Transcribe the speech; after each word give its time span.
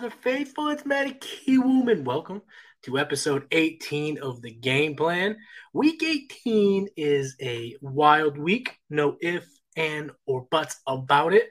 Father 0.00 0.16
Faithful. 0.22 0.68
It's 0.68 0.86
Matty 0.86 1.12
Kiwoom, 1.12 1.92
and 1.92 2.06
welcome 2.06 2.40
to 2.84 2.98
episode 2.98 3.46
18 3.50 4.16
of 4.16 4.40
the 4.40 4.50
game 4.50 4.96
plan. 4.96 5.36
Week 5.74 6.02
18 6.02 6.88
is 6.96 7.36
a 7.38 7.76
wild 7.82 8.38
week, 8.38 8.78
no 8.88 9.18
if, 9.20 9.46
and, 9.76 10.10
or 10.24 10.46
buts 10.50 10.80
about 10.86 11.34
it. 11.34 11.50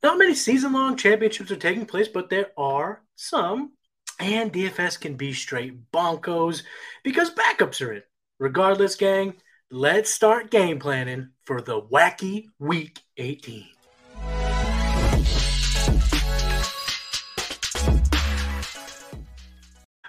Not 0.00 0.16
many 0.16 0.36
season 0.36 0.72
long 0.74 0.96
championships 0.96 1.50
are 1.50 1.56
taking 1.56 1.84
place, 1.84 2.06
but 2.06 2.30
there 2.30 2.52
are 2.56 3.02
some, 3.16 3.72
and 4.20 4.52
DFS 4.52 5.00
can 5.00 5.16
be 5.16 5.32
straight 5.32 5.90
bonkos 5.90 6.62
because 7.02 7.34
backups 7.34 7.84
are 7.84 7.94
in. 7.94 8.02
Regardless, 8.38 8.94
gang, 8.94 9.34
let's 9.72 10.08
start 10.08 10.52
game 10.52 10.78
planning 10.78 11.30
for 11.46 11.60
the 11.60 11.82
wacky 11.82 12.44
week 12.60 13.00
18. 13.16 13.71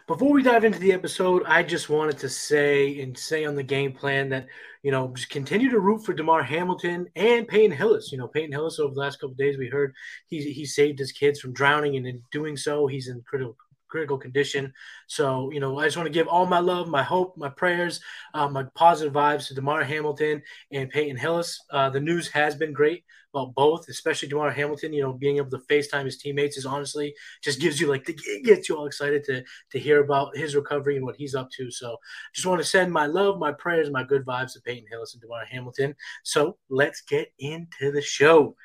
Before 0.05 0.33
we 0.33 0.43
dive 0.43 0.65
into 0.65 0.79
the 0.79 0.91
episode, 0.91 1.43
I 1.45 1.63
just 1.63 1.89
wanted 1.89 2.17
to 2.17 2.29
say 2.29 2.99
and 2.99 3.17
say 3.17 3.45
on 3.45 3.55
the 3.55 3.63
game 3.63 3.93
plan 3.93 4.27
that, 4.29 4.47
you 4.81 4.91
know, 4.91 5.13
just 5.15 5.29
continue 5.29 5.69
to 5.69 5.79
root 5.79 6.03
for 6.03 6.11
Damar 6.11 6.43
Hamlin 6.43 7.07
and 7.15 7.47
Peyton 7.47 7.71
Hillis. 7.71 8.11
You 8.11 8.17
know, 8.17 8.27
Peyton 8.27 8.51
Hillis 8.51 8.79
over 8.79 8.93
the 8.93 8.99
last 8.99 9.21
couple 9.21 9.35
days, 9.35 9.57
we 9.57 9.69
heard 9.69 9.93
he, 10.27 10.51
he 10.51 10.65
saved 10.65 10.99
his 10.99 11.13
kids 11.13 11.39
from 11.39 11.53
drowning, 11.53 11.95
and 11.95 12.05
in 12.05 12.21
doing 12.33 12.57
so, 12.57 12.85
he's 12.85 13.07
in 13.07 13.21
critical 13.25 13.55
critical 13.87 14.17
condition. 14.17 14.73
So, 15.07 15.51
you 15.51 15.61
know, 15.61 15.79
I 15.79 15.85
just 15.85 15.95
want 15.95 16.07
to 16.07 16.13
give 16.13 16.27
all 16.27 16.47
my 16.47 16.59
love, 16.59 16.89
my 16.89 17.03
hope, 17.03 17.37
my 17.37 17.49
prayers, 17.49 18.01
uh, 18.33 18.49
my 18.49 18.65
positive 18.75 19.13
vibes 19.13 19.47
to 19.47 19.53
Damar 19.53 19.85
Hamlin 19.85 20.41
and 20.71 20.89
Peyton 20.89 21.15
Hillis. 21.15 21.63
Uh, 21.69 21.91
the 21.91 22.01
news 22.01 22.27
has 22.29 22.55
been 22.55 22.73
great 22.73 23.05
about 23.33 23.55
both, 23.55 23.87
especially 23.89 24.27
Damar 24.29 24.51
Hamlin. 24.51 24.93
You 24.93 25.01
know, 25.03 25.13
being 25.13 25.37
able 25.37 25.49
to 25.51 25.57
FaceTime 25.69 26.05
his 26.05 26.17
teammates 26.17 26.57
is 26.57 26.65
honestly 26.65 27.13
just 27.41 27.59
gives 27.59 27.79
you 27.79 27.87
like 27.87 28.05
the 28.05 28.17
gets 28.43 28.69
you 28.69 28.77
all 28.77 28.85
excited 28.85 29.23
to 29.25 29.43
to 29.71 29.79
hear 29.79 30.03
about 30.03 30.37
his 30.37 30.55
recovery 30.55 30.97
and 30.97 31.05
what 31.05 31.15
he's 31.15 31.35
up 31.35 31.49
to. 31.57 31.71
So, 31.71 31.97
just 32.33 32.47
want 32.47 32.61
to 32.61 32.67
send 32.67 32.91
my 32.91 33.05
love, 33.05 33.39
my 33.39 33.51
prayers, 33.51 33.89
my 33.89 34.03
good 34.03 34.25
vibes 34.25 34.53
to 34.53 34.61
Peyton 34.61 34.87
Hillis 34.89 35.13
and 35.13 35.21
Damar 35.21 35.45
Hamlin. 35.45 35.95
So, 36.23 36.57
let's 36.69 37.01
get 37.01 37.33
into 37.39 37.91
the 37.91 38.01
show. 38.01 38.55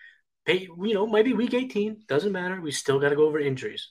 Peyton, 0.46 0.84
you 0.84 0.94
know, 0.94 1.06
maybe 1.06 1.32
week 1.32 1.54
18 1.54 2.04
doesn't 2.08 2.32
matter. 2.32 2.60
We 2.60 2.70
still 2.72 2.98
got 2.98 3.10
to 3.10 3.16
go 3.16 3.26
over 3.26 3.38
injuries 3.38 3.90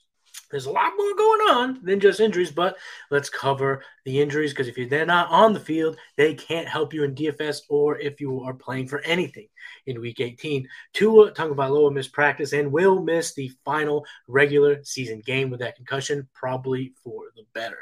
there's 0.50 0.66
a 0.66 0.72
lot 0.72 0.94
more 0.98 1.16
going 1.16 1.42
on 1.50 1.80
than 1.84 2.00
just 2.00 2.20
injuries, 2.20 2.52
but 2.52 2.78
let's 3.12 3.30
cover 3.30 3.84
the 4.06 4.22
injuries 4.22 4.52
because 4.52 4.68
if 4.68 4.90
they're 4.90 5.06
not 5.06 5.30
on 5.30 5.54
the 5.54 5.60
field, 5.60 5.98
they 6.16 6.34
can't 6.34 6.68
help 6.68 6.94
you 6.94 7.04
in 7.04 7.16
DFS 7.16 7.62
or 7.70 7.98
if 8.00 8.22
you 8.22 8.42
are 8.42 8.54
playing 8.54 8.88
for 8.88 9.02
anything 9.02 9.48
in 9.86 10.00
Week 10.00 10.20
18. 10.20 10.68
Tua 10.94 11.32
Tagovailoa 11.32 11.92
missed 11.94 12.14
practice 12.14 12.54
and 12.54 12.72
will 12.72 13.02
miss 13.02 13.34
the 13.34 13.52
final 13.66 14.06
regular 14.28 14.84
season 14.84 15.22
game 15.26 15.50
with 15.50 15.60
that 15.60 15.76
concussion, 15.76 16.28
probably 16.34 16.94
for 17.04 17.26
the 17.36 17.44
better. 17.54 17.80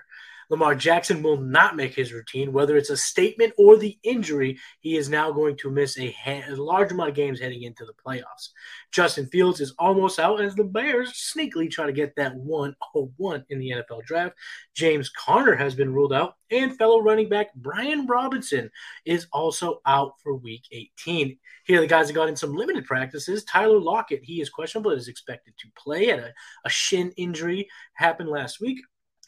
Lamar 0.50 0.76
Jackson 0.76 1.24
will 1.24 1.38
not 1.38 1.76
make 1.76 1.94
his 1.94 2.14
routine, 2.14 2.54
whether 2.54 2.78
it's 2.78 2.90
a 2.90 2.98
statement 2.98 3.54
or 3.58 3.78
the 3.78 3.98
injury. 4.04 4.60
He 4.80 4.96
is 4.98 5.10
now 5.10 5.32
going 5.32 5.58
to 5.58 5.72
miss 5.72 5.98
a, 5.98 6.12
ha- 6.12 6.44
a, 6.48 6.56
large 6.56 6.92
amount 6.92 7.10
of 7.10 7.16
games 7.16 7.40
heading 7.40 7.64
into 7.64 7.86
the 7.86 7.94
playoffs. 7.94 8.50
Justin 8.92 9.28
Fields 9.28 9.62
is 9.62 9.74
almost 9.80 10.20
out 10.20 10.42
as 10.42 10.56
the 10.56 10.64
Bears 10.64 11.14
sneakily 11.14 11.70
try 11.70 11.86
to 11.86 11.92
get 11.92 12.16
that 12.16 12.36
101 12.36 13.46
in 13.50 13.60
the 13.60 13.72
NFL 13.72 14.04
draft. 14.06 14.36
James 14.76 15.10
Conner 15.10 15.56
has 15.56 15.76
been 15.76 15.94
ruled 15.94 16.14
out, 16.14 16.36
and 16.52 16.78
fellow 16.78 17.00
running 17.02 17.30
back 17.30 17.54
Brian 17.56 18.06
Robinson 18.06 18.70
is 19.06 19.28
also 19.32 19.82
out 19.86 20.14
for 20.22 20.36
week 20.36 20.64
18. 20.72 21.38
Here, 21.66 21.82
the 21.82 21.88
guys 21.88 22.08
that 22.08 22.14
got 22.14 22.30
in 22.30 22.36
some 22.36 22.54
limited 22.54 22.86
practices. 22.86 23.44
Tyler 23.44 23.80
Lockett, 23.80 24.24
he 24.24 24.42
is 24.42 24.50
questionable, 24.50 24.92
is 24.92 25.08
expected 25.08 25.56
to 25.58 25.68
play 25.78 26.10
at 26.12 26.20
a, 26.20 26.34
a 26.64 26.70
shin 26.70 27.12
injury 27.18 27.68
happened 27.96 28.30
last 28.30 28.62
week. 28.62 28.80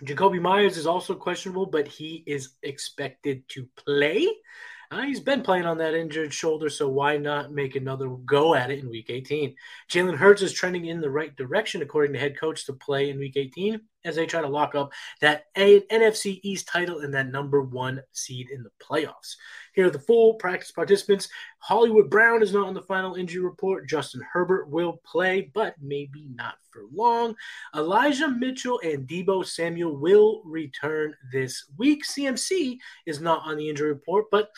Jakobi 0.04 0.42
Myers 0.42 0.78
is 0.78 0.88
also 0.88 1.16
questionable, 1.16 1.66
but 1.66 1.88
he 1.88 2.24
is 2.28 2.54
expected 2.64 3.48
to 3.50 3.68
play. 3.76 4.28
Uh, 4.90 5.02
he's 5.02 5.20
been 5.20 5.42
playing 5.42 5.66
on 5.66 5.78
that 5.80 5.94
injured 5.94 6.34
shoulder, 6.34 6.70
so 6.70 6.88
why 6.88 7.18
not 7.18 7.52
make 7.52 7.76
another 7.76 8.08
go 8.08 8.56
at 8.56 8.72
it 8.72 8.80
in 8.80 8.90
Week 8.90 9.10
18? 9.10 9.54
Jalen 9.90 10.16
Hurts 10.16 10.42
is 10.42 10.54
trending 10.54 10.86
in 10.86 11.02
the 11.02 11.10
right 11.10 11.36
direction, 11.36 11.82
according 11.82 12.14
to 12.14 12.20
head 12.20 12.40
coach, 12.40 12.66
to 12.66 12.74
play 12.74 13.10
in 13.10 13.20
Week 13.20 13.36
18 13.36 13.82
as 14.08 14.16
they 14.16 14.26
try 14.26 14.42
to 14.42 14.48
lock 14.48 14.74
up 14.74 14.92
that 15.22 15.46
a- 15.56 15.82
NFC 15.82 16.40
East 16.44 16.68
title 16.68 17.00
and 17.00 17.14
that 17.14 17.32
number 17.32 17.62
one 17.62 18.02
seed 18.14 18.50
in 18.50 18.64
the 18.64 18.72
playoffs. 18.82 19.36
Here 19.74 19.88
are 19.88 19.92
the 19.92 20.00
full 20.00 20.36
practice 20.36 20.72
participants. 20.72 21.30
Hollywood 21.60 22.10
Brown 22.10 22.42
is 22.42 22.54
not 22.54 22.68
on 22.68 22.74
the 22.74 22.82
final 22.82 23.16
injury 23.16 23.44
report. 23.44 23.88
Justin 23.88 24.22
Herbert 24.32 24.70
will 24.70 25.02
play, 25.06 25.52
but 25.54 25.76
maybe 25.82 26.28
not 26.34 26.56
for 26.72 26.84
long. 26.92 27.36
Elijah 27.76 28.30
Mitchell 28.30 28.80
and 28.84 29.08
Deebo 29.08 29.46
Samuel 29.46 29.96
will 29.98 30.42
return 30.46 31.14
this 31.32 31.66
week. 31.78 32.04
CMC 32.06 32.78
is 33.06 33.22
not 33.22 33.42
on 33.46 33.58
the 33.58 33.70
injury 33.70 33.90
report, 33.90 34.26
but 34.32 34.50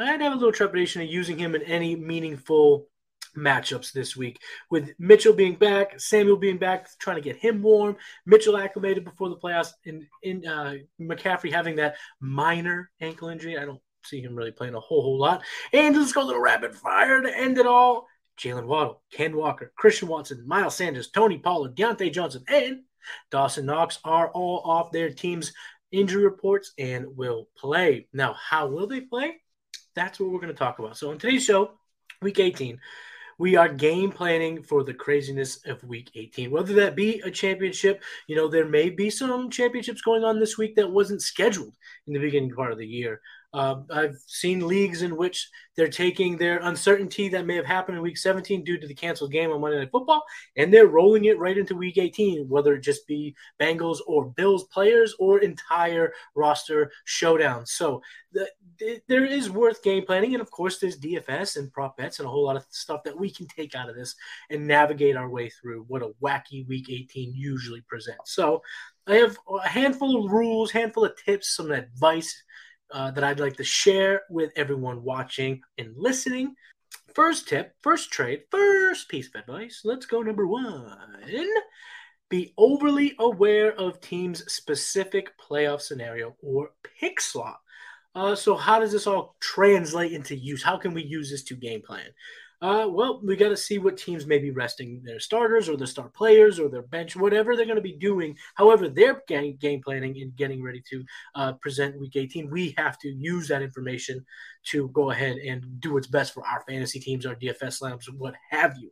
I'd 0.00 0.20
have 0.20 0.32
a 0.32 0.36
little 0.36 0.52
trepidation 0.52 1.02
of 1.02 1.08
using 1.08 1.38
him 1.38 1.54
in 1.54 1.62
any 1.62 1.94
meaningful 1.94 2.88
matchups 3.36 3.92
this 3.92 4.16
week 4.16 4.40
with 4.70 4.92
Mitchell 4.98 5.32
being 5.32 5.54
back, 5.54 5.98
Samuel 6.00 6.36
being 6.36 6.58
back, 6.58 6.88
trying 6.98 7.16
to 7.16 7.22
get 7.22 7.36
him 7.36 7.62
warm, 7.62 7.96
Mitchell 8.26 8.56
acclimated 8.56 9.04
before 9.04 9.28
the 9.28 9.36
playoffs, 9.36 9.72
and 9.86 10.06
in 10.22 10.46
uh, 10.46 10.74
McCaffrey 11.00 11.52
having 11.52 11.76
that 11.76 11.96
minor 12.20 12.90
ankle 13.00 13.28
injury. 13.28 13.58
I 13.58 13.64
don't 13.64 13.80
see 14.04 14.20
him 14.20 14.34
really 14.34 14.52
playing 14.52 14.74
a 14.74 14.80
whole 14.80 15.02
whole 15.02 15.18
lot. 15.18 15.42
And 15.72 15.96
let's 15.96 16.12
go 16.12 16.22
a 16.22 16.24
little 16.24 16.42
rapid 16.42 16.74
fire 16.74 17.20
to 17.20 17.36
end 17.36 17.58
it 17.58 17.66
all. 17.66 18.06
Jaylen 18.38 18.66
Waddle, 18.66 19.02
Ken 19.12 19.36
Walker, 19.36 19.70
Christian 19.76 20.08
Watson, 20.08 20.46
Miles 20.46 20.74
Sanders, 20.74 21.10
Tony 21.10 21.36
Pollard, 21.36 21.76
Diontae 21.76 22.12
Johnson, 22.12 22.42
and 22.48 22.80
Dawson 23.30 23.66
Knox 23.66 23.98
are 24.04 24.30
all 24.30 24.62
off 24.64 24.92
their 24.92 25.10
team's 25.10 25.52
injury 25.92 26.24
reports 26.24 26.72
and 26.78 27.16
will 27.16 27.48
play. 27.56 28.08
Now, 28.12 28.34
how 28.34 28.68
will 28.68 28.86
they 28.86 29.02
play? 29.02 29.36
That's 29.94 30.18
what 30.18 30.30
we're 30.30 30.40
going 30.40 30.52
to 30.52 30.58
talk 30.58 30.78
about. 30.78 30.96
So, 30.96 31.10
in 31.10 31.18
today's 31.18 31.44
show, 31.44 31.72
week 32.22 32.38
18, 32.38 32.80
we 33.40 33.56
are 33.56 33.70
game 33.72 34.12
planning 34.12 34.62
for 34.62 34.84
the 34.84 34.92
craziness 34.92 35.64
of 35.64 35.82
week 35.82 36.10
18 36.14 36.50
whether 36.50 36.74
that 36.74 36.94
be 36.94 37.20
a 37.20 37.30
championship 37.30 38.02
you 38.26 38.36
know 38.36 38.46
there 38.46 38.68
may 38.68 38.90
be 38.90 39.08
some 39.08 39.48
championships 39.48 40.02
going 40.02 40.22
on 40.22 40.38
this 40.38 40.58
week 40.58 40.76
that 40.76 40.90
wasn't 40.90 41.22
scheduled 41.22 41.74
in 42.06 42.12
the 42.12 42.20
beginning 42.20 42.50
part 42.50 42.70
of 42.70 42.76
the 42.76 42.86
year 42.86 43.22
uh, 43.52 43.76
I've 43.92 44.16
seen 44.26 44.66
leagues 44.66 45.02
in 45.02 45.16
which 45.16 45.48
they're 45.76 45.88
taking 45.88 46.36
their 46.36 46.58
uncertainty 46.58 47.28
that 47.30 47.46
may 47.46 47.56
have 47.56 47.66
happened 47.66 47.96
in 47.96 48.02
week 48.02 48.18
17 48.18 48.62
due 48.64 48.78
to 48.78 48.86
the 48.86 48.94
canceled 48.94 49.32
game 49.32 49.50
on 49.50 49.60
Monday 49.60 49.78
Night 49.78 49.90
Football, 49.90 50.22
and 50.56 50.72
they're 50.72 50.86
rolling 50.86 51.24
it 51.24 51.38
right 51.38 51.58
into 51.58 51.74
week 51.74 51.98
18, 51.98 52.48
whether 52.48 52.74
it 52.74 52.82
just 52.82 53.06
be 53.06 53.34
Bengals 53.60 53.98
or 54.06 54.26
Bills 54.26 54.64
players 54.64 55.14
or 55.18 55.40
entire 55.40 56.12
roster 56.34 56.92
showdown. 57.04 57.66
So 57.66 58.02
the, 58.32 58.48
the, 58.78 59.00
there 59.08 59.24
is 59.24 59.50
worth 59.50 59.82
game 59.82 60.04
planning. 60.04 60.34
And 60.34 60.40
of 60.40 60.50
course, 60.50 60.78
there's 60.78 61.00
DFS 61.00 61.56
and 61.56 61.72
prop 61.72 61.96
bets 61.96 62.18
and 62.18 62.26
a 62.26 62.30
whole 62.30 62.44
lot 62.44 62.56
of 62.56 62.66
stuff 62.70 63.02
that 63.04 63.18
we 63.18 63.30
can 63.30 63.46
take 63.46 63.74
out 63.74 63.88
of 63.88 63.96
this 63.96 64.14
and 64.50 64.66
navigate 64.66 65.16
our 65.16 65.28
way 65.28 65.48
through 65.48 65.84
what 65.88 66.02
a 66.02 66.12
wacky 66.22 66.66
week 66.68 66.88
18 66.88 67.32
usually 67.34 67.80
presents. 67.82 68.32
So 68.32 68.62
I 69.06 69.16
have 69.16 69.36
a 69.64 69.68
handful 69.68 70.24
of 70.24 70.30
rules, 70.30 70.70
handful 70.70 71.04
of 71.04 71.16
tips, 71.16 71.56
some 71.56 71.70
advice 71.70 72.42
uh, 72.92 73.10
that 73.12 73.24
I'd 73.24 73.40
like 73.40 73.56
to 73.56 73.64
share 73.64 74.22
with 74.30 74.52
everyone 74.56 75.02
watching 75.02 75.60
and 75.78 75.94
listening. 75.96 76.54
First 77.14 77.48
tip, 77.48 77.74
first 77.82 78.10
trade, 78.10 78.42
first 78.50 79.08
piece 79.08 79.28
of 79.28 79.40
advice. 79.40 79.82
Let's 79.84 80.06
go 80.06 80.22
number 80.22 80.46
one. 80.46 80.96
Be 82.28 82.54
overly 82.56 83.14
aware 83.18 83.72
of 83.72 84.00
team's 84.00 84.50
specific 84.52 85.32
playoff 85.38 85.80
scenario 85.80 86.36
or 86.42 86.70
pick 87.00 87.20
slot. 87.20 87.60
Uh, 88.14 88.34
so, 88.34 88.56
how 88.56 88.78
does 88.78 88.92
this 88.92 89.06
all 89.06 89.36
translate 89.40 90.12
into 90.12 90.36
use? 90.36 90.62
How 90.62 90.76
can 90.76 90.94
we 90.94 91.02
use 91.02 91.30
this 91.30 91.44
to 91.44 91.56
game 91.56 91.82
plan? 91.82 92.06
Uh, 92.62 92.86
well, 92.90 93.20
we 93.24 93.36
got 93.36 93.48
to 93.48 93.56
see 93.56 93.78
what 93.78 93.96
teams 93.96 94.26
may 94.26 94.38
be 94.38 94.50
resting 94.50 95.00
their 95.02 95.18
starters 95.18 95.66
or 95.68 95.78
their 95.78 95.86
star 95.86 96.10
players 96.10 96.58
or 96.58 96.68
their 96.68 96.82
bench, 96.82 97.16
whatever 97.16 97.56
they're 97.56 97.64
going 97.64 97.76
to 97.76 97.82
be 97.82 97.96
doing. 97.96 98.36
However, 98.54 98.88
they're 98.88 99.22
game, 99.26 99.56
game 99.56 99.80
planning 99.82 100.20
and 100.20 100.36
getting 100.36 100.62
ready 100.62 100.82
to 100.90 101.04
uh, 101.34 101.52
present 101.54 101.98
Week 101.98 102.16
18. 102.16 102.50
We 102.50 102.74
have 102.76 102.98
to 102.98 103.08
use 103.08 103.48
that 103.48 103.62
information 103.62 104.26
to 104.66 104.88
go 104.88 105.10
ahead 105.10 105.38
and 105.38 105.80
do 105.80 105.94
what's 105.94 106.06
best 106.06 106.34
for 106.34 106.46
our 106.46 106.62
fantasy 106.68 107.00
teams, 107.00 107.24
our 107.24 107.34
DFS 107.34 107.80
lineups, 107.80 108.12
what 108.18 108.34
have 108.50 108.76
you. 108.78 108.90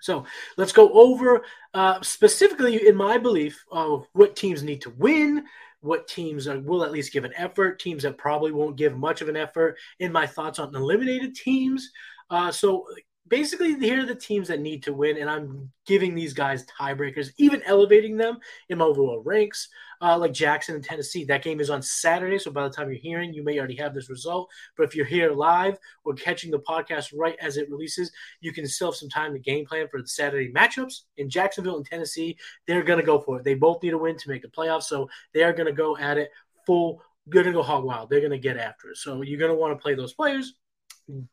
So 0.00 0.24
let's 0.56 0.72
go 0.72 0.88
over 0.92 1.44
uh, 1.74 2.00
specifically, 2.02 2.86
in 2.86 2.94
my 2.94 3.18
belief, 3.18 3.60
uh, 3.72 3.98
what 4.12 4.36
teams 4.36 4.62
need 4.62 4.82
to 4.82 4.90
win, 4.90 5.44
what 5.80 6.06
teams 6.06 6.46
will 6.46 6.84
at 6.84 6.92
least 6.92 7.12
give 7.12 7.24
an 7.24 7.32
effort, 7.36 7.80
teams 7.80 8.04
that 8.04 8.16
probably 8.16 8.52
won't 8.52 8.76
give 8.76 8.96
much 8.96 9.22
of 9.22 9.28
an 9.28 9.36
effort, 9.36 9.76
in 9.98 10.12
my 10.12 10.24
thoughts 10.24 10.60
on 10.60 10.72
eliminated 10.74 11.34
teams. 11.34 11.90
Uh, 12.30 12.52
so 12.52 12.86
basically 13.28 13.74
here 13.74 14.02
are 14.02 14.06
the 14.06 14.14
teams 14.14 14.48
that 14.48 14.60
need 14.60 14.82
to 14.84 14.92
win, 14.92 15.18
and 15.18 15.28
I'm 15.28 15.70
giving 15.86 16.14
these 16.14 16.32
guys 16.32 16.64
tiebreakers, 16.66 17.30
even 17.36 17.62
elevating 17.64 18.16
them 18.16 18.38
in 18.68 18.78
my 18.78 18.84
overall 18.84 19.22
ranks. 19.22 19.68
Uh, 20.00 20.16
like 20.16 20.32
Jackson 20.32 20.76
and 20.76 20.84
Tennessee, 20.84 21.24
that 21.24 21.42
game 21.42 21.58
is 21.58 21.70
on 21.70 21.82
Saturday, 21.82 22.38
so 22.38 22.52
by 22.52 22.62
the 22.62 22.70
time 22.70 22.88
you're 22.88 23.00
hearing, 23.00 23.34
you 23.34 23.42
may 23.42 23.58
already 23.58 23.74
have 23.76 23.94
this 23.94 24.08
result. 24.08 24.48
But 24.76 24.84
if 24.84 24.94
you're 24.94 25.04
here 25.04 25.32
live 25.32 25.76
or 26.04 26.14
catching 26.14 26.52
the 26.52 26.60
podcast 26.60 27.12
right 27.16 27.36
as 27.40 27.56
it 27.56 27.68
releases, 27.68 28.12
you 28.40 28.52
can 28.52 28.66
still 28.68 28.92
have 28.92 28.96
some 28.96 29.08
time 29.08 29.32
to 29.32 29.40
game 29.40 29.66
plan 29.66 29.88
for 29.90 30.00
the 30.00 30.06
Saturday 30.06 30.52
matchups. 30.52 31.00
In 31.16 31.28
Jacksonville 31.28 31.78
and 31.78 31.86
Tennessee, 31.86 32.38
they're 32.66 32.84
going 32.84 33.00
to 33.00 33.04
go 33.04 33.18
for 33.18 33.38
it. 33.38 33.44
They 33.44 33.54
both 33.54 33.82
need 33.82 33.92
a 33.92 33.98
win 33.98 34.16
to 34.16 34.28
make 34.28 34.42
the 34.42 34.48
playoffs, 34.48 34.84
so 34.84 35.08
they 35.34 35.42
are 35.42 35.52
going 35.52 35.66
to 35.66 35.72
go 35.72 35.96
at 35.96 36.16
it 36.16 36.30
full. 36.64 37.02
They're 37.26 37.42
Going 37.42 37.54
to 37.54 37.58
go 37.58 37.62
hog 37.62 37.84
wild. 37.84 38.08
They're 38.08 38.20
going 38.20 38.30
to 38.30 38.38
get 38.38 38.56
after 38.56 38.90
it. 38.90 38.96
So 38.96 39.22
you're 39.22 39.38
going 39.38 39.50
to 39.50 39.58
want 39.58 39.76
to 39.76 39.82
play 39.82 39.94
those 39.94 40.14
players. 40.14 40.54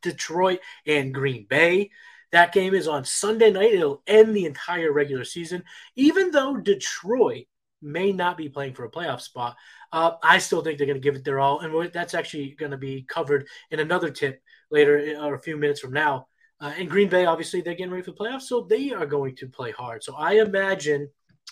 Detroit 0.02 0.60
and 0.86 1.14
Green 1.14 1.46
Bay. 1.50 1.92
That 2.32 2.54
game 2.54 2.74
is 2.74 2.88
on 2.88 3.06
Sunday 3.06 3.52
night. 3.52 3.74
It'll 3.74 4.04
end 4.08 4.36
the 4.36 4.46
entire 4.46 4.92
regular 4.92 5.24
season. 5.24 5.64
Even 5.96 6.32
though 6.32 6.58
Detroit 6.58 7.46
may 7.82 8.12
not 8.12 8.38
be 8.38 8.50
playing 8.50 8.74
for 8.74 8.86
a 8.86 8.92
playoff 8.92 9.22
spot, 9.22 9.56
uh, 9.92 10.14
I 10.24 10.40
still 10.40 10.62
think 10.62 10.78
they're 10.78 10.88
going 10.88 11.00
to 11.00 11.04
give 11.04 11.16
it 11.16 11.24
their 11.24 11.40
all. 11.40 11.60
And 11.60 11.92
that's 11.94 12.14
actually 12.14 12.56
going 12.60 12.72
to 12.72 12.78
be 12.78 13.06
covered 13.08 13.48
in 13.72 13.80
another 13.80 14.10
tip 14.10 14.42
later 14.72 15.16
or 15.22 15.36
a 15.36 15.42
few 15.42 15.56
minutes 15.56 15.80
from 15.80 15.94
now. 15.94 16.28
Uh, 16.60 16.74
and 16.78 16.90
Green 16.90 17.10
Bay, 17.10 17.26
obviously, 17.26 17.62
they're 17.62 17.76
getting 17.76 17.92
ready 17.92 18.04
for 18.04 18.12
the 18.12 18.18
playoffs, 18.18 18.44
so 18.44 18.62
they 18.62 18.92
are 18.92 19.06
going 19.06 19.36
to 19.36 19.48
play 19.48 19.72
hard. 19.72 20.04
So 20.04 20.16
I 20.16 20.36
imagine 20.36 21.10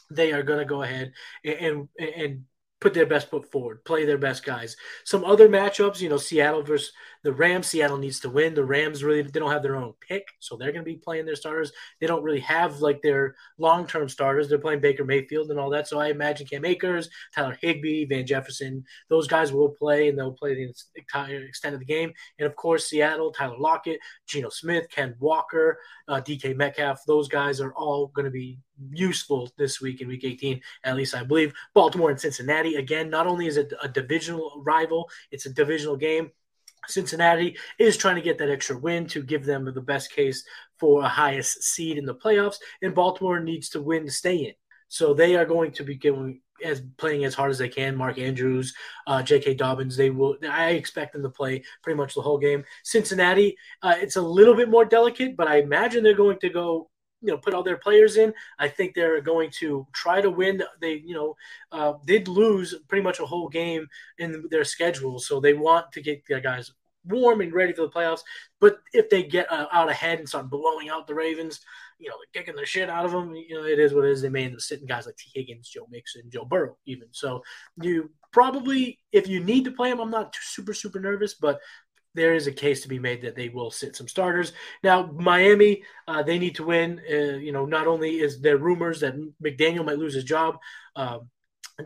they 0.09 0.31
are 0.31 0.43
going 0.43 0.59
to 0.59 0.65
go 0.65 0.81
ahead 0.81 1.11
and, 1.43 1.87
and, 1.99 2.13
and 2.15 2.45
put 2.83 2.94
their 2.94 3.06
best 3.06 3.30
foot 3.30 3.50
forward, 3.50 3.83
play 3.85 4.06
their 4.06 4.18
best 4.18 4.44
guys. 4.44 4.75
Some 5.06 5.24
other 5.24 5.47
matchups, 5.47 6.01
you 6.01 6.09
know, 6.09 6.18
Seattle 6.18 6.63
versus 6.63 6.91
the 7.24 7.31
Rams. 7.31 7.68
Seattle 7.68 7.97
needs 7.97 8.19
to 8.19 8.30
win. 8.30 8.53
The 8.53 8.65
Rams 8.65 9.06
really 9.06 9.21
they 9.21 9.39
don't 9.39 9.51
have 9.51 9.63
their 9.63 9.77
own 9.77 9.94
pick, 10.01 10.27
so 10.39 10.57
they're 10.57 10.74
going 10.74 10.83
to 10.83 10.91
be 10.91 10.97
playing 10.97 11.25
their 11.25 11.38
starters. 11.38 11.71
They 12.01 12.07
don't 12.07 12.24
really 12.24 12.41
have 12.41 12.81
like 12.81 13.01
their 13.01 13.35
long 13.57 13.88
term 13.88 14.09
starters. 14.09 14.50
They're 14.50 14.57
playing 14.57 14.81
Baker 14.81 15.06
Mayfield 15.06 15.50
and 15.50 15.57
all 15.57 15.69
that. 15.69 15.88
So 15.88 15.97
I 15.97 16.09
imagine 16.09 16.45
Cam 16.45 16.65
Akers, 16.65 17.09
Tyler 17.33 17.57
Higbee, 17.62 18.06
Van 18.06 18.25
Jefferson, 18.25 18.83
those 19.07 19.27
guys 19.27 19.53
will 19.53 19.69
play 19.69 20.09
and 20.09 20.19
they'll 20.19 20.33
play 20.33 20.53
the 20.53 20.74
entire 20.97 21.41
extent 21.44 21.74
of 21.74 21.79
the 21.79 21.86
game. 21.86 22.12
And 22.38 22.45
of 22.45 22.57
course, 22.57 22.88
Seattle, 22.88 23.31
Tyler 23.31 23.57
Lockett, 23.57 24.01
Geno 24.27 24.50
Smith, 24.50 24.89
Ken 24.89 25.15
Walker, 25.19 25.79
uh, 26.09 26.19
DK 26.19 26.57
Metcalf. 26.57 27.06
Those 27.07 27.29
guys 27.29 27.62
are 27.62 27.74
all 27.75 28.07
going 28.07 28.25
to 28.25 28.31
be 28.31 28.59
useful 28.91 29.50
this 29.57 29.81
week 29.81 30.01
in 30.01 30.07
week 30.07 30.24
18, 30.24 30.59
at 30.83 30.95
least 30.95 31.15
I 31.15 31.24
believe. 31.24 31.53
Baltimore 31.74 32.09
and 32.09 32.19
Cincinnati, 32.19 32.72
again, 32.75 33.09
not 33.09 33.27
only 33.27 33.47
is 33.47 33.57
it 33.57 33.73
a 33.81 33.87
divisional 33.87 34.61
rival, 34.65 35.09
it's 35.31 35.45
a 35.45 35.53
divisional 35.53 35.97
game. 35.97 36.31
Cincinnati 36.87 37.57
is 37.79 37.95
trying 37.95 38.15
to 38.15 38.21
get 38.21 38.37
that 38.39 38.49
extra 38.49 38.77
win 38.77 39.07
to 39.07 39.23
give 39.23 39.45
them 39.45 39.65
the 39.65 39.81
best 39.81 40.11
case 40.11 40.43
for 40.77 41.03
a 41.03 41.07
highest 41.07 41.63
seed 41.63 41.97
in 41.97 42.05
the 42.05 42.15
playoffs, 42.15 42.57
and 42.81 42.93
Baltimore 42.93 43.39
needs 43.39 43.69
to 43.69 43.81
win 43.81 44.05
to 44.05 44.11
stay 44.11 44.35
in. 44.35 44.53
So 44.89 45.13
they 45.13 45.35
are 45.35 45.45
going 45.45 45.71
to 45.73 45.83
be 45.83 45.95
giving 45.95 46.41
as 46.63 46.81
playing 46.97 47.25
as 47.25 47.33
hard 47.33 47.51
as 47.51 47.57
they 47.57 47.69
can. 47.69 47.95
Mark 47.95 48.17
Andrews, 48.19 48.73
uh, 49.07 49.23
J.K. 49.23 49.55
Dobbins, 49.55 49.97
they 49.97 50.09
will. 50.09 50.37
I 50.47 50.71
expect 50.71 51.13
them 51.13 51.23
to 51.23 51.29
play 51.29 51.63
pretty 51.81 51.97
much 51.97 52.13
the 52.13 52.21
whole 52.21 52.37
game. 52.37 52.63
Cincinnati, 52.83 53.57
uh, 53.81 53.95
it's 53.97 54.17
a 54.17 54.21
little 54.21 54.55
bit 54.55 54.69
more 54.69 54.85
delicate, 54.85 55.35
but 55.35 55.47
I 55.47 55.57
imagine 55.57 56.03
they're 56.03 56.13
going 56.13 56.39
to 56.39 56.49
go 56.49 56.89
you 57.23 57.31
know 57.31 57.37
put 57.37 57.53
all 57.53 57.63
their 57.63 57.77
players 57.77 58.17
in. 58.17 58.33
I 58.59 58.67
think 58.67 58.93
they're 58.93 59.21
going 59.21 59.49
to 59.59 59.87
try 59.93 60.21
to 60.21 60.29
win. 60.29 60.61
They 60.81 61.01
you 61.05 61.15
know 61.15 61.35
uh, 61.71 61.93
did 62.05 62.27
lose 62.27 62.75
pretty 62.87 63.03
much 63.03 63.19
a 63.19 63.25
whole 63.25 63.49
game 63.49 63.87
in 64.19 64.45
their 64.51 64.65
schedule, 64.65 65.19
so 65.19 65.39
they 65.39 65.53
want 65.53 65.91
to 65.93 66.01
get 66.01 66.23
their 66.27 66.41
guys 66.41 66.71
warm 67.05 67.41
and 67.41 67.53
ready 67.53 67.73
for 67.73 67.81
the 67.81 67.89
playoffs. 67.89 68.21
But 68.59 68.79
if 68.93 69.09
they 69.09 69.23
get 69.23 69.51
uh, 69.51 69.67
out 69.71 69.89
ahead 69.89 70.19
and 70.19 70.27
start 70.27 70.49
blowing 70.49 70.89
out 70.89 71.07
the 71.07 71.15
Ravens, 71.15 71.59
you 71.99 72.09
know, 72.09 72.15
kicking 72.33 72.55
the 72.55 72.65
shit 72.65 72.89
out 72.89 73.05
of 73.05 73.11
them, 73.11 73.35
you 73.35 73.55
know, 73.55 73.65
it 73.65 73.79
is 73.79 73.93
what 73.93 74.05
it 74.05 74.11
is. 74.11 74.21
They 74.21 74.29
may 74.29 74.45
end 74.45 74.55
up 74.55 74.61
sitting 74.61 74.87
guys 74.87 75.05
like 75.05 75.17
Tee 75.17 75.31
Higgins, 75.33 75.69
Joe 75.69 75.87
Mixon, 75.89 76.29
Joe 76.29 76.45
Burrow, 76.45 76.77
even. 76.85 77.07
So 77.11 77.43
you 77.81 78.09
probably, 78.31 78.99
if 79.11 79.27
you 79.27 79.43
need 79.43 79.65
to 79.65 79.71
play 79.71 79.89
them, 79.89 79.99
I'm 79.99 80.11
not 80.11 80.35
super 80.41 80.73
super 80.73 80.99
nervous, 80.99 81.33
but 81.33 81.59
there 82.15 82.33
is 82.33 82.48
a 82.48 82.51
case 82.51 82.81
to 82.81 82.88
be 82.88 83.00
made 83.00 83.21
that 83.21 83.36
they 83.36 83.50
will 83.50 83.71
sit 83.71 83.95
some 83.95 84.07
starters. 84.07 84.54
Now, 84.83 85.12
Miami, 85.13 85.83
uh, 86.07 86.24
they 86.24 86.38
need 86.39 86.56
to 86.56 86.65
win. 86.65 87.01
Uh, 87.10 87.38
you 87.38 87.51
know, 87.51 87.65
not 87.65 87.88
only 87.88 88.19
is 88.19 88.42
there 88.42 88.57
rumors 88.57 89.00
that 89.00 89.15
McDaniel 89.44 89.86
might 89.86 89.98
lose 89.98 90.13
his 90.13 90.24
job, 90.24 90.57
uh, 90.95 91.19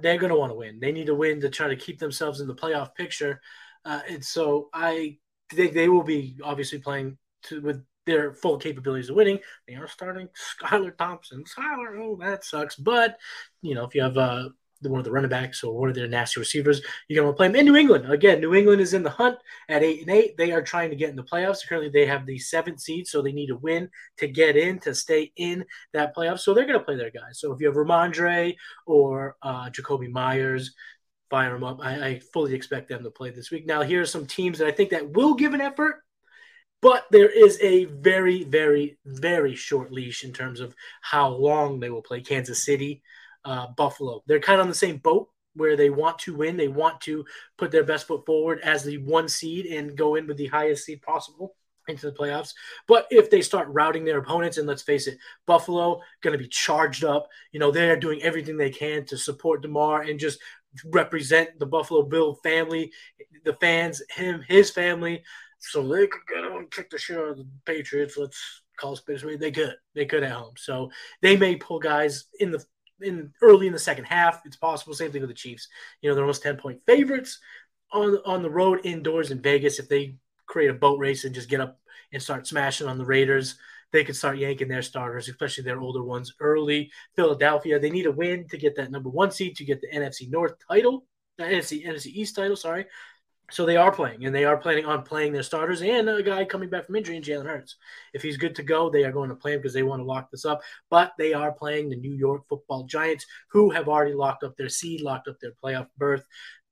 they're 0.01 0.17
going 0.17 0.31
to 0.31 0.37
want 0.37 0.51
to 0.51 0.57
win. 0.57 0.79
They 0.79 0.91
need 0.91 1.07
to 1.07 1.15
win 1.15 1.39
to 1.41 1.49
try 1.49 1.69
to 1.69 1.75
keep 1.75 1.99
themselves 1.99 2.41
in 2.41 2.47
the 2.47 2.55
playoff 2.55 2.93
picture. 2.93 3.41
Uh, 3.85 4.01
and 4.09 4.23
so 4.23 4.69
I 4.73 5.17
think 5.53 5.73
they 5.73 5.87
will 5.87 6.03
be 6.03 6.37
obviously 6.43 6.79
playing 6.79 7.17
to, 7.43 7.61
with 7.61 7.83
their 8.05 8.33
full 8.33 8.57
capabilities 8.57 9.09
of 9.09 9.15
winning. 9.15 9.39
They 9.67 9.75
are 9.75 9.87
starting 9.87 10.27
Skylar 10.61 10.97
Thompson. 10.97 11.45
Skylar, 11.45 11.99
oh, 11.99 12.17
that 12.19 12.43
sucks. 12.43 12.75
But, 12.75 13.17
you 13.61 13.75
know, 13.75 13.85
if 13.85 13.95
you 13.95 14.01
have 14.01 14.17
uh, 14.17 14.49
one 14.81 14.99
of 14.99 15.05
the 15.05 15.11
running 15.11 15.29
backs 15.29 15.63
or 15.63 15.77
one 15.77 15.89
of 15.89 15.95
their 15.95 16.07
nasty 16.07 16.39
receivers. 16.39 16.81
You're 17.07 17.23
going 17.23 17.33
to 17.33 17.37
play 17.37 17.47
them 17.47 17.55
in 17.55 17.65
New 17.65 17.75
England. 17.75 18.11
Again, 18.11 18.39
New 18.41 18.53
England 18.53 18.81
is 18.81 18.93
in 18.93 19.03
the 19.03 19.09
hunt 19.09 19.37
at 19.69 19.83
eight 19.83 20.01
and 20.01 20.09
eight. 20.09 20.37
They 20.37 20.51
are 20.51 20.61
trying 20.61 20.89
to 20.89 20.95
get 20.95 21.09
in 21.09 21.15
the 21.15 21.23
playoffs. 21.23 21.67
Currently, 21.67 21.89
they 21.89 22.05
have 22.05 22.25
the 22.25 22.39
seventh 22.39 22.79
seed, 22.79 23.07
so 23.07 23.21
they 23.21 23.31
need 23.31 23.47
to 23.47 23.57
win 23.57 23.89
to 24.17 24.27
get 24.27 24.55
in 24.55 24.79
to 24.79 24.93
stay 24.93 25.31
in 25.35 25.65
that 25.93 26.15
playoff. 26.15 26.39
So 26.39 26.53
they're 26.53 26.65
going 26.65 26.79
to 26.79 26.85
play 26.85 26.95
their 26.95 27.11
guys. 27.11 27.39
So 27.39 27.53
if 27.53 27.61
you 27.61 27.67
have 27.67 27.75
Rhamondre 27.75 28.55
or 28.85 29.35
uh, 29.41 29.69
Jakobi 29.69 30.09
Myers, 30.09 30.73
fire 31.29 31.53
them 31.53 31.63
up. 31.63 31.79
I, 31.81 32.07
I 32.07 32.19
fully 32.33 32.53
expect 32.53 32.89
them 32.89 33.03
to 33.03 33.11
play 33.11 33.31
this 33.31 33.51
week. 33.51 33.65
Now, 33.65 33.81
here 33.81 34.01
are 34.01 34.05
some 34.05 34.25
teams 34.25 34.59
that 34.59 34.67
I 34.67 34.71
think 34.71 34.91
that 34.91 35.11
will 35.11 35.33
give 35.33 35.53
an 35.53 35.61
effort 35.61 36.03
but 36.81 37.05
there 37.11 37.29
is 37.29 37.59
a 37.61 37.85
very, 37.85 38.43
very, 38.43 38.97
very 39.05 39.55
short 39.55 39.91
leash 39.91 40.23
in 40.23 40.31
terms 40.31 40.59
of 40.59 40.75
how 41.01 41.29
long 41.29 41.79
they 41.79 41.89
will 41.89 42.03
play. 42.03 42.21
Kansas 42.21 42.63
City, 42.63 43.01
uh, 43.47 43.67
Buffalo. 43.77 44.21
They're 44.27 44.39
kind 44.39 44.59
of 44.59 44.65
on 44.65 44.69
the 44.69 44.75
same 44.75 44.97
boat 44.97 45.29
where 45.55 45.75
they 45.75 45.89
want 45.89 46.19
to 46.19 46.35
win. 46.35 46.57
They 46.57 46.67
want 46.67 46.99
to 47.01 47.25
put 47.57 47.71
their 47.71 47.85
best 47.85 48.05
foot 48.05 48.25
forward 48.25 48.59
as 48.61 48.83
the 48.83 48.97
one 48.99 49.29
seed 49.29 49.65
and 49.67 49.97
go 49.97 50.15
in 50.15 50.27
with 50.27 50.37
the 50.37 50.47
highest 50.47 50.85
seed 50.85 51.01
possible 51.01 51.55
into 51.87 52.05
the 52.05 52.17
playoffs. 52.17 52.53
But 52.87 53.07
if 53.09 53.29
they 53.29 53.41
start 53.41 53.69
routing 53.69 54.03
their 54.03 54.19
opponents, 54.19 54.57
and 54.57 54.67
let's 54.67 54.83
face 54.83 55.07
it, 55.07 55.17
Buffalo 55.45 56.01
going 56.21 56.33
to 56.33 56.43
be 56.43 56.49
charged 56.49 57.05
up. 57.05 57.29
You 57.53 57.61
know, 57.61 57.71
they're 57.71 57.97
doing 57.97 58.21
everything 58.21 58.57
they 58.57 58.69
can 58.69 59.05
to 59.05 59.17
support 59.17 59.61
Damar 59.61 60.01
and 60.01 60.19
just 60.19 60.39
represent 60.85 61.57
the 61.57 61.65
Buffalo 61.65 62.03
Bill 62.03 62.35
family, 62.43 62.91
the 63.45 63.53
fans, 63.53 64.01
him, 64.13 64.43
his 64.45 64.69
family, 64.69 65.23
so 65.59 65.81
they 65.81 66.07
could 66.07 66.21
get 66.27 66.43
on 66.43 66.67
kick 66.69 66.89
the 66.89 66.97
shit 66.97 67.17
out 67.17 67.29
of 67.29 67.37
the 67.37 67.47
Patriots. 67.65 68.17
Let's 68.17 68.61
call 68.77 68.93
it 68.93 68.97
space. 68.97 69.23
They 69.39 69.51
could, 69.51 69.75
they 69.95 70.05
could 70.05 70.23
at 70.23 70.33
home. 70.33 70.53
So 70.57 70.91
they 71.21 71.37
may 71.37 71.55
pull 71.55 71.79
guys 71.79 72.25
in 72.39 72.51
the 72.51 72.63
in 73.01 73.31
early 73.41 73.67
in 73.67 73.73
the 73.73 73.79
second 73.79 74.05
half. 74.05 74.41
It's 74.45 74.55
possible. 74.55 74.93
Same 74.93 75.11
thing 75.11 75.21
with 75.21 75.29
the 75.29 75.35
Chiefs. 75.35 75.67
You 76.01 76.09
know, 76.09 76.15
they're 76.15 76.23
almost 76.23 76.43
10 76.43 76.57
point 76.57 76.81
favorites 76.85 77.39
on 77.91 78.17
on 78.25 78.41
the 78.41 78.49
road 78.49 78.81
indoors 78.83 79.31
in 79.31 79.41
Vegas. 79.41 79.79
If 79.79 79.89
they 79.89 80.15
create 80.45 80.69
a 80.69 80.73
boat 80.73 80.99
race 80.99 81.25
and 81.25 81.35
just 81.35 81.49
get 81.49 81.61
up 81.61 81.79
and 82.13 82.21
start 82.21 82.47
smashing 82.47 82.87
on 82.87 82.97
the 82.97 83.05
Raiders, 83.05 83.57
they 83.91 84.03
could 84.03 84.15
start 84.15 84.37
yanking 84.37 84.67
their 84.67 84.81
starters, 84.81 85.29
especially 85.29 85.63
their 85.63 85.79
older 85.79 86.03
ones 86.03 86.33
early. 86.39 86.91
Philadelphia, 87.15 87.79
they 87.79 87.89
need 87.89 88.05
a 88.05 88.11
win 88.11 88.47
to 88.49 88.57
get 88.57 88.75
that 88.75 88.91
number 88.91 89.09
one 89.09 89.31
seed 89.31 89.55
to 89.57 89.65
get 89.65 89.81
the 89.81 89.87
NFC 89.93 90.29
North 90.29 90.55
title, 90.67 91.05
the 91.37 91.43
NFC 91.43 91.85
NFC 91.85 92.07
East 92.07 92.35
title. 92.35 92.55
Sorry, 92.55 92.85
so 93.49 93.65
they 93.65 93.77
are 93.77 93.91
playing, 93.91 94.25
and 94.25 94.35
they 94.35 94.43
are 94.43 94.57
planning 94.57 94.85
on 94.85 95.03
playing 95.03 95.31
their 95.31 95.43
starters 95.43 95.81
and 95.81 96.09
a 96.09 96.21
guy 96.21 96.43
coming 96.43 96.69
back 96.69 96.85
from 96.85 96.95
injury 96.97 97.15
in 97.15 97.23
Jalen 97.23 97.45
Hurts. 97.45 97.77
If 98.13 98.21
he's 98.21 98.35
good 98.35 98.55
to 98.55 98.63
go, 98.63 98.89
they 98.89 99.05
are 99.05 99.11
going 99.11 99.29
to 99.29 99.35
play 99.35 99.53
him 99.53 99.59
because 99.59 99.73
they 99.73 99.83
want 99.83 100.01
to 100.01 100.05
lock 100.05 100.29
this 100.29 100.43
up. 100.43 100.61
But 100.89 101.13
they 101.17 101.33
are 101.33 101.53
playing 101.53 101.89
the 101.89 101.95
New 101.95 102.13
York 102.13 102.43
Football 102.49 102.83
Giants, 102.83 103.25
who 103.49 103.69
have 103.69 103.87
already 103.87 104.13
locked 104.13 104.43
up 104.43 104.57
their 104.57 104.69
seed, 104.69 105.01
locked 105.01 105.29
up 105.29 105.39
their 105.39 105.53
playoff 105.63 105.87
berth. 105.97 106.25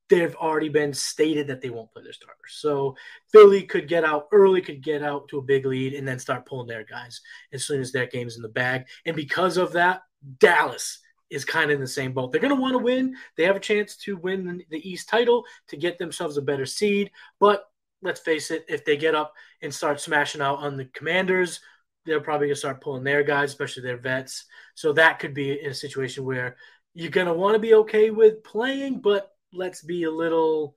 They've 0.10 0.36
already 0.36 0.70
been 0.70 0.94
stated 0.94 1.48
that 1.48 1.62
they 1.62 1.70
won't 1.70 1.92
play 1.92 2.04
their 2.04 2.14
starters. 2.14 2.58
So 2.58 2.96
Philly 3.32 3.64
could 3.64 3.88
get 3.88 4.04
out 4.04 4.28
early, 4.32 4.62
could 4.62 4.84
get 4.84 5.02
out 5.02 5.30
to 5.30 5.40
a 5.40 5.44
big 5.44 5.66
lead, 5.66 5.94
and 5.94 6.08
then 6.08 6.20
start 6.20 6.46
pulling 6.46 6.68
their 6.68 6.84
guys 6.84 7.22
as 7.54 7.66
soon 7.66 7.82
as 7.82 7.92
that 7.94 8.12
game's 8.12 8.36
in 8.36 8.42
the 8.42 8.50
bag. 8.50 8.86
And 9.06 9.16
because 9.16 9.58
of 9.58 9.72
that, 9.72 10.02
Dallas 10.40 11.00
is 11.30 11.46
kind 11.46 11.72
of 11.72 11.76
in 11.76 11.82
the 11.82 11.88
same 11.88 12.14
boat. 12.14 12.32
They're 12.32 12.42
going 12.42 12.56
to 12.56 12.62
want 12.62 12.74
to 12.74 12.80
win. 12.80 13.16
They 13.36 13.44
have 13.46 13.56
a 13.56 13.60
chance 13.62 13.96
to 13.98 14.18
win 14.18 14.64
the 14.70 14.90
East 14.90 15.10
title 15.10 15.44
to 15.70 15.78
get 15.78 15.98
themselves 15.98 16.38
a 16.38 16.42
better 16.42 16.66
seed. 16.66 17.12
But 17.40 17.66
let's 18.02 18.20
face 18.20 18.52
it, 18.52 18.66
if 18.68 18.86
they 18.86 18.98
get 18.98 19.16
up 19.16 19.34
and 19.62 19.74
start 19.74 20.00
smashing 20.00 20.42
out 20.42 20.60
on 20.60 20.78
the 20.78 20.86
Commanders, 20.86 21.60
they're 22.06 22.22
probably 22.22 22.48
going 22.48 22.56
to 22.56 22.60
start 22.60 22.82
pulling 22.82 23.04
their 23.04 23.24
guys, 23.24 23.50
especially 23.50 23.84
their 23.84 23.98
vets. 23.98 24.46
So 24.76 24.94
that 24.94 25.20
could 25.20 25.34
be 25.34 25.60
in 25.60 25.72
a 25.72 25.74
situation 25.74 26.24
where 26.24 26.56
you're 26.94 27.10
going 27.10 27.28
to 27.28 27.34
want 27.34 27.56
to 27.56 27.60
be 27.60 27.74
okay 27.74 28.12
with 28.12 28.44
playing, 28.44 29.02
but 29.02 29.32
let's 29.52 29.82
be 29.82 30.04
a 30.04 30.12
little 30.12 30.76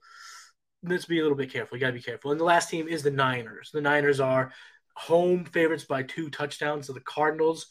let's 0.83 1.05
be 1.05 1.19
a 1.19 1.21
little 1.21 1.37
bit 1.37 1.51
careful. 1.51 1.77
You 1.77 1.81
got 1.81 1.87
to 1.87 1.93
be 1.93 2.01
careful. 2.01 2.31
And 2.31 2.39
the 2.39 2.45
last 2.45 2.69
team 2.69 2.87
is 2.87 3.03
the 3.03 3.11
Niners. 3.11 3.69
The 3.73 3.81
Niners 3.81 4.19
are 4.19 4.51
home 4.95 5.45
favorites 5.45 5.83
by 5.83 6.03
two 6.03 6.29
touchdowns. 6.29 6.87
So 6.87 6.93
the 6.93 7.01
Cardinals, 7.01 7.67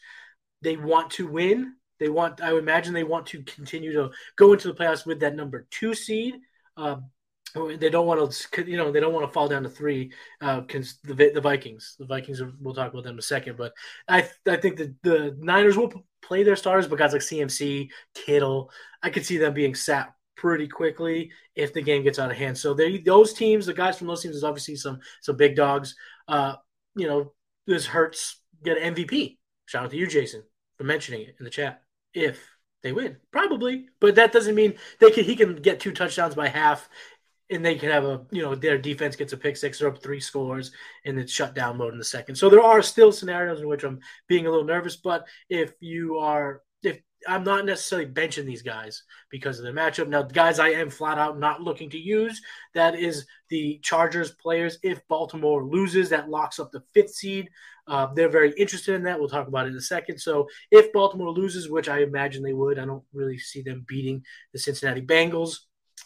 they 0.61 0.77
want 0.77 1.11
to 1.11 1.27
win. 1.27 1.73
They 1.99 2.09
want, 2.09 2.41
I 2.41 2.53
would 2.53 2.63
imagine, 2.63 2.93
they 2.93 3.03
want 3.03 3.27
to 3.27 3.43
continue 3.43 3.93
to 3.93 4.11
go 4.37 4.53
into 4.53 4.67
the 4.67 4.73
playoffs 4.73 5.05
with 5.05 5.19
that 5.19 5.35
number 5.35 5.67
two 5.71 5.93
seed. 5.93 6.35
Uh, 6.77 6.97
they 7.53 7.89
don't 7.89 8.05
want 8.05 8.31
to, 8.31 8.69
you 8.69 8.77
know, 8.77 8.91
they 8.91 8.99
don't 8.99 9.13
want 9.13 9.25
to 9.25 9.31
fall 9.31 9.47
down 9.47 9.63
to 9.63 9.69
three 9.69 10.11
uh, 10.41 10.61
the 10.61 11.31
the 11.33 11.41
Vikings, 11.41 11.95
the 11.97 12.05
Vikings, 12.05 12.41
are, 12.41 12.51
we'll 12.61 12.75
talk 12.75 12.91
about 12.91 13.03
them 13.03 13.13
in 13.13 13.19
a 13.19 13.23
second. 13.23 13.57
But 13.57 13.73
I 14.07 14.29
I 14.47 14.57
think 14.57 14.77
that 14.77 15.01
the 15.01 15.35
Niners 15.39 15.75
will 15.75 15.91
play 16.21 16.43
their 16.43 16.55
stars, 16.55 16.87
but 16.87 16.99
guys 16.99 17.13
like 17.13 17.21
CMC, 17.21 17.89
Kittle, 18.13 18.71
I 19.01 19.09
could 19.09 19.25
see 19.25 19.37
them 19.37 19.53
being 19.53 19.73
sat 19.73 20.13
pretty 20.35 20.67
quickly 20.67 21.31
if 21.55 21.73
the 21.73 21.81
game 21.81 22.03
gets 22.03 22.19
out 22.19 22.31
of 22.31 22.37
hand. 22.37 22.57
So 22.57 22.73
they 22.73 22.99
those 22.99 23.33
teams, 23.33 23.65
the 23.65 23.73
guys 23.73 23.97
from 23.97 24.07
those 24.07 24.21
teams, 24.21 24.35
is 24.35 24.43
obviously 24.43 24.75
some 24.75 24.99
some 25.21 25.35
big 25.35 25.55
dogs. 25.55 25.95
Uh, 26.27 26.55
you 26.95 27.07
know, 27.07 27.33
this 27.65 27.87
Hurts 27.87 28.41
get 28.63 28.77
an 28.77 28.93
MVP. 28.93 29.37
Shout 29.65 29.85
out 29.85 29.91
to 29.91 29.97
you, 29.97 30.07
Jason, 30.07 30.43
for 30.77 30.83
mentioning 30.83 31.21
it 31.21 31.35
in 31.39 31.45
the 31.45 31.51
chat. 31.51 31.81
If 32.13 32.39
they 32.81 32.91
win, 32.91 33.17
probably, 33.31 33.87
but 33.99 34.15
that 34.15 34.31
doesn't 34.31 34.55
mean 34.55 34.75
they 34.99 35.11
can. 35.11 35.23
He 35.23 35.35
can 35.35 35.55
get 35.57 35.79
two 35.79 35.91
touchdowns 35.91 36.35
by 36.35 36.47
half 36.47 36.89
and 37.49 37.65
they 37.65 37.75
can 37.75 37.89
have 37.89 38.05
a 38.05 38.25
you 38.31 38.41
know 38.41 38.55
their 38.55 38.77
defense 38.77 39.15
gets 39.15 39.33
a 39.33 39.37
pick 39.37 39.57
six, 39.57 39.79
they're 39.79 39.87
up 39.87 40.01
three 40.01 40.19
scores, 40.19 40.71
and 41.05 41.19
it's 41.19 41.31
shut 41.31 41.55
down 41.55 41.77
mode 41.77 41.93
in 41.93 41.99
the 41.99 42.05
second. 42.05 42.35
So 42.35 42.49
there 42.49 42.63
are 42.63 42.81
still 42.81 43.11
scenarios 43.11 43.61
in 43.61 43.67
which 43.67 43.83
I'm 43.83 43.99
being 44.27 44.45
a 44.45 44.49
little 44.49 44.65
nervous. 44.65 44.95
But 44.95 45.27
if 45.49 45.73
you 45.79 46.17
are, 46.17 46.61
if 46.83 46.99
I'm 47.27 47.43
not 47.43 47.65
necessarily 47.65 48.09
benching 48.09 48.45
these 48.45 48.61
guys 48.61 49.03
because 49.29 49.57
of 49.57 49.63
their 49.63 49.73
matchup. 49.73 50.07
Now, 50.07 50.23
the 50.23 50.33
guys 50.33 50.59
I 50.59 50.69
am 50.69 50.89
flat 50.89 51.17
out 51.17 51.39
not 51.39 51.61
looking 51.61 51.89
to 51.89 51.97
use 51.99 52.41
that 52.75 52.95
is 52.95 53.25
the 53.49 53.79
Chargers 53.83 54.31
players. 54.31 54.77
If 54.83 55.05
Baltimore 55.07 55.65
loses, 55.65 56.09
that 56.09 56.29
locks 56.29 56.59
up 56.59 56.71
the 56.71 56.83
fifth 56.93 57.11
seed. 57.15 57.49
Uh, 57.89 58.07
they're 58.13 58.29
very 58.29 58.53
interested 58.57 58.95
in 58.95 59.03
that. 59.03 59.19
We'll 59.19 59.29
talk 59.29 59.47
about 59.47 59.65
it 59.65 59.71
in 59.71 59.75
a 59.75 59.81
second. 59.81 60.19
So 60.19 60.47
if 60.71 60.93
Baltimore 60.93 61.31
loses, 61.31 61.69
which 61.69 61.89
I 61.89 62.01
imagine 62.01 62.43
they 62.43 62.53
would, 62.53 62.77
I 62.77 62.85
don't 62.85 63.03
really 63.13 63.39
see 63.39 63.61
them 63.63 63.83
beating 63.87 64.23
the 64.53 64.59
Cincinnati 64.59 65.01
Bengals 65.01 65.57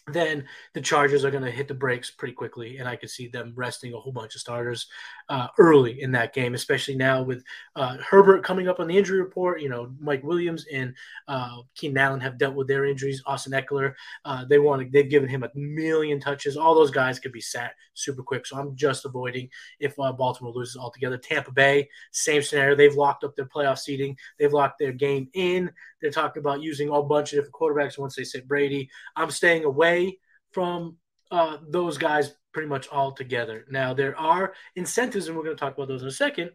then 0.07 0.45
the 0.73 0.81
Chargers 0.81 1.23
are 1.23 1.31
going 1.31 1.43
to 1.43 1.51
hit 1.51 1.69
the 1.69 1.73
brakes 1.73 2.11
pretty 2.11 2.33
quickly, 2.33 2.77
and 2.77 2.89
I 2.89 2.97
could 2.97 3.09
see 3.09 3.27
them 3.29 3.53
resting 3.55 3.93
a 3.93 3.99
whole 3.99 4.11
bunch 4.11 4.35
of 4.35 4.41
starters 4.41 4.87
uh, 5.29 5.47
early 5.57 6.01
in 6.01 6.11
that 6.11 6.33
game, 6.33 6.55
especially 6.55 6.95
now 6.95 7.23
with 7.23 7.43
uh, 7.77 7.97
Herbert 7.97 8.43
coming 8.43 8.67
up 8.67 8.81
on 8.81 8.87
the 8.87 8.97
injury 8.97 9.21
report. 9.21 9.61
You 9.61 9.69
know, 9.69 9.93
Mike 10.01 10.23
Williams 10.23 10.65
and 10.71 10.93
uh, 11.29 11.61
Keenan 11.75 11.97
Allen 11.97 12.19
have 12.19 12.37
dealt 12.37 12.55
with 12.55 12.67
their 12.67 12.83
injuries. 12.83 13.23
Austin 13.25 13.53
Ekeler, 13.53 13.93
uh, 14.25 14.43
they 14.43 14.59
want 14.59 14.91
they've 14.91 15.09
given 15.09 15.29
him 15.29 15.43
a 15.43 15.49
million 15.55 16.19
touches. 16.19 16.57
All 16.57 16.75
those 16.75 16.91
guys 16.91 17.17
could 17.17 17.31
be 17.31 17.41
sat 17.41 17.73
super 17.93 18.23
quick, 18.23 18.45
so 18.45 18.57
I'm 18.57 18.75
just 18.75 19.05
avoiding 19.05 19.49
if 19.79 19.97
uh, 19.97 20.11
Baltimore 20.11 20.51
loses 20.53 20.75
altogether. 20.75 21.17
Tampa 21.17 21.51
Bay, 21.51 21.87
same 22.11 22.41
scenario. 22.41 22.75
They've 22.75 22.93
locked 22.93 23.23
up 23.23 23.37
their 23.37 23.45
playoff 23.45 23.79
seeding. 23.79 24.17
They've 24.37 24.51
locked 24.51 24.79
their 24.79 24.91
game 24.91 25.29
in. 25.33 25.71
They're 26.01 26.11
talking 26.11 26.41
about 26.41 26.61
using 26.61 26.89
a 26.89 27.01
bunch 27.01 27.31
of 27.31 27.37
different 27.37 27.53
quarterbacks 27.53 27.97
once 27.97 28.15
they 28.15 28.25
sit 28.25 28.49
Brady. 28.49 28.89
I'm 29.15 29.31
staying 29.31 29.63
away 29.63 29.92
from 30.51 30.97
uh, 31.31 31.57
those 31.67 31.97
guys 31.97 32.33
pretty 32.53 32.69
much 32.69 32.87
all 32.89 33.11
together. 33.11 33.65
Now 33.69 33.93
there 33.93 34.17
are 34.17 34.53
incentives, 34.75 35.27
and 35.27 35.35
we're 35.35 35.43
going 35.43 35.55
to 35.55 35.59
talk 35.59 35.75
about 35.75 35.87
those 35.87 36.03
in 36.03 36.07
a 36.07 36.11
second 36.11 36.51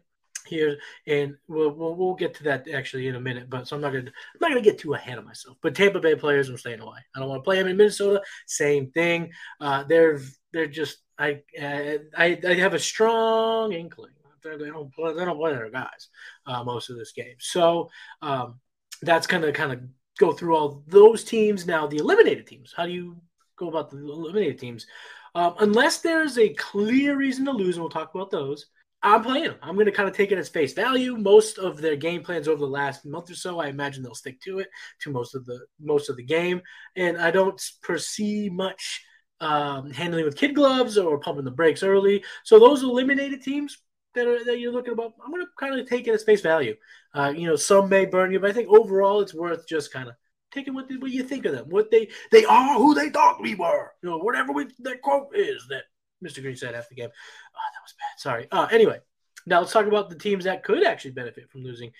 here, 0.47 0.77
and 1.05 1.35
we'll, 1.47 1.71
we'll, 1.71 1.95
we'll 1.95 2.15
get 2.15 2.33
to 2.35 2.43
that 2.43 2.69
actually 2.69 3.07
in 3.07 3.15
a 3.15 3.21
minute. 3.21 3.49
But 3.49 3.67
so 3.67 3.75
I'm 3.75 3.81
not 3.81 3.91
going 3.91 4.05
to 4.05 4.11
I'm 4.11 4.39
not 4.41 4.51
going 4.51 4.63
to 4.63 4.69
get 4.69 4.79
too 4.79 4.93
ahead 4.93 5.17
of 5.17 5.25
myself. 5.25 5.57
But 5.61 5.75
Tampa 5.75 5.99
Bay 5.99 6.15
players, 6.15 6.49
I'm 6.49 6.57
staying 6.57 6.79
away. 6.79 6.99
I 7.15 7.19
don't 7.19 7.29
want 7.29 7.41
to 7.41 7.43
play 7.43 7.57
them 7.57 7.67
in 7.67 7.77
Minnesota. 7.77 8.21
Same 8.47 8.91
thing. 8.91 9.31
Uh, 9.59 9.83
they're 9.83 10.21
they're 10.53 10.67
just 10.67 10.97
I, 11.17 11.41
I 11.61 11.99
I 12.47 12.53
have 12.55 12.73
a 12.73 12.79
strong 12.79 13.73
inkling. 13.73 14.13
They 14.41 14.69
don't 14.69 14.93
play, 14.93 15.13
they 15.13 15.25
don't 15.25 15.37
play 15.37 15.53
their 15.53 15.69
guys 15.69 16.07
uh, 16.45 16.63
most 16.63 16.89
of 16.89 16.97
this 16.97 17.11
game. 17.11 17.35
So 17.39 17.89
um, 18.21 18.59
that's 19.01 19.27
going 19.27 19.43
to 19.43 19.51
kind 19.51 19.73
of 19.73 19.81
go 20.17 20.31
through 20.31 20.55
all 20.55 20.83
those 20.87 21.23
teams. 21.23 21.65
Now, 21.65 21.87
the 21.87 21.97
eliminated 21.97 22.47
teams, 22.47 22.73
how 22.75 22.85
do 22.85 22.91
you 22.91 23.21
go 23.59 23.69
about 23.69 23.89
the 23.89 23.97
eliminated 23.97 24.59
teams? 24.59 24.87
Um, 25.35 25.55
unless 25.59 25.99
there's 25.99 26.37
a 26.37 26.53
clear 26.53 27.15
reason 27.15 27.45
to 27.45 27.51
lose, 27.51 27.75
and 27.75 27.83
we'll 27.83 27.89
talk 27.89 28.13
about 28.13 28.31
those, 28.31 28.65
I'm 29.01 29.23
playing 29.23 29.45
them. 29.45 29.55
I'm 29.61 29.75
going 29.75 29.85
to 29.85 29.91
kind 29.91 30.09
of 30.09 30.15
take 30.15 30.31
it 30.31 30.37
as 30.37 30.49
face 30.49 30.73
value. 30.73 31.15
Most 31.15 31.57
of 31.57 31.81
their 31.81 31.95
game 31.95 32.23
plans 32.23 32.47
over 32.47 32.59
the 32.59 32.67
last 32.67 33.05
month 33.05 33.29
or 33.31 33.35
so, 33.35 33.59
I 33.59 33.67
imagine 33.67 34.03
they'll 34.03 34.15
stick 34.15 34.41
to 34.41 34.59
it 34.59 34.67
to 35.01 35.11
most 35.11 35.35
of 35.35 35.45
the 35.45 35.59
most 35.79 36.09
of 36.09 36.17
the 36.17 36.23
game, 36.23 36.61
and 36.95 37.17
I 37.17 37.31
don't 37.31 37.61
perceive 37.81 38.51
much 38.51 39.05
um, 39.39 39.91
handling 39.91 40.25
with 40.25 40.35
kid 40.35 40.55
gloves 40.55 40.97
or 40.97 41.19
pumping 41.19 41.45
the 41.45 41.51
brakes 41.51 41.83
early. 41.83 42.23
So 42.43 42.59
those 42.59 42.83
eliminated 42.83 43.41
teams, 43.41 43.77
that 44.15 44.27
are 44.27 44.43
that 44.43 44.59
you're 44.59 44.71
looking 44.71 44.93
about, 44.93 45.13
I'm 45.23 45.31
going 45.31 45.45
to 45.45 45.51
kind 45.59 45.79
of 45.79 45.87
take 45.87 46.07
it 46.07 46.13
as 46.13 46.23
face 46.23 46.41
value. 46.41 46.75
Uh, 47.13 47.33
you 47.35 47.47
know, 47.47 47.55
some 47.55 47.89
may 47.89 48.05
burn 48.05 48.31
you, 48.31 48.39
but 48.39 48.49
I 48.49 48.53
think 48.53 48.69
overall 48.69 49.21
it's 49.21 49.33
worth 49.33 49.67
just 49.67 49.93
kind 49.93 50.09
of 50.09 50.15
taking 50.51 50.73
what, 50.73 50.87
what 50.99 51.11
you 51.11 51.23
think 51.23 51.45
of 51.45 51.53
them. 51.53 51.69
What 51.69 51.91
they 51.91 52.09
they 52.31 52.45
are, 52.45 52.77
who 52.77 52.93
they 52.93 53.09
thought 53.09 53.41
we 53.41 53.55
were. 53.55 53.91
You 54.01 54.09
know, 54.09 54.17
whatever 54.17 54.51
we, 54.51 54.67
that 54.79 55.01
quote 55.01 55.29
is 55.35 55.65
that 55.69 55.83
Mr. 56.23 56.41
Green 56.41 56.55
said 56.55 56.75
after 56.75 56.89
the 56.89 57.01
game. 57.01 57.09
Oh, 57.09 57.69
that 57.73 57.83
was 57.83 57.93
bad. 57.97 58.19
Sorry. 58.19 58.47
Uh, 58.51 58.67
anyway, 58.71 58.99
now 59.45 59.59
let's 59.59 59.73
talk 59.73 59.87
about 59.87 60.09
the 60.09 60.15
teams 60.15 60.45
that 60.45 60.63
could 60.63 60.85
actually 60.85 61.11
benefit 61.11 61.49
from 61.49 61.63
losing. 61.63 61.91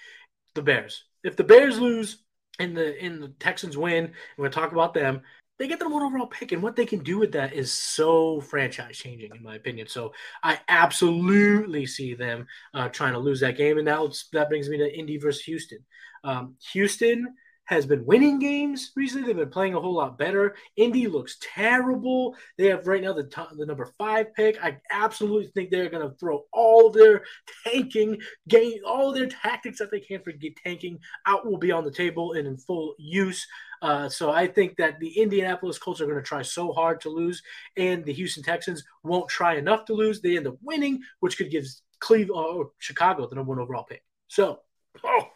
The 0.56 0.62
Bears. 0.62 1.04
If 1.24 1.36
the 1.36 1.44
Bears 1.44 1.80
lose 1.80 2.24
and 2.58 2.76
the 2.76 2.98
in 3.04 3.20
the 3.20 3.30
Texans 3.40 3.78
win, 3.78 4.12
we're 4.38 4.44
going 4.44 4.52
to 4.52 4.60
talk 4.60 4.72
about 4.72 4.94
them 4.94 5.22
they 5.60 5.68
get 5.68 5.80
the 5.80 5.90
one 5.90 6.02
overall 6.02 6.26
pick, 6.26 6.54
and 6.54 6.64
what 6.64 6.78
they 6.78 6.86
can 6.86 7.04
do 7.04 7.20
with 7.20 7.34
that 7.34 7.52
is 7.52 7.72
so 7.72 8.40
franchise 8.40 8.98
changing, 8.98 9.32
in 9.36 9.44
my 9.44 9.56
opinion. 9.56 9.88
So 9.88 10.14
I 10.42 10.58
absolutely 10.70 11.86
see 11.86 12.14
them 12.14 12.48
uh, 12.74 12.88
trying 12.88 13.12
to 13.12 13.20
lose 13.20 13.42
that 13.42 13.58
game, 13.58 13.78
and 13.78 13.86
now 13.86 14.10
that 14.32 14.48
brings 14.48 14.70
me 14.70 14.78
to 14.78 14.98
Indy 14.98 15.18
versus 15.18 15.44
Houston. 15.44 15.80
Um, 16.24 16.56
Houston 16.72 17.36
has 17.70 17.86
been 17.86 18.04
winning 18.04 18.40
games 18.40 18.92
recently. 18.96 19.28
They've 19.28 19.36
been 19.36 19.50
playing 19.52 19.76
a 19.76 19.80
whole 19.80 19.94
lot 19.94 20.18
better. 20.18 20.56
Indy 20.76 21.06
looks 21.06 21.38
terrible. 21.40 22.36
They 22.58 22.66
have 22.66 22.88
right 22.88 23.04
now 23.04 23.14
the 23.14 23.26
top, 23.26 23.52
the 23.56 23.66
number 23.66 23.94
five 24.00 24.34
pick. 24.34 24.58
I 24.64 24.78
absolutely 24.90 25.52
think 25.52 25.70
they're 25.70 25.88
going 25.88 26.10
to 26.10 26.16
throw 26.16 26.46
all 26.52 26.90
their 26.90 27.24
tanking 27.64 28.18
game, 28.48 28.80
all 28.88 29.14
their 29.14 29.28
tactics 29.28 29.78
that 29.78 29.92
they 29.92 30.00
can 30.00 30.20
for 30.24 30.32
get 30.32 30.56
tanking 30.56 30.98
out 31.28 31.46
will 31.46 31.60
be 31.60 31.72
on 31.72 31.86
the 31.86 31.92
table 31.92 32.34
and 32.34 32.48
in 32.48 32.58
full 32.58 32.96
use. 32.98 33.46
Uh, 33.84 34.10
so 34.10 34.32
I 34.32 34.48
think 34.48 34.76
that 34.78 35.00
the 35.00 35.20
Indianapolis 35.22 35.78
Colts 35.78 36.02
are 36.02 36.08
going 36.08 36.18
to 36.18 36.24
try 36.24 36.42
so 36.42 36.74
hard 36.74 37.00
to 37.02 37.10
lose, 37.10 37.44
and 37.78 38.04
the 38.04 38.14
Houston 38.14 38.42
Texans 38.42 38.84
won't 39.04 39.30
try 39.30 39.58
enough 39.58 39.86
to 39.86 39.94
lose. 39.94 40.22
They 40.22 40.38
end 40.38 40.48
up 40.48 40.58
winning, 40.64 41.02
which 41.20 41.38
could 41.38 41.52
give 41.52 41.66
Cleveland 42.00 42.58
or 42.58 42.72
Chicago 42.80 43.28
the 43.28 43.36
number 43.36 43.52
one 43.52 43.60
overall 43.60 43.84
pick. 43.84 44.04
So, 44.28 44.62
oh, 45.04 45.28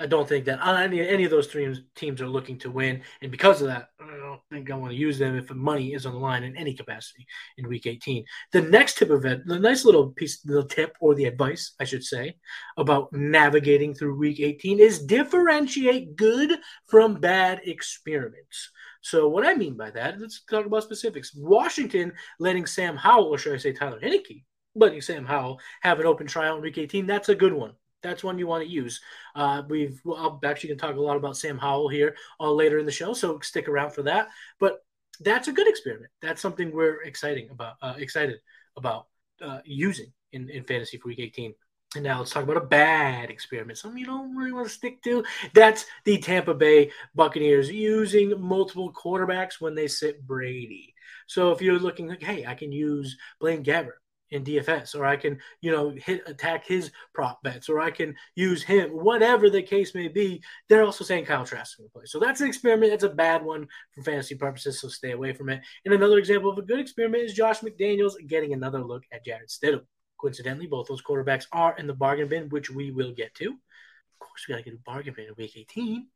I 0.00 0.06
don't 0.06 0.28
think 0.28 0.44
that 0.46 0.60
any, 0.66 1.06
any 1.06 1.24
of 1.24 1.30
those 1.30 1.46
three 1.46 1.84
teams 1.94 2.20
are 2.20 2.28
looking 2.28 2.58
to 2.58 2.70
win. 2.70 3.02
And 3.20 3.30
because 3.30 3.60
of 3.60 3.68
that, 3.68 3.88
I 4.00 4.16
don't 4.16 4.40
think 4.50 4.70
I 4.70 4.76
want 4.76 4.92
to 4.92 4.98
use 4.98 5.18
them 5.18 5.36
if 5.36 5.50
money 5.54 5.94
is 5.94 6.06
on 6.06 6.12
the 6.12 6.18
line 6.18 6.44
in 6.44 6.56
any 6.56 6.74
capacity 6.74 7.26
in 7.58 7.68
week 7.68 7.86
18. 7.86 8.24
The 8.52 8.62
next 8.62 8.98
tip 8.98 9.10
of 9.10 9.24
it, 9.24 9.46
the 9.46 9.58
nice 9.58 9.84
little 9.84 10.10
piece, 10.10 10.40
the 10.40 10.66
tip 10.66 10.96
or 11.00 11.14
the 11.14 11.26
advice, 11.26 11.74
I 11.80 11.84
should 11.84 12.04
say, 12.04 12.36
about 12.76 13.12
navigating 13.12 13.94
through 13.94 14.18
week 14.18 14.40
18 14.40 14.80
is 14.80 15.04
differentiate 15.04 16.16
good 16.16 16.58
from 16.86 17.20
bad 17.20 17.60
experiments. 17.64 18.70
So 19.02 19.28
what 19.28 19.46
I 19.46 19.54
mean 19.54 19.76
by 19.76 19.90
that, 19.90 20.20
let's 20.20 20.42
talk 20.44 20.66
about 20.66 20.84
specifics. 20.84 21.34
Washington 21.34 22.12
letting 22.38 22.66
Sam 22.66 22.96
Howell, 22.96 23.26
or 23.26 23.38
should 23.38 23.54
I 23.54 23.58
say 23.58 23.72
Taylor 23.72 24.00
Heinicke, 24.00 24.44
letting 24.74 25.00
Sam 25.00 25.26
Howell 25.26 25.60
have 25.82 26.00
an 26.00 26.06
open 26.06 26.26
trial 26.26 26.56
in 26.56 26.62
week 26.62 26.78
18, 26.78 27.06
that's 27.06 27.28
a 27.28 27.34
good 27.34 27.52
one 27.52 27.74
that's 28.02 28.24
one 28.24 28.38
you 28.38 28.46
want 28.46 28.64
to 28.64 28.70
use. 28.70 29.00
Uh, 29.34 29.62
we've 29.68 30.00
I'll 30.06 30.40
actually 30.44 30.70
going 30.70 30.78
to 30.78 30.86
talk 30.86 30.96
a 30.96 31.00
lot 31.00 31.16
about 31.16 31.36
Sam 31.36 31.58
Howell 31.58 31.88
here 31.88 32.16
all 32.38 32.54
later 32.54 32.78
in 32.78 32.86
the 32.86 32.92
show, 32.92 33.12
so 33.12 33.40
stick 33.40 33.68
around 33.68 33.90
for 33.90 34.02
that. 34.02 34.28
But 34.58 34.84
that's 35.20 35.48
a 35.48 35.52
good 35.52 35.68
experiment. 35.68 36.10
That's 36.20 36.42
something 36.42 36.72
we're 36.72 37.02
exciting 37.02 37.50
about, 37.50 37.74
uh, 37.82 37.94
excited 37.98 38.38
about 38.76 39.06
uh, 39.40 39.60
using 39.64 40.12
in, 40.32 40.48
in 40.48 40.64
fantasy 40.64 40.98
for 40.98 41.08
week 41.08 41.20
18. 41.20 41.54
And 41.94 42.04
now 42.04 42.18
let's 42.18 42.30
talk 42.30 42.44
about 42.44 42.56
a 42.56 42.66
bad 42.66 43.30
experiment, 43.30 43.76
something 43.76 43.98
you 43.98 44.06
don't 44.06 44.34
really 44.34 44.52
want 44.52 44.66
to 44.66 44.72
stick 44.72 45.02
to. 45.02 45.22
That's 45.52 45.84
the 46.04 46.16
Tampa 46.16 46.54
Bay 46.54 46.90
Buccaneers 47.14 47.70
using 47.70 48.40
multiple 48.40 48.90
quarterbacks 48.92 49.60
when 49.60 49.74
they 49.74 49.88
sit 49.88 50.26
Brady. 50.26 50.94
So 51.26 51.52
if 51.52 51.60
you're 51.60 51.78
looking 51.78 52.08
like, 52.08 52.22
hey, 52.22 52.46
I 52.46 52.54
can 52.54 52.72
use 52.72 53.18
Blaine 53.40 53.62
Gabbert 53.62 54.01
in 54.32 54.42
DFS, 54.44 54.94
or 54.94 55.04
I 55.04 55.16
can, 55.16 55.38
you 55.60 55.70
know, 55.70 55.90
hit 55.90 56.22
attack 56.26 56.66
his 56.66 56.90
prop 57.14 57.42
bets, 57.42 57.68
or 57.68 57.80
I 57.80 57.90
can 57.90 58.14
use 58.34 58.62
him, 58.62 58.90
whatever 58.90 59.50
the 59.50 59.62
case 59.62 59.94
may 59.94 60.08
be. 60.08 60.42
They're 60.68 60.82
also 60.82 61.04
saying 61.04 61.26
Kyle 61.26 61.44
Trask 61.44 61.78
will 61.78 61.90
play. 61.90 62.04
So 62.06 62.18
that's 62.18 62.40
an 62.40 62.48
experiment. 62.48 62.90
That's 62.90 63.04
a 63.04 63.10
bad 63.10 63.44
one 63.44 63.68
for 63.94 64.02
fantasy 64.02 64.34
purposes, 64.34 64.80
so 64.80 64.88
stay 64.88 65.12
away 65.12 65.34
from 65.34 65.50
it. 65.50 65.60
And 65.84 65.94
another 65.94 66.18
example 66.18 66.50
of 66.50 66.58
a 66.58 66.62
good 66.62 66.80
experiment 66.80 67.24
is 67.24 67.34
Josh 67.34 67.60
McDaniels 67.60 68.14
getting 68.26 68.52
another 68.52 68.82
look 68.82 69.04
at 69.12 69.24
Jarrett 69.24 69.50
Stidham. 69.50 69.82
Coincidentally, 70.18 70.66
both 70.66 70.88
those 70.88 71.02
quarterbacks 71.02 71.46
are 71.52 71.76
in 71.76 71.86
the 71.86 71.94
bargain 71.94 72.28
bin, 72.28 72.48
which 72.48 72.70
we 72.70 72.90
will 72.90 73.12
get 73.12 73.34
to. 73.34 73.50
Of 73.50 74.18
course, 74.18 74.46
we 74.48 74.54
got 74.54 74.58
to 74.58 74.64
get 74.64 74.74
a 74.74 74.82
bargain 74.84 75.14
bin 75.14 75.26
in 75.26 75.34
week 75.36 75.56
18. 75.56 76.06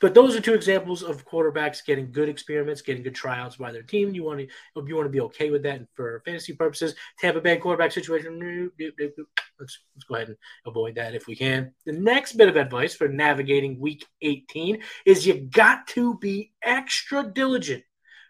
But 0.00 0.14
those 0.14 0.34
are 0.34 0.40
two 0.40 0.54
examples 0.54 1.02
of 1.02 1.26
quarterbacks 1.26 1.84
getting 1.84 2.10
good 2.10 2.28
experiments, 2.28 2.80
getting 2.80 3.02
good 3.02 3.14
tryouts 3.14 3.56
by 3.56 3.70
their 3.70 3.82
team. 3.82 4.14
You 4.14 4.24
want 4.24 4.40
to 4.40 4.46
you 4.86 4.96
want 4.96 5.06
to 5.06 5.12
be 5.12 5.20
okay 5.20 5.50
with 5.50 5.62
that 5.64 5.76
and 5.76 5.86
for 5.94 6.22
fantasy 6.24 6.54
purposes. 6.54 6.94
Tampa 7.18 7.40
Bay 7.40 7.58
quarterback 7.58 7.92
situation. 7.92 8.40
Mm, 8.40 8.70
mm, 8.80 8.90
mm, 8.98 9.24
let's 9.58 9.78
let's 9.94 10.04
go 10.08 10.14
ahead 10.14 10.28
and 10.28 10.36
avoid 10.66 10.94
that 10.94 11.14
if 11.14 11.26
we 11.26 11.36
can. 11.36 11.72
The 11.84 11.92
next 11.92 12.32
bit 12.32 12.48
of 12.48 12.56
advice 12.56 12.94
for 12.94 13.08
navigating 13.08 13.78
Week 13.78 14.06
18 14.22 14.82
is 15.04 15.26
you 15.26 15.34
got 15.34 15.86
to 15.88 16.16
be 16.18 16.52
extra 16.62 17.22
diligent 17.22 17.84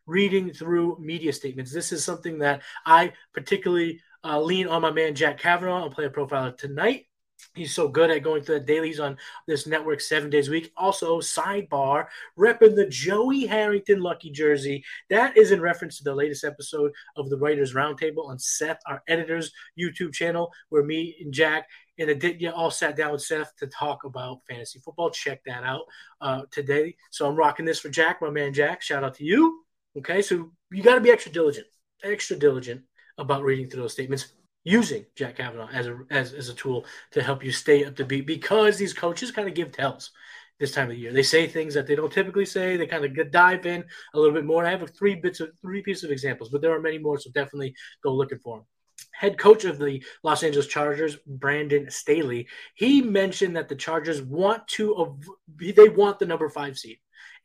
reading 0.06 0.52
through 0.52 0.98
media 1.00 1.32
statements. 1.32 1.72
This 1.72 1.92
is 1.92 2.04
something 2.04 2.40
that 2.40 2.62
I 2.84 3.12
particularly 3.32 4.00
uh, 4.24 4.40
lean 4.40 4.66
on 4.66 4.82
my 4.82 4.90
man 4.90 5.14
Jack 5.14 5.38
Kavanaugh 5.38 5.84
on 5.84 5.92
Player 5.92 6.10
Profiler 6.10 6.56
tonight. 6.56 7.06
He's 7.54 7.74
so 7.74 7.88
good 7.88 8.10
at 8.10 8.22
going 8.22 8.42
through 8.42 8.60
the 8.60 8.64
dailies 8.64 9.00
on 9.00 9.16
this 9.48 9.66
network 9.66 10.00
seven 10.00 10.30
days 10.30 10.46
a 10.46 10.52
week. 10.52 10.72
Also, 10.76 11.20
sidebar, 11.20 12.06
repping 12.38 12.76
the 12.76 12.86
Joey 12.86 13.44
Harrington 13.44 14.00
lucky 14.00 14.30
jersey. 14.30 14.84
That 15.08 15.36
is 15.36 15.50
in 15.50 15.60
reference 15.60 15.98
to 15.98 16.04
the 16.04 16.14
latest 16.14 16.44
episode 16.44 16.92
of 17.16 17.28
the 17.28 17.36
Writers 17.36 17.74
Roundtable 17.74 18.28
on 18.28 18.38
Seth, 18.38 18.78
our 18.86 19.02
editor's 19.08 19.52
YouTube 19.78 20.12
channel, 20.12 20.52
where 20.68 20.84
me 20.84 21.16
and 21.20 21.34
Jack 21.34 21.66
and 21.98 22.08
Aditya 22.08 22.52
all 22.52 22.70
sat 22.70 22.96
down 22.96 23.12
with 23.12 23.22
Seth 23.22 23.54
to 23.56 23.66
talk 23.66 24.04
about 24.04 24.42
fantasy 24.48 24.78
football. 24.78 25.10
Check 25.10 25.42
that 25.44 25.64
out 25.64 25.82
uh, 26.20 26.42
today. 26.52 26.94
So 27.10 27.28
I'm 27.28 27.34
rocking 27.34 27.66
this 27.66 27.80
for 27.80 27.88
Jack, 27.88 28.22
my 28.22 28.30
man 28.30 28.52
Jack. 28.52 28.80
Shout 28.80 29.02
out 29.02 29.14
to 29.14 29.24
you. 29.24 29.64
Okay, 29.98 30.22
so 30.22 30.52
you 30.70 30.84
got 30.84 30.94
to 30.94 31.00
be 31.00 31.10
extra 31.10 31.32
diligent, 31.32 31.66
extra 32.04 32.36
diligent 32.36 32.82
about 33.18 33.42
reading 33.42 33.68
through 33.68 33.82
those 33.82 33.92
statements 33.92 34.32
using 34.64 35.06
Jack 35.16 35.36
Kavanaugh 35.36 35.68
as 35.72 35.86
a 35.86 35.98
as, 36.10 36.32
as 36.32 36.48
a 36.48 36.54
tool 36.54 36.84
to 37.12 37.22
help 37.22 37.44
you 37.44 37.52
stay 37.52 37.84
up 37.84 37.96
to 37.96 38.04
beat 38.04 38.26
because 38.26 38.76
these 38.76 38.92
coaches 38.92 39.30
kind 39.30 39.48
of 39.48 39.54
give 39.54 39.72
tells 39.72 40.10
this 40.58 40.72
time 40.72 40.90
of 40.90 40.98
year. 40.98 41.12
They 41.12 41.22
say 41.22 41.46
things 41.46 41.74
that 41.74 41.86
they 41.86 41.96
don't 41.96 42.12
typically 42.12 42.44
say. 42.44 42.76
They 42.76 42.86
kind 42.86 43.04
of 43.04 43.30
dive 43.30 43.64
in 43.64 43.82
a 44.14 44.18
little 44.18 44.34
bit 44.34 44.44
more. 44.44 44.66
I 44.66 44.70
have 44.70 44.88
three 44.90 45.14
bits 45.14 45.40
of 45.40 45.50
three 45.62 45.82
pieces 45.82 46.04
of 46.04 46.10
examples, 46.10 46.50
but 46.50 46.60
there 46.60 46.74
are 46.74 46.80
many 46.80 46.98
more, 46.98 47.18
so 47.18 47.30
definitely 47.30 47.74
go 48.02 48.12
looking 48.12 48.38
for 48.38 48.58
them. 48.58 48.66
Head 49.12 49.38
coach 49.38 49.64
of 49.64 49.78
the 49.78 50.04
Los 50.22 50.42
Angeles 50.42 50.66
Chargers, 50.66 51.16
Brandon 51.26 51.90
Staley, 51.90 52.46
he 52.74 53.00
mentioned 53.00 53.56
that 53.56 53.68
the 53.68 53.74
Chargers 53.74 54.20
want 54.22 54.66
to 54.68 55.18
they 55.58 55.88
want 55.88 56.18
the 56.18 56.26
number 56.26 56.48
five 56.50 56.76
seed 56.78 56.98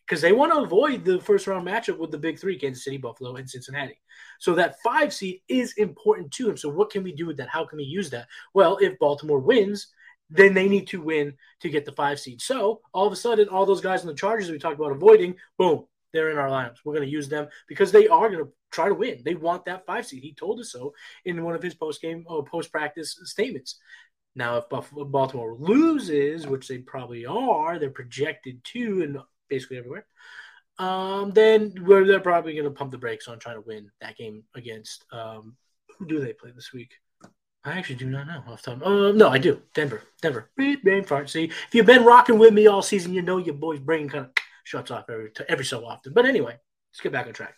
because 0.08 0.22
they 0.22 0.34
want 0.34 0.54
to 0.54 0.60
avoid 0.60 1.04
the 1.04 1.20
first 1.20 1.48
round 1.48 1.68
matchup 1.68 1.98
with 1.98 2.12
the 2.12 2.18
big 2.18 2.40
three 2.40 2.58
Kansas 2.58 2.84
City, 2.84 2.98
Buffalo, 2.98 3.36
and 3.36 3.50
Cincinnati. 3.50 4.00
So 4.40 4.54
that 4.56 4.80
five 4.84 5.14
seed 5.14 5.42
is 5.48 5.74
important 5.74 6.32
to 6.34 6.50
him. 6.50 6.58
So, 6.58 6.70
what 6.70 6.92
can 6.92 7.04
we 7.04 7.12
do 7.12 7.26
with 7.26 7.38
that? 7.38 7.50
How 7.50 7.66
can 7.66 7.78
we 7.78 7.84
use 7.84 8.10
that? 8.12 8.28
Well, 8.54 8.78
if 8.78 9.00
Baltimore 9.00 9.40
wins, 9.40 9.88
then 10.30 10.54
they 10.54 10.68
need 10.68 10.88
to 10.88 11.02
win 11.02 11.34
to 11.62 11.70
get 11.70 11.86
the 11.86 11.92
five 11.92 12.20
seed. 12.20 12.42
So, 12.42 12.82
all 12.94 13.08
of 13.08 13.14
a 13.14 13.18
sudden, 13.18 13.50
all 13.50 13.66
those 13.66 13.82
guys 13.82 14.02
in 14.02 14.08
the 14.08 14.14
Chargers 14.14 14.52
we 14.52 14.60
talked 14.60 14.80
about 14.80 14.92
avoiding, 14.92 15.36
boom, 15.58 15.86
they're 16.14 16.32
in 16.32 16.38
our 16.38 16.50
lineups. 16.50 16.78
We're 16.84 16.94
going 16.94 17.08
to 17.08 17.12
use 17.12 17.28
them 17.28 17.48
because 17.68 17.92
they 17.92 18.08
are 18.08 18.30
going 18.30 18.46
to 18.46 18.52
try 18.72 18.88
to 18.88 18.94
win. 18.94 19.22
They 19.24 19.36
want 19.36 19.66
that 19.66 19.86
five 19.86 20.06
seed. 20.06 20.24
He 20.24 20.34
told 20.34 20.60
us 20.60 20.72
so 20.72 20.94
in 21.26 21.44
one 21.44 21.56
of 21.56 21.64
his 21.64 21.76
post 21.76 22.02
game 22.02 22.26
or 22.28 22.40
uh, 22.40 22.44
post 22.44 22.72
practice 22.72 23.20
statements. 23.24 23.80
Now, 24.36 24.58
if 24.58 24.66
Baltimore 24.70 25.56
loses, 25.56 26.46
which 26.46 26.68
they 26.68 26.80
probably 26.80 27.26
are, 27.26 27.80
they're 27.80 27.90
projected 27.90 28.62
to, 28.74 29.02
and 29.04 29.18
basically 29.50 29.78
everywhere. 29.78 30.06
Um, 30.78 31.32
then 31.32 31.72
where 31.86 32.06
they're 32.06 32.20
probably 32.20 32.54
going 32.54 32.66
to 32.66 32.72
pump 32.72 32.92
the 32.92 32.98
brakes 32.98 33.28
on 33.28 33.40
trying 33.40 33.56
to 33.56 33.62
win 33.62 33.92
that 34.02 34.18
game 34.18 34.44
against 34.56 35.06
um, 35.12 35.56
who 35.98 36.06
do 36.06 36.20
they 36.20 36.34
play 36.34 36.52
this 36.54 36.74
week? 36.74 36.94
I 37.64 37.78
actually 37.78 37.96
do 37.96 38.10
not 38.10 38.28
know 38.28 38.44
off 38.48 38.62
time. 38.62 38.84
Uh, 38.84 39.12
no, 39.12 39.30
I 39.30 39.40
do. 39.40 39.62
Denver, 39.74 40.04
Denver. 40.22 40.52
Brain 40.56 41.04
fart. 41.04 41.30
See, 41.30 41.46
if 41.46 41.74
you've 41.74 41.86
been 41.86 42.06
rocking 42.06 42.38
with 42.38 42.54
me 42.54 42.68
all 42.68 42.84
season, 42.84 43.14
you 43.14 43.24
know 43.24 43.38
your 43.38 43.56
boy's 43.56 43.80
brain 43.80 44.08
kind 44.08 44.26
of 44.26 44.32
shuts 44.64 44.92
off 44.92 45.10
every 45.10 45.32
every 45.50 45.66
so 45.66 45.84
often. 45.84 46.14
But 46.14 46.26
anyway, 46.26 46.60
let's 46.92 47.02
get 47.02 47.12
back 47.12 47.26
on 47.26 47.34
track. 47.34 47.56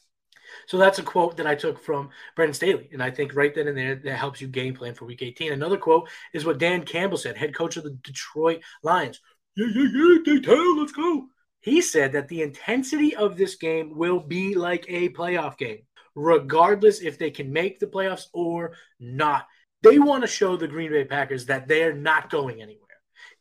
So 0.68 0.78
that's 0.78 1.00
a 1.00 1.04
quote 1.04 1.36
that 1.38 1.48
I 1.48 1.56
took 1.56 1.84
from 1.84 2.10
Brandon 2.36 2.54
Staley, 2.54 2.90
and 2.94 3.04
I 3.04 3.12
think 3.12 3.36
right 3.36 3.54
then 3.54 3.68
and 3.68 3.78
there 3.78 3.96
that 3.96 4.18
helps 4.18 4.40
you 4.40 4.48
game 4.48 4.76
plan 4.76 4.94
for 4.94 5.04
Week 5.04 5.22
18. 5.22 5.52
Another 5.52 5.78
quote 5.78 6.10
is 6.34 6.46
what 6.46 6.58
Dan 6.58 6.84
Campbell 6.84 7.18
said, 7.18 7.36
head 7.36 7.54
coach 7.54 7.76
of 7.76 7.84
the 7.84 7.98
Detroit 8.02 8.62
Lions. 8.84 9.20
Yeah, 9.58 9.68
yeah, 9.74 9.90
yeah, 9.94 10.18
detail, 10.24 10.80
let's 10.80 10.94
go. 10.94 11.28
He 11.68 11.82
said 11.82 12.14
that 12.14 12.30
the 12.30 12.44
intensity 12.44 13.14
of 13.14 13.36
this 13.36 13.56
game 13.56 13.98
will 13.98 14.22
be 14.22 14.56
like 14.56 14.86
a 14.88 15.10
playoff 15.10 15.58
game, 15.58 15.82
regardless 16.16 17.02
if 17.02 17.20
they 17.20 17.30
can 17.30 17.52
make 17.52 17.78
the 17.78 17.88
playoffs 17.88 18.28
or 18.32 18.72
not. 19.02 19.48
They 19.84 20.00
want 20.00 20.24
to 20.24 20.28
show 20.28 20.56
the 20.56 20.70
Green 20.70 20.92
Bay 20.92 21.04
Packers 21.04 21.48
that 21.48 21.68
they're 21.68 21.94
not 21.94 22.30
going 22.30 22.62
anywhere. 22.62 22.88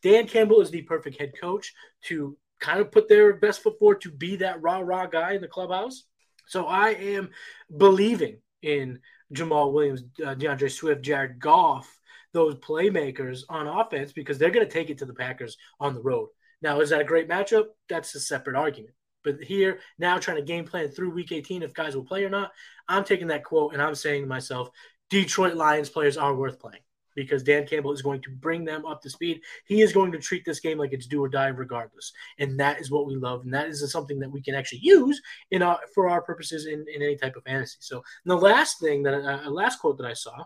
Dan 0.03 0.27
Campbell 0.27 0.61
is 0.61 0.73
the 0.73 0.83
perfect 0.83 1.21
head 1.21 1.35
coach 1.41 1.73
to 2.07 2.37
kind 2.59 2.81
of 2.81 2.91
put 2.91 3.09
their 3.09 3.35
best 3.37 3.63
foot 3.63 3.79
forward 3.79 4.01
to 4.01 4.11
be 4.11 4.35
that 4.35 4.61
rah 4.61 4.81
rah 4.81 5.07
guy 5.07 5.35
in 5.35 5.41
the 5.41 5.47
clubhouse. 5.47 6.03
So 6.49 6.67
I 6.67 6.95
am 6.95 7.31
believing 7.77 8.39
in 8.61 8.99
Jamaal 9.33 9.73
Williams, 9.73 10.03
uh, 10.27 10.35
D'Andre 10.35 10.69
Swift, 10.69 11.03
Jared 11.03 11.39
Goff, 11.39 11.97
those 12.33 12.57
playmakers 12.57 13.45
on 13.49 13.69
offense 13.69 14.13
because 14.13 14.37
they're 14.37 14.51
going 14.51 14.67
to 14.67 14.73
take 14.73 14.91
it 14.91 14.99
to 14.99 15.07
the 15.07 15.15
Packers 15.15 15.57
on 15.79 15.95
the 15.95 16.03
road. 16.03 16.31
Now, 16.63 16.81
is 16.81 16.91
that 16.91 17.01
a 17.01 17.05
great 17.05 17.29
matchup? 17.29 17.67
That's 17.89 18.15
a 18.15 18.21
separate 18.21 18.57
argument. 18.57 18.95
But 19.25 19.43
here, 19.43 19.81
now 19.99 20.19
trying 20.19 20.37
to 20.37 20.43
game 20.43 20.65
plan 20.65 20.89
through 20.89 21.11
week 21.11 21.33
18 21.33 21.63
if 21.63 21.75
guys 21.75 21.97
will 21.97 22.05
play 22.05 22.25
or 22.25 22.31
not, 22.31 22.53
I'm 22.89 23.05
taking 23.05 23.27
that 23.29 23.45
quote 23.45 23.73
and 23.73 23.83
I'm 23.83 23.95
saying 23.95 24.23
to 24.23 24.29
myself, 24.29 24.71
Detroit 25.11 25.55
Lions 25.55 25.89
players 25.89 26.17
are 26.17 26.35
worth 26.35 26.61
playing 26.61 26.81
because 27.17 27.43
Dan 27.43 27.67
Campbell 27.67 27.93
is 27.93 28.03
going 28.03 28.23
to 28.23 28.31
bring 28.31 28.65
them 28.65 28.87
up 28.87 29.03
to 29.03 29.11
speed. 29.11 29.41
He 29.67 29.83
is 29.83 29.93
going 29.93 30.13
to 30.13 30.19
treat 30.19 30.45
this 30.45 30.61
game 30.61 30.79
like 30.79 30.93
it's 30.93 31.07
do 31.07 31.25
or 31.25 31.29
die 31.29 31.49
regardless. 31.49 32.13
And 32.39 32.61
that 32.61 32.81
is 32.81 32.91
what 32.91 33.07
we 33.07 33.17
love. 33.17 33.43
And 33.43 33.53
that 33.55 33.69
is 33.69 33.91
something 33.91 34.21
that 34.21 34.31
we 34.31 34.43
can 34.43 34.55
actually 34.55 34.81
use 34.83 35.21
in 35.51 35.63
our, 35.63 35.81
for 35.95 36.09
our 36.09 36.23
purposes 36.23 36.67
in, 36.67 36.85
in 36.95 37.03
any 37.03 37.17
type 37.17 37.35
of 37.35 37.45
fantasy. 37.45 37.79
So 37.81 38.05
the 38.27 38.37
last 38.37 38.79
thing 38.81 39.03
that, 39.05 39.15
uh, 39.15 39.51
last 39.51 39.81
quote 39.81 39.99
that 39.99 40.07
I 40.07 40.13
saw 40.13 40.45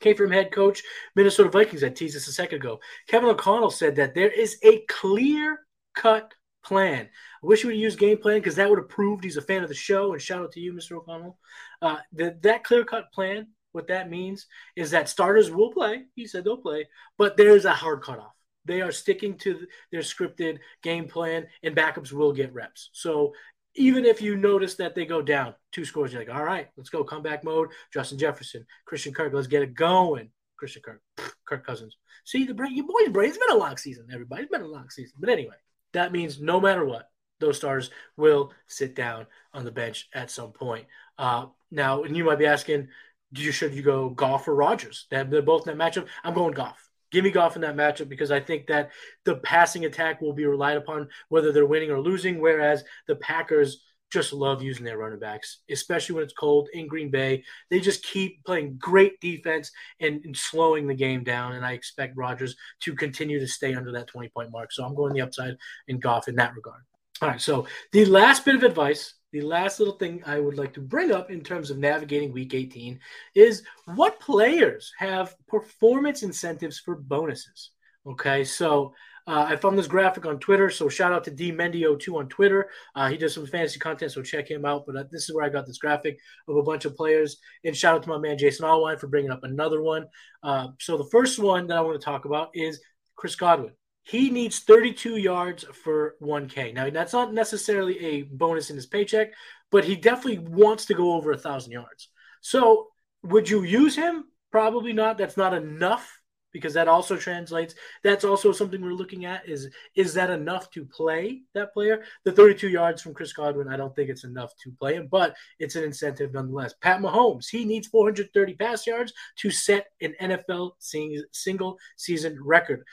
came 0.00 0.16
from 0.16 0.30
head 0.30 0.52
coach 0.52 0.82
Minnesota 1.14 1.50
Vikings. 1.50 1.84
I 1.84 1.88
teased 1.90 2.16
this 2.16 2.28
a 2.28 2.32
second 2.32 2.56
ago. 2.56 2.80
Kevin 3.06 3.28
O'Connell 3.28 3.70
said 3.70 3.96
that 3.96 4.14
there 4.14 4.30
is 4.30 4.58
a 4.62 4.80
clear 4.88 5.60
cut 5.94 6.32
plan. 6.64 7.08
I 7.42 7.46
wish 7.46 7.64
we 7.64 7.72
would 7.72 7.80
use 7.80 7.96
game 7.96 8.18
plan 8.18 8.38
because 8.38 8.56
that 8.56 8.68
would 8.68 8.78
have 8.78 8.88
proved 8.88 9.24
he's 9.24 9.36
a 9.36 9.42
fan 9.42 9.62
of 9.62 9.68
the 9.68 9.74
show. 9.74 10.12
And 10.12 10.22
shout 10.22 10.42
out 10.42 10.52
to 10.52 10.60
you, 10.60 10.72
Mr. 10.72 10.92
O'Connell. 10.92 11.38
Uh, 11.80 11.98
the, 12.12 12.36
that 12.42 12.64
clear 12.64 12.84
cut 12.84 13.12
plan, 13.12 13.48
what 13.72 13.88
that 13.88 14.10
means 14.10 14.46
is 14.76 14.90
that 14.90 15.08
starters 15.08 15.50
will 15.50 15.72
play. 15.72 16.04
He 16.14 16.26
said 16.26 16.44
they'll 16.44 16.56
play, 16.56 16.86
but 17.16 17.36
there's 17.36 17.64
a 17.64 17.72
hard 17.72 18.02
cutoff. 18.02 18.32
They 18.64 18.82
are 18.82 18.92
sticking 18.92 19.38
to 19.38 19.66
their 19.90 20.02
scripted 20.02 20.58
game 20.82 21.08
plan, 21.08 21.46
and 21.62 21.74
backups 21.74 22.12
will 22.12 22.32
get 22.32 22.52
reps. 22.52 22.90
So 22.92 23.32
even 23.78 24.04
if 24.04 24.20
you 24.20 24.36
notice 24.36 24.74
that 24.76 24.94
they 24.94 25.06
go 25.06 25.22
down 25.22 25.54
two 25.72 25.84
scores, 25.84 26.12
you're 26.12 26.22
like, 26.22 26.34
all 26.34 26.44
right, 26.44 26.68
let's 26.76 26.90
go 26.90 27.04
comeback 27.04 27.44
mode. 27.44 27.68
Justin 27.92 28.18
Jefferson, 28.18 28.66
Christian 28.86 29.14
Kirk, 29.14 29.32
let's 29.32 29.46
get 29.46 29.62
it 29.62 29.74
going. 29.74 30.30
Christian 30.56 30.82
Kirk, 30.82 31.00
Kirk 31.46 31.64
Cousins. 31.64 31.96
See 32.24 32.44
the 32.44 32.54
brain, 32.54 32.76
your 32.76 32.86
boy's 32.86 33.12
brain. 33.12 33.28
It's 33.28 33.38
been 33.38 33.56
a 33.56 33.60
long 33.60 33.76
season, 33.76 34.08
everybody. 34.12 34.42
It's 34.42 34.50
been 34.50 34.62
a 34.62 34.66
long 34.66 34.90
season. 34.90 35.14
But 35.20 35.30
anyway, 35.30 35.54
that 35.92 36.12
means 36.12 36.40
no 36.40 36.60
matter 36.60 36.84
what, 36.84 37.08
those 37.40 37.56
stars 37.56 37.90
will 38.16 38.52
sit 38.66 38.96
down 38.96 39.26
on 39.54 39.64
the 39.64 39.70
bench 39.70 40.08
at 40.12 40.30
some 40.30 40.50
point. 40.50 40.86
Uh, 41.16 41.46
now, 41.70 42.02
and 42.02 42.16
you 42.16 42.24
might 42.24 42.38
be 42.38 42.46
asking, 42.46 42.88
do 43.32 43.42
you 43.42 43.52
should 43.52 43.74
you 43.74 43.82
go 43.82 44.10
Goff 44.10 44.48
or 44.48 44.54
Rodgers? 44.54 45.06
They're 45.10 45.24
both 45.24 45.68
in 45.68 45.76
that 45.76 45.92
matchup. 45.92 46.06
I'm 46.24 46.34
going 46.34 46.54
Goff. 46.54 46.87
Give 47.10 47.24
me 47.24 47.30
Goff 47.30 47.56
in 47.56 47.62
that 47.62 47.76
matchup 47.76 48.08
because 48.08 48.30
I 48.30 48.40
think 48.40 48.66
that 48.66 48.90
the 49.24 49.36
passing 49.36 49.84
attack 49.84 50.20
will 50.20 50.32
be 50.32 50.44
relied 50.44 50.76
upon 50.76 51.08
whether 51.28 51.52
they're 51.52 51.66
winning 51.66 51.90
or 51.90 52.00
losing, 52.00 52.40
whereas 52.40 52.84
the 53.06 53.16
Packers 53.16 53.82
just 54.10 54.32
love 54.32 54.62
using 54.62 54.84
their 54.84 54.98
running 54.98 55.18
backs, 55.18 55.58
especially 55.70 56.14
when 56.14 56.24
it's 56.24 56.32
cold 56.32 56.68
in 56.72 56.86
Green 56.86 57.10
Bay. 57.10 57.44
They 57.70 57.80
just 57.80 58.02
keep 58.04 58.42
playing 58.44 58.76
great 58.78 59.20
defense 59.20 59.70
and, 60.00 60.24
and 60.24 60.36
slowing 60.36 60.86
the 60.86 60.94
game 60.94 61.24
down. 61.24 61.52
And 61.52 61.64
I 61.64 61.72
expect 61.72 62.16
Rodgers 62.16 62.56
to 62.80 62.94
continue 62.94 63.38
to 63.38 63.46
stay 63.46 63.74
under 63.74 63.92
that 63.92 64.06
20 64.06 64.28
point 64.30 64.50
mark. 64.50 64.72
So 64.72 64.84
I'm 64.84 64.94
going 64.94 65.12
the 65.12 65.20
upside 65.20 65.56
in 65.88 65.98
Goff 65.98 66.28
in 66.28 66.36
that 66.36 66.54
regard. 66.54 66.80
All 67.20 67.28
right. 67.28 67.40
So 67.40 67.66
the 67.92 68.04
last 68.06 68.44
bit 68.44 68.54
of 68.54 68.62
advice 68.62 69.14
the 69.32 69.40
last 69.42 69.78
little 69.78 69.96
thing 69.96 70.22
I 70.26 70.40
would 70.40 70.56
like 70.56 70.72
to 70.74 70.80
bring 70.80 71.12
up 71.12 71.30
in 71.30 71.42
terms 71.42 71.70
of 71.70 71.78
navigating 71.78 72.32
week 72.32 72.54
18 72.54 72.98
is 73.34 73.62
what 73.94 74.20
players 74.20 74.92
have 74.98 75.34
performance 75.46 76.22
incentives 76.22 76.78
for 76.78 76.94
bonuses. 76.96 77.70
Okay, 78.06 78.42
so 78.44 78.94
uh, 79.26 79.44
I 79.46 79.56
found 79.56 79.78
this 79.78 79.86
graphic 79.86 80.24
on 80.24 80.38
Twitter, 80.38 80.70
so 80.70 80.88
shout 80.88 81.12
out 81.12 81.24
to 81.24 81.30
D 81.30 81.52
Mendio2 81.52 82.14
on 82.14 82.28
Twitter. 82.28 82.70
Uh, 82.94 83.10
he 83.10 83.18
does 83.18 83.34
some 83.34 83.46
fantasy 83.46 83.78
content, 83.78 84.12
so 84.12 84.22
check 84.22 84.50
him 84.50 84.64
out. 84.64 84.84
But 84.86 84.96
uh, 84.96 85.04
this 85.10 85.28
is 85.28 85.34
where 85.34 85.44
I 85.44 85.50
got 85.50 85.66
this 85.66 85.76
graphic 85.76 86.18
of 86.48 86.56
a 86.56 86.62
bunch 86.62 86.86
of 86.86 86.96
players. 86.96 87.36
And 87.64 87.76
shout 87.76 87.96
out 87.96 88.02
to 88.04 88.08
my 88.08 88.16
man 88.16 88.38
Jason 88.38 88.64
Allwine 88.64 88.98
for 88.98 89.08
bringing 89.08 89.30
up 89.30 89.44
another 89.44 89.82
one. 89.82 90.06
Uh, 90.42 90.68
so 90.80 90.96
the 90.96 91.08
first 91.10 91.38
one 91.38 91.66
that 91.66 91.76
I 91.76 91.82
want 91.82 92.00
to 92.00 92.04
talk 92.04 92.24
about 92.24 92.48
is 92.54 92.80
Chris 93.16 93.36
Godwin 93.36 93.72
he 94.08 94.30
needs 94.30 94.60
32 94.60 95.18
yards 95.18 95.64
for 95.84 96.14
1K. 96.22 96.72
Now, 96.72 96.88
that's 96.88 97.12
not 97.12 97.34
necessarily 97.34 97.98
a 98.00 98.22
bonus 98.22 98.70
in 98.70 98.76
his 98.76 98.86
paycheck, 98.86 99.34
but 99.70 99.84
he 99.84 99.96
definitely 99.96 100.38
wants 100.38 100.86
to 100.86 100.94
go 100.94 101.12
over 101.12 101.32
a 101.32 101.38
thousand 101.38 101.72
yards. 101.72 102.08
So, 102.40 102.88
would 103.22 103.50
you 103.50 103.64
use 103.64 103.94
him? 103.94 104.24
Probably 104.50 104.94
not. 104.94 105.18
That's 105.18 105.36
not 105.36 105.52
enough 105.52 106.18
because 106.52 106.72
that 106.72 106.88
also 106.88 107.18
translates. 107.18 107.74
That's 108.02 108.24
also 108.24 108.50
something 108.50 108.80
we're 108.80 108.92
looking 108.94 109.26
at 109.26 109.46
is 109.46 109.68
is 109.94 110.14
that 110.14 110.30
enough 110.30 110.70
to 110.70 110.86
play 110.86 111.42
that 111.52 111.74
player? 111.74 112.02
The 112.24 112.32
32 112.32 112.70
yards 112.70 113.02
from 113.02 113.12
Chris 113.12 113.34
Godwin, 113.34 113.68
I 113.68 113.76
don't 113.76 113.94
think 113.94 114.08
it's 114.08 114.24
enough 114.24 114.54
to 114.62 114.70
play 114.70 114.94
him, 114.94 115.08
but 115.10 115.36
it's 115.58 115.76
an 115.76 115.84
incentive 115.84 116.32
nonetheless. 116.32 116.72
Pat 116.80 117.02
Mahomes, 117.02 117.50
he 117.50 117.66
needs 117.66 117.88
430 117.88 118.54
pass 118.54 118.86
yards 118.86 119.12
to 119.36 119.50
set 119.50 119.88
an 120.00 120.14
NFL 120.18 120.72
single 120.80 121.76
season 121.96 122.38
record. 122.42 122.84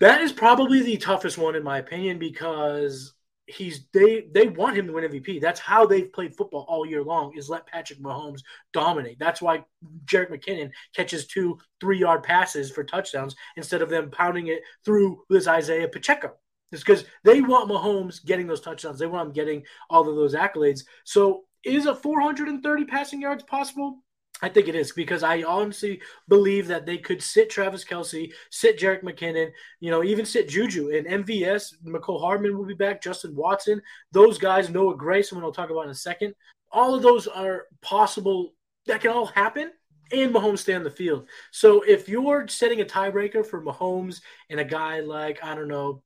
That 0.00 0.20
is 0.20 0.32
probably 0.32 0.82
the 0.82 0.96
toughest 0.96 1.38
one 1.38 1.54
in 1.54 1.62
my 1.62 1.78
opinion 1.78 2.18
because 2.18 3.14
he's 3.46 3.86
they 3.92 4.26
they 4.32 4.48
want 4.48 4.76
him 4.76 4.86
to 4.86 4.92
win 4.92 5.10
MVP. 5.10 5.40
That's 5.40 5.60
how 5.60 5.86
they've 5.86 6.12
played 6.12 6.34
football 6.34 6.64
all 6.68 6.86
year 6.86 7.02
long 7.02 7.36
is 7.36 7.48
let 7.48 7.66
Patrick 7.66 8.00
Mahomes 8.00 8.40
dominate. 8.72 9.18
That's 9.18 9.42
why 9.42 9.64
Jerick 10.06 10.30
McKinnon 10.30 10.70
catches 10.94 11.26
two 11.26 11.58
three 11.80 11.98
yard 11.98 12.22
passes 12.22 12.70
for 12.70 12.84
touchdowns 12.84 13.36
instead 13.56 13.82
of 13.82 13.90
them 13.90 14.10
pounding 14.10 14.48
it 14.48 14.62
through 14.84 15.22
this 15.30 15.46
Isaiah 15.46 15.88
Pacheco. 15.88 16.32
It's 16.72 16.82
because 16.82 17.04
they 17.22 17.40
want 17.40 17.70
Mahomes 17.70 18.24
getting 18.24 18.46
those 18.46 18.60
touchdowns. 18.60 18.98
They 18.98 19.06
want 19.06 19.28
him 19.28 19.32
getting 19.32 19.62
all 19.90 20.08
of 20.08 20.16
those 20.16 20.34
accolades. 20.34 20.84
So 21.04 21.44
is 21.62 21.86
a 21.86 21.94
430 21.94 22.84
passing 22.86 23.20
yards 23.20 23.44
possible? 23.44 24.02
I 24.44 24.50
think 24.50 24.68
it 24.68 24.74
is 24.74 24.92
because 24.92 25.22
I 25.22 25.42
honestly 25.42 26.02
believe 26.28 26.66
that 26.66 26.84
they 26.84 26.98
could 26.98 27.22
sit 27.22 27.48
Travis 27.48 27.82
Kelce, 27.82 28.30
sit 28.50 28.78
Jerick 28.78 29.02
McKinnon, 29.02 29.50
you 29.80 29.90
know, 29.90 30.04
even 30.04 30.26
sit 30.26 30.50
Juju 30.50 30.90
and 30.90 31.24
MVS. 31.24 31.82
Mecole 31.82 32.20
Hardman 32.20 32.54
will 32.54 32.66
be 32.66 32.74
back, 32.74 33.00
Justin 33.00 33.34
Watson, 33.34 33.80
those 34.12 34.36
guys, 34.36 34.68
Noah 34.68 34.98
Gray, 34.98 35.22
someone 35.22 35.46
I'll 35.46 35.50
talk 35.50 35.70
about 35.70 35.86
in 35.86 35.90
a 35.90 35.94
second. 35.94 36.34
All 36.70 36.94
of 36.94 37.00
those 37.00 37.26
are 37.26 37.68
possible. 37.80 38.52
That 38.84 39.00
can 39.00 39.12
all 39.12 39.24
happen 39.24 39.70
and 40.12 40.34
Mahomes 40.34 40.58
stay 40.58 40.74
on 40.74 40.84
the 40.84 40.90
field. 40.90 41.26
So 41.50 41.80
if 41.80 42.06
you're 42.06 42.46
setting 42.46 42.82
a 42.82 42.84
tiebreaker 42.84 43.46
for 43.46 43.64
Mahomes 43.64 44.20
and 44.50 44.60
a 44.60 44.64
guy 44.64 45.00
like, 45.00 45.42
I 45.42 45.54
don't 45.54 45.68
know, 45.68 46.02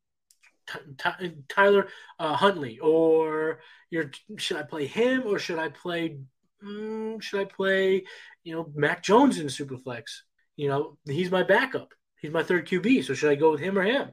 Tyler 1.49 1.89
uh, 2.21 2.37
Huntley, 2.37 2.79
or 2.79 3.59
you're, 3.91 4.13
should 4.37 4.59
I 4.59 4.63
play 4.63 4.87
him 4.87 5.25
or 5.27 5.41
should 5.41 5.59
I 5.59 5.71
play 5.71 6.19
mm, 6.65 7.23
should 7.23 7.41
I 7.41 7.45
play, 7.45 8.05
you 8.45 8.55
know, 8.55 8.71
Mac 8.75 9.03
Jones 9.03 9.39
in 9.39 9.47
Superflex? 9.47 10.23
You 10.57 10.69
know, 10.69 10.99
he's 11.07 11.31
my 11.31 11.43
backup. 11.43 11.93
He's 12.21 12.33
my 12.33 12.43
third 12.43 12.67
QB. 12.67 13.05
So 13.05 13.15
should 13.15 13.31
I 13.31 13.37
go 13.37 13.53
with 13.53 13.61
him 13.61 13.79
or 13.79 13.83
him? 13.83 14.11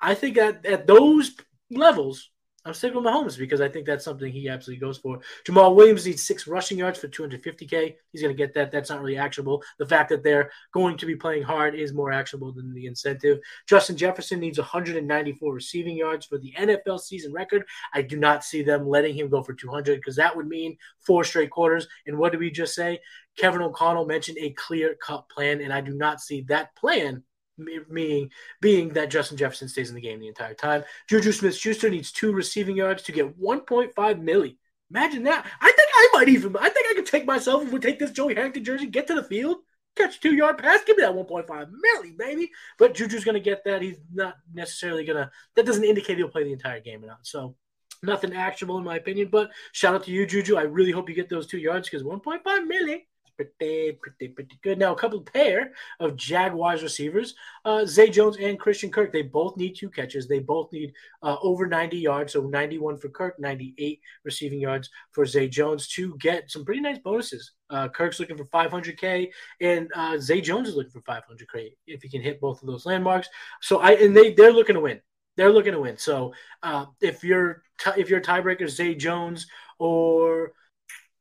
I 0.00 0.14
think 0.14 0.36
at, 0.36 0.64
at 0.66 0.86
those 0.86 1.34
levels, 1.70 2.30
I'm 2.66 2.72
sticking 2.72 2.96
with 2.96 3.04
Mahomes 3.04 3.38
because 3.38 3.60
I 3.60 3.68
think 3.68 3.84
that's 3.84 4.04
something 4.04 4.32
he 4.32 4.48
absolutely 4.48 4.80
goes 4.80 4.96
for. 4.96 5.20
Jamaal 5.46 5.74
Williams 5.74 6.06
needs 6.06 6.22
six 6.22 6.46
rushing 6.46 6.78
yards 6.78 6.98
for 6.98 7.08
250K. 7.08 7.94
He's 8.10 8.22
going 8.22 8.34
to 8.34 8.42
get 8.42 8.54
that. 8.54 8.70
That's 8.70 8.88
not 8.88 9.00
really 9.00 9.18
actionable. 9.18 9.62
The 9.78 9.86
fact 9.86 10.08
that 10.08 10.22
they're 10.22 10.50
going 10.72 10.96
to 10.96 11.04
be 11.04 11.14
playing 11.14 11.42
hard 11.42 11.74
is 11.74 11.92
more 11.92 12.10
actionable 12.10 12.52
than 12.52 12.72
the 12.72 12.86
incentive. 12.86 13.38
Justin 13.66 13.98
Jefferson 13.98 14.40
needs 14.40 14.58
194 14.58 15.52
receiving 15.52 15.96
yards 15.96 16.24
for 16.24 16.38
the 16.38 16.54
NFL 16.58 17.00
season 17.00 17.34
record. 17.34 17.64
I 17.92 18.00
do 18.00 18.16
not 18.16 18.44
see 18.44 18.62
them 18.62 18.88
letting 18.88 19.14
him 19.14 19.28
go 19.28 19.42
for 19.42 19.52
200 19.52 19.96
because 19.96 20.16
that 20.16 20.34
would 20.34 20.48
mean 20.48 20.78
four 21.00 21.22
straight 21.22 21.50
quarters. 21.50 21.86
And 22.06 22.16
what 22.16 22.32
did 22.32 22.40
we 22.40 22.50
just 22.50 22.74
say? 22.74 22.98
Kevin 23.36 23.60
O'Connell 23.60 24.06
mentioned 24.06 24.38
a 24.40 24.50
clear 24.52 24.94
cut 25.04 25.28
plan, 25.28 25.60
and 25.60 25.72
I 25.72 25.82
do 25.82 25.92
not 25.92 26.20
see 26.20 26.42
that 26.42 26.74
plan 26.76 27.22
meaning 27.56 28.30
being 28.60 28.90
that 28.90 29.10
Justin 29.10 29.36
Jefferson 29.36 29.68
stays 29.68 29.88
in 29.88 29.94
the 29.94 30.00
game 30.00 30.20
the 30.20 30.28
entire 30.28 30.54
time. 30.54 30.84
Juju 31.08 31.32
Smith 31.32 31.56
Schuster 31.56 31.90
needs 31.90 32.12
two 32.12 32.32
receiving 32.32 32.76
yards 32.76 33.02
to 33.04 33.12
get 33.12 33.38
1.5 33.40 33.94
milli. 33.94 34.56
Imagine 34.90 35.24
that. 35.24 35.46
I 35.60 35.72
think 35.72 35.88
I 35.94 36.08
might 36.12 36.28
even, 36.28 36.56
I 36.56 36.68
think 36.68 36.86
I 36.90 36.94
could 36.94 37.06
take 37.06 37.26
myself 37.26 37.62
and 37.62 37.72
would 37.72 37.82
take 37.82 37.98
this 37.98 38.12
Joey 38.12 38.34
Harrington 38.34 38.64
jersey, 38.64 38.86
get 38.86 39.06
to 39.08 39.14
the 39.14 39.24
field, 39.24 39.58
catch 39.96 40.20
two 40.20 40.34
yard 40.34 40.58
pass, 40.58 40.84
give 40.84 40.96
me 40.96 41.02
that 41.02 41.14
1.5 41.14 41.46
milli, 41.48 42.16
baby. 42.16 42.50
But 42.78 42.94
Juju's 42.94 43.24
going 43.24 43.34
to 43.34 43.40
get 43.40 43.64
that. 43.64 43.82
He's 43.82 43.98
not 44.12 44.36
necessarily 44.52 45.04
going 45.04 45.18
to, 45.18 45.30
that 45.56 45.66
doesn't 45.66 45.84
indicate 45.84 46.18
he'll 46.18 46.28
play 46.28 46.44
the 46.44 46.52
entire 46.52 46.80
game 46.80 47.02
or 47.02 47.08
not. 47.08 47.26
So 47.26 47.56
nothing 48.02 48.34
actionable 48.34 48.78
in 48.78 48.84
my 48.84 48.96
opinion. 48.96 49.28
But 49.30 49.50
shout 49.72 49.94
out 49.94 50.04
to 50.04 50.10
you, 50.10 50.26
Juju. 50.26 50.56
I 50.56 50.62
really 50.62 50.92
hope 50.92 51.08
you 51.08 51.14
get 51.14 51.28
those 51.28 51.46
two 51.46 51.58
yards 51.58 51.88
because 51.88 52.04
1.5 52.04 52.42
milli 52.44 53.02
pretty, 53.36 53.92
pretty, 54.00 54.28
pretty 54.28 54.58
good. 54.62 54.78
Now, 54.78 54.92
a 54.92 54.98
couple 54.98 55.20
pair 55.20 55.72
of 56.00 56.16
Jaguars 56.16 56.82
receivers, 56.82 57.34
uh, 57.64 57.84
Zay 57.84 58.10
Jones 58.10 58.36
and 58.38 58.58
Christian 58.58 58.90
Kirk. 58.90 59.12
They 59.12 59.22
both 59.22 59.56
need 59.56 59.76
two 59.76 59.90
catches. 59.90 60.28
They 60.28 60.38
both 60.38 60.72
need 60.72 60.92
uh, 61.22 61.36
over 61.42 61.66
90 61.66 61.98
yards. 61.98 62.32
So 62.32 62.42
91 62.42 62.98
for 62.98 63.08
Kirk, 63.08 63.38
98 63.38 64.00
receiving 64.24 64.60
yards 64.60 64.90
for 65.12 65.26
Zay 65.26 65.48
Jones 65.48 65.88
to 65.88 66.16
get 66.18 66.50
some 66.50 66.64
pretty 66.64 66.80
nice 66.80 66.98
bonuses. 66.98 67.52
Uh, 67.70 67.88
Kirk's 67.88 68.20
looking 68.20 68.36
for 68.36 68.44
500k, 68.46 69.30
and 69.60 69.90
uh, 69.94 70.18
Zay 70.18 70.40
Jones 70.40 70.68
is 70.68 70.76
looking 70.76 70.92
for 70.92 71.00
500k 71.00 71.72
if 71.86 72.02
he 72.02 72.08
can 72.08 72.22
hit 72.22 72.40
both 72.40 72.62
of 72.62 72.68
those 72.68 72.86
landmarks. 72.86 73.28
So 73.62 73.78
I 73.78 73.92
and 73.92 74.16
they 74.16 74.32
they're 74.32 74.52
looking 74.52 74.74
to 74.74 74.80
win. 74.80 75.00
They're 75.36 75.52
looking 75.52 75.72
to 75.72 75.80
win. 75.80 75.96
So 75.96 76.34
uh, 76.62 76.86
if 77.00 77.24
you're 77.24 77.62
t- 77.78 77.90
if 77.96 78.10
you're 78.10 78.20
tiebreaker 78.20 78.68
Zay 78.68 78.94
Jones 78.94 79.46
or 79.78 80.52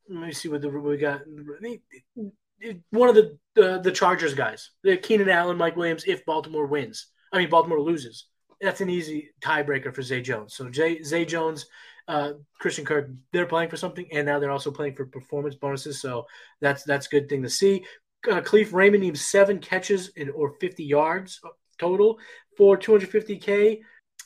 let 0.09 0.27
me 0.27 0.33
see 0.33 0.49
what 0.49 0.61
the 0.61 0.69
we 0.69 0.97
got. 0.97 1.21
One 2.91 3.09
of 3.09 3.15
the 3.15 3.37
the, 3.55 3.79
the 3.79 3.91
Chargers 3.91 4.33
guys, 4.33 4.71
the 4.83 4.97
Keenan 4.97 5.29
Allen, 5.29 5.57
Mike 5.57 5.75
Williams. 5.75 6.03
If 6.05 6.25
Baltimore 6.25 6.67
wins, 6.67 7.07
I 7.31 7.39
mean 7.39 7.49
Baltimore 7.49 7.81
loses, 7.81 8.27
that's 8.61 8.81
an 8.81 8.89
easy 8.89 9.31
tiebreaker 9.41 9.93
for 9.93 10.01
Zay 10.01 10.21
Jones. 10.21 10.55
So 10.55 10.69
Jay, 10.69 11.03
Zay 11.03 11.25
Jones, 11.25 11.65
uh, 12.07 12.33
Christian 12.59 12.85
Kirk, 12.85 13.09
they're 13.31 13.45
playing 13.45 13.69
for 13.69 13.77
something, 13.77 14.07
and 14.11 14.25
now 14.25 14.39
they're 14.39 14.51
also 14.51 14.71
playing 14.71 14.95
for 14.95 15.05
performance 15.05 15.55
bonuses. 15.55 16.01
So 16.01 16.25
that's 16.61 16.83
that's 16.83 17.07
a 17.07 17.09
good 17.09 17.29
thing 17.29 17.43
to 17.43 17.49
see. 17.49 17.85
Uh, 18.29 18.41
Kalif 18.41 18.71
Raymond 18.71 19.03
needs 19.03 19.21
seven 19.21 19.59
catches 19.59 20.09
in, 20.09 20.29
or 20.29 20.55
50 20.61 20.83
yards 20.83 21.41
total 21.77 22.19
for 22.57 22.77
250k. 22.77 23.81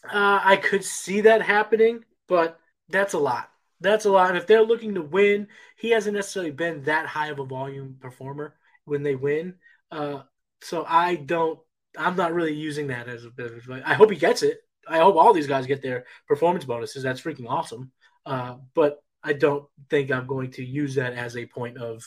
Uh, 0.05 0.39
I 0.43 0.57
could 0.57 0.83
see 0.83 1.21
that 1.21 1.41
happening, 1.41 2.03
but 2.27 2.59
that's 2.89 3.13
a 3.13 3.19
lot. 3.19 3.49
That's 3.79 4.05
a 4.05 4.11
lot. 4.11 4.29
And 4.29 4.37
if 4.37 4.47
they're 4.47 4.63
looking 4.63 4.95
to 4.95 5.01
win, 5.01 5.47
he 5.75 5.91
hasn't 5.91 6.15
necessarily 6.15 6.51
been 6.51 6.83
that 6.83 7.05
high 7.05 7.27
of 7.27 7.39
a 7.39 7.45
volume 7.45 7.97
performer 7.99 8.55
when 8.85 9.03
they 9.03 9.15
win. 9.15 9.55
Uh, 9.91 10.21
so 10.61 10.85
I 10.87 11.15
don't. 11.15 11.59
I'm 11.97 12.15
not 12.15 12.33
really 12.33 12.53
using 12.53 12.87
that 12.87 13.07
as 13.07 13.25
a 13.25 13.29
bit 13.29 13.51
of. 13.51 13.69
I 13.85 13.93
hope 13.93 14.11
he 14.11 14.17
gets 14.17 14.43
it. 14.43 14.59
I 14.87 14.99
hope 14.99 15.15
all 15.15 15.33
these 15.33 15.47
guys 15.47 15.67
get 15.67 15.81
their 15.81 16.05
performance 16.27 16.65
bonuses. 16.65 17.03
That's 17.03 17.21
freaking 17.21 17.49
awesome. 17.49 17.91
Uh, 18.25 18.55
but 18.73 19.01
I 19.23 19.33
don't 19.33 19.65
think 19.89 20.11
I'm 20.11 20.27
going 20.27 20.51
to 20.51 20.65
use 20.65 20.95
that 20.95 21.13
as 21.13 21.35
a 21.35 21.45
point 21.45 21.77
of 21.77 22.03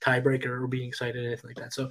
tiebreaker 0.00 0.62
or 0.62 0.66
being 0.66 0.88
excited 0.88 1.22
or 1.22 1.26
anything 1.26 1.50
like 1.50 1.56
that. 1.56 1.72
So 1.72 1.90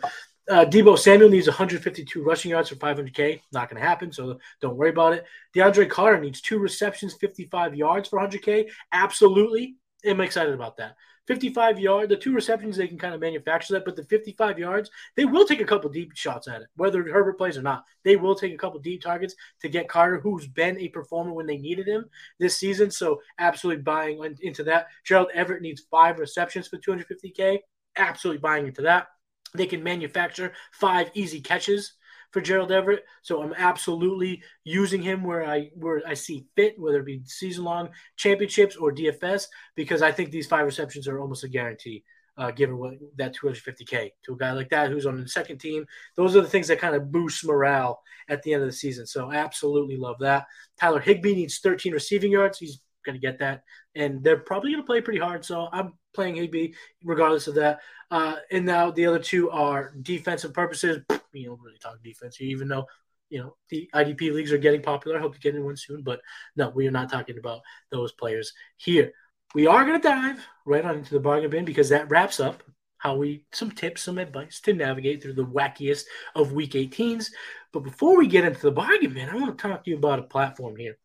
uh, 0.50 0.66
Deebo 0.66 0.98
Samuel 0.98 1.30
needs 1.30 1.48
152 1.48 2.24
rushing 2.24 2.52
yards 2.52 2.70
for 2.70 2.76
500K. 2.76 3.42
Not 3.52 3.70
going 3.70 3.82
to 3.82 3.88
happen, 3.88 4.12
so 4.12 4.40
don't 4.62 4.76
worry 4.76 4.90
about 4.90 5.14
it. 5.14 5.26
DeAndre 5.56 5.90
Carter 5.90 6.20
needs 6.20 6.42
two 6.42 6.60
receptions, 6.60 7.14
55 7.14 7.76
yards 7.76 8.10
for 8.10 8.20
100K. 8.20 8.70
Absolutely. 8.92 9.76
I'm 10.06 10.22
excited 10.22 10.54
about 10.54 10.78
that. 10.78 10.96
55 11.28 11.80
yards, 11.80 12.10
the 12.10 12.18
two 12.18 12.34
receptions, 12.34 12.76
they 12.76 12.88
can 12.88 12.98
kind 12.98 13.14
of 13.14 13.22
manufacture 13.22 13.74
that, 13.74 13.86
but 13.86 13.96
the 13.96 14.04
55 14.06 14.58
yards, 14.58 14.90
they 15.16 15.24
will 15.24 15.46
take 15.46 15.62
a 15.62 15.66
couple 15.66 15.90
deep 15.90 16.12
shots 16.16 16.48
at 16.48 16.62
it, 16.62 16.68
whether 16.76 17.04
Herbert 17.04 17.38
plays 17.38 17.58
or 17.58 17.62
not. 17.62 17.86
They 18.04 18.16
will 18.16 18.36
take 18.36 18.54
a 18.54 18.58
couple 18.58 18.80
deep 18.80 19.02
targets 19.02 19.36
to 19.62 19.70
get 19.70 19.88
Carter, 19.88 20.20
who's 20.20 20.48
been 20.48 20.80
a 20.80 20.90
performer 20.90 21.32
when 21.32 21.46
they 21.46 21.58
needed 21.58 21.88
him 21.88 22.10
this 22.40 22.58
season. 22.58 22.90
So, 22.90 23.22
absolutely 23.38 23.84
buying 23.84 24.36
into 24.42 24.64
that. 24.64 24.88
Gerald 25.04 25.30
Everett 25.34 25.62
needs 25.62 25.84
five 25.92 26.20
receptions 26.20 26.68
for 26.68 26.78
250K. 26.78 27.60
Absolutely 27.98 28.40
buying 28.40 28.68
into 28.68 28.82
that. 28.82 29.08
They 29.54 29.66
can 29.66 29.84
manufacture 29.84 30.54
five 30.72 31.12
easy 31.14 31.42
catches 31.42 31.94
for 32.32 32.42
Gerald 32.42 32.72
Everett. 32.72 33.06
So 33.22 33.42
I'm 33.42 33.54
absolutely 33.58 34.42
using 34.64 35.02
him 35.02 35.24
where 35.24 35.46
I 35.46 35.70
where 35.76 36.02
I 36.08 36.14
see 36.14 36.46
fit, 36.56 36.80
whether 36.80 37.00
it 37.00 37.06
be 37.06 37.22
season 37.26 37.64
long 37.64 37.90
championships 38.16 38.76
or 38.76 38.94
DFS, 38.94 39.48
because 39.76 40.02
I 40.02 40.12
think 40.12 40.32
these 40.32 40.48
five 40.48 40.66
receptions 40.66 41.08
are 41.08 41.20
almost 41.20 41.44
a 41.44 41.50
guarantee. 41.50 42.04
Uh, 42.38 42.50
given 42.50 42.78
what 42.78 42.94
that 43.18 43.36
250k 43.36 44.10
to 44.24 44.34
a 44.34 44.38
guy 44.38 44.54
like 44.54 44.70
that 44.70 44.90
who's 44.90 45.06
on 45.06 45.20
the 45.20 45.28
second 45.28 45.58
team, 45.58 45.86
those 46.16 46.34
are 46.36 46.42
the 46.42 46.48
things 46.48 46.70
that 46.70 46.80
kind 46.80 46.96
of 46.96 47.12
boost 47.12 47.46
morale 47.46 48.02
at 48.30 48.42
the 48.42 48.54
end 48.54 48.64
of 48.64 48.70
the 48.70 48.74
season. 48.74 49.06
So 49.06 49.32
absolutely 49.32 49.98
love 49.98 50.16
that. 50.22 50.48
Tyler 50.80 51.02
Higbee 51.02 51.36
needs 51.36 51.60
13 51.60 51.92
receiving 51.92 52.32
yards. 52.32 52.58
He's 52.58 52.80
going 53.06 53.20
to 53.20 53.26
get 53.26 53.40
that, 53.40 53.64
and 53.96 54.24
they're 54.24 54.38
probably 54.38 54.72
going 54.72 54.84
to 54.84 54.88
play 54.88 55.02
pretty 55.02 55.20
hard. 55.20 55.46
So 55.46 55.68
I'm 55.72 55.94
playing 56.14 56.36
Higbee 56.36 56.74
regardless 57.04 57.48
of 57.48 57.56
that. 57.56 57.80
Uh, 58.10 58.36
and 58.52 58.66
now 58.66 58.92
the 58.92 59.06
other 59.06 59.20
two 59.20 59.50
are 59.52 59.94
defensive 60.02 60.54
purposes. 60.54 61.00
We 61.34 61.46
don't 61.46 61.62
really 61.62 61.78
talk 61.78 62.04
defense 62.04 62.42
even 62.42 62.68
though 62.68 62.88
you 63.30 63.40
know 63.40 63.56
the 63.70 63.90
IDP 63.96 64.34
leagues 64.34 64.52
are 64.52 64.58
getting 64.58 64.82
popular. 64.82 65.18
I 65.18 65.22
hope 65.22 65.34
to 65.34 65.40
get 65.40 65.56
in 65.56 65.64
one 65.64 65.78
soon, 65.78 66.04
but 66.04 66.20
no, 66.58 66.68
we 66.70 66.86
are 66.88 66.92
not 66.92 67.10
talking 67.10 67.38
about 67.38 67.62
those 67.90 68.12
players 68.12 68.52
here. 68.76 69.14
We 69.56 69.66
are 69.66 69.86
going 69.86 70.00
to 70.00 70.06
dive 70.06 70.46
right 70.66 70.84
on 70.84 70.98
into 70.98 71.14
the 71.14 71.22
bargain 71.22 71.50
bin 71.50 71.64
because 71.64 71.88
that 71.88 72.10
wraps 72.10 72.42
up 72.42 72.64
how 73.02 73.16
we 73.16 73.46
some 73.52 73.72
tips, 73.72 74.04
some 74.04 74.20
advice 74.20 74.60
to 74.62 74.74
navigate 74.74 75.24
through 75.24 75.34
the 75.34 75.46
wackiest 75.46 76.04
of 76.36 76.52
week 76.52 76.74
18s. 76.74 77.32
But 77.74 77.80
before 77.80 78.18
we 78.18 78.28
get 78.28 78.46
into 78.46 78.62
the 78.62 78.72
bargain 78.72 79.14
bin, 79.14 79.30
I 79.30 79.36
want 79.36 79.58
to 79.58 79.68
talk 79.68 79.84
to 79.84 79.90
you 79.90 79.98
about 79.98 80.20
a 80.20 80.24
platform 80.24 80.76
here. 80.76 80.98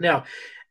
Now, 0.00 0.24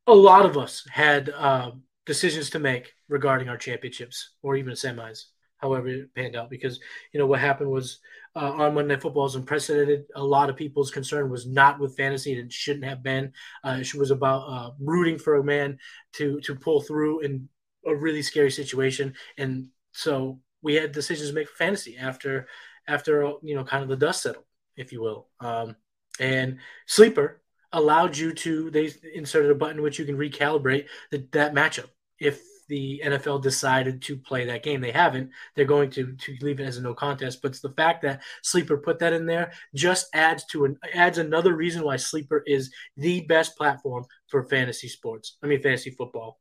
a 0.08 0.14
lot 0.14 0.46
of 0.46 0.58
us 0.58 0.86
had 0.90 1.30
uh, 1.30 1.72
decisions 2.06 2.50
to 2.52 2.60
make 2.60 2.94
regarding 3.08 3.50
our 3.50 3.58
championships 3.58 4.32
or 4.42 4.56
even 4.56 4.74
semis, 4.74 5.26
however 5.58 5.88
it 5.88 6.16
panned 6.16 6.36
out. 6.36 6.50
Because 6.50 6.80
you 7.14 7.20
know 7.20 7.28
what 7.28 7.40
happened 7.40 7.70
was 7.70 8.00
uh, 8.36 8.52
on 8.52 8.74
Monday 8.74 8.96
Night 8.96 9.02
Football 9.02 9.26
is 9.26 9.36
unprecedented. 9.36 10.06
A 10.16 10.24
lot 10.24 10.50
of 10.50 10.56
people's 10.56 10.92
concern 10.92 11.30
was 11.30 11.48
not 11.48 11.80
with 11.80 11.96
fantasy; 11.96 12.34
it 12.34 12.52
shouldn't 12.52 12.86
have 12.86 13.04
been. 13.04 13.34
Uh, 13.64 13.78
it 13.80 13.94
was 13.96 14.12
about 14.12 14.42
uh, 14.48 14.72
rooting 14.80 15.18
for 15.18 15.36
a 15.36 15.44
man 15.44 15.78
to 16.14 16.40
to 16.42 16.56
pull 16.56 16.82
through 16.82 17.22
in 17.22 17.48
a 17.86 17.96
really 17.96 18.22
scary 18.22 18.52
situation, 18.52 19.14
and 19.38 19.68
so 19.92 20.40
we 20.62 20.76
had 20.76 20.92
decisions 20.92 21.30
to 21.30 21.36
make 21.36 21.48
for 21.48 21.56
fantasy 21.56 21.98
after 21.98 22.48
after 22.88 23.34
you 23.44 23.56
know 23.56 23.64
kind 23.64 23.84
of 23.84 23.90
the 23.90 23.96
dust 23.98 24.24
settled, 24.24 24.46
if 24.76 24.92
you 24.92 25.02
will. 25.02 25.28
Um, 25.40 25.76
and 26.20 26.60
sleeper 26.88 27.41
allowed 27.74 28.18
you 28.18 28.34
to 28.34 28.70
they 28.70 28.92
inserted 29.14 29.52
a 29.52 29.56
button 29.56 29.82
which 29.82 29.98
you 29.98 30.06
can 30.06 30.18
recalibrate 30.18 30.88
the, 31.10 31.26
that 31.32 31.54
matchup 31.54 31.90
if 32.20 32.42
the 32.72 33.02
NFL 33.04 33.42
decided 33.42 34.02
to 34.04 34.16
play 34.16 34.46
that 34.46 34.64
game. 34.64 34.80
They 34.80 34.92
haven't. 34.92 35.32
They're 35.56 35.66
going 35.66 35.90
to 35.92 36.14
to 36.16 36.36
leave 36.40 36.62
it 36.62 36.66
as 36.66 36.78
a 36.78 36.82
no 36.82 36.94
contest. 36.94 37.42
But 37.42 37.52
it's 37.52 37.60
the 37.60 37.74
fact 37.74 38.02
that 38.04 38.22
Sleeper 38.44 38.78
put 38.78 39.00
that 39.00 39.12
in 39.12 39.26
there 39.26 39.52
just 39.76 40.08
adds 40.14 40.46
to 40.52 40.64
an 40.64 40.78
adds 40.94 41.18
another 41.18 41.54
reason 41.54 41.84
why 41.84 41.98
Sleeper 41.98 42.44
is 42.48 42.72
the 42.96 43.22
best 43.22 43.58
platform 43.58 44.06
for 44.28 44.44
fantasy 44.44 44.88
sports. 44.88 45.38
I 45.44 45.48
mean 45.48 45.62
fantasy 45.62 45.92
football. 45.92 46.40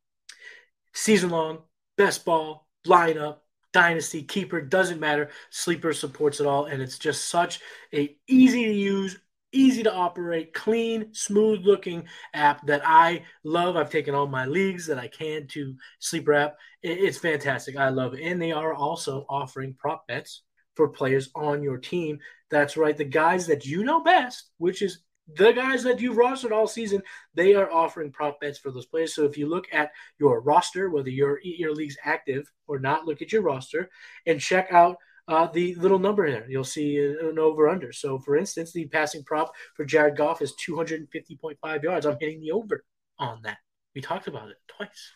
Season 0.93 1.31
long, 1.31 1.62
best 1.97 2.25
ball, 2.25 2.69
lineup, 2.87 3.38
dynasty, 3.73 4.23
keeper, 4.23 4.61
doesn't 4.61 5.01
matter. 5.01 5.31
Sleeper 5.51 5.93
supports 5.93 6.38
it 6.38 6.47
all, 6.47 6.66
and 6.66 6.81
it's 6.81 6.99
just 6.99 7.29
such 7.29 7.61
a 7.93 8.16
easy 8.29 8.64
to 8.66 8.73
use, 8.73 9.19
easy 9.52 9.82
to 9.82 9.92
operate, 9.92 10.52
clean, 10.52 11.12
smooth 11.12 11.64
looking 11.64 12.04
app 12.34 12.66
that 12.66 12.82
I 12.84 13.24
love. 13.44 13.76
I've 13.76 13.90
taken 13.90 14.14
all 14.14 14.26
my 14.26 14.46
leagues 14.46 14.86
that 14.86 14.98
I 14.98 15.08
can 15.08 15.46
to 15.48 15.74
Sleeper 15.98 16.32
app. 16.34 16.56
It's 16.82 17.18
fantastic. 17.18 17.76
I 17.76 17.88
love 17.88 18.14
it. 18.14 18.22
And 18.22 18.40
they 18.40 18.52
are 18.52 18.74
also 18.74 19.26
offering 19.28 19.74
prop 19.74 20.06
bets 20.06 20.42
for 20.74 20.88
players 20.88 21.30
on 21.34 21.62
your 21.62 21.78
team. 21.78 22.18
That's 22.50 22.76
right. 22.76 22.96
The 22.96 23.04
guys 23.04 23.46
that 23.48 23.66
you 23.66 23.84
know 23.84 24.02
best, 24.02 24.50
which 24.58 24.82
is 24.82 25.00
the 25.36 25.52
guys 25.52 25.82
that 25.84 26.00
you've 26.00 26.16
rostered 26.16 26.52
all 26.52 26.66
season, 26.66 27.02
they 27.34 27.54
are 27.54 27.70
offering 27.70 28.10
prop 28.10 28.40
bets 28.40 28.58
for 28.58 28.70
those 28.70 28.86
players. 28.86 29.14
So 29.14 29.24
if 29.24 29.36
you 29.36 29.48
look 29.48 29.66
at 29.72 29.92
your 30.18 30.40
roster, 30.40 30.90
whether 30.90 31.10
your 31.10 31.40
your 31.42 31.74
league's 31.74 31.96
active 32.04 32.50
or 32.66 32.78
not, 32.78 33.06
look 33.06 33.22
at 33.22 33.32
your 33.32 33.42
roster 33.42 33.90
and 34.26 34.40
check 34.40 34.72
out 34.72 34.96
uh, 35.31 35.47
the 35.47 35.77
little 35.77 36.01
number 36.01 36.29
there. 36.29 36.45
You'll 36.51 36.64
see 36.64 36.99
an 36.99 37.38
over 37.38 37.69
under. 37.69 37.93
So 37.93 38.19
for 38.19 38.37
instance, 38.37 38.73
the 38.73 38.88
passing 38.88 39.23
prop 39.23 39.53
for 39.77 39.85
Jared 39.85 40.16
Goff 40.16 40.43
is 40.43 40.55
250.5 40.66 41.83
yards. 41.83 42.05
I'm 42.05 42.19
hitting 42.19 42.40
the 42.40 42.51
over 42.51 42.85
on 43.19 43.40
that. 43.45 43.59
We 43.95 44.01
talked 44.01 44.27
about 44.27 44.51
it 44.51 44.57
twice. 44.66 45.12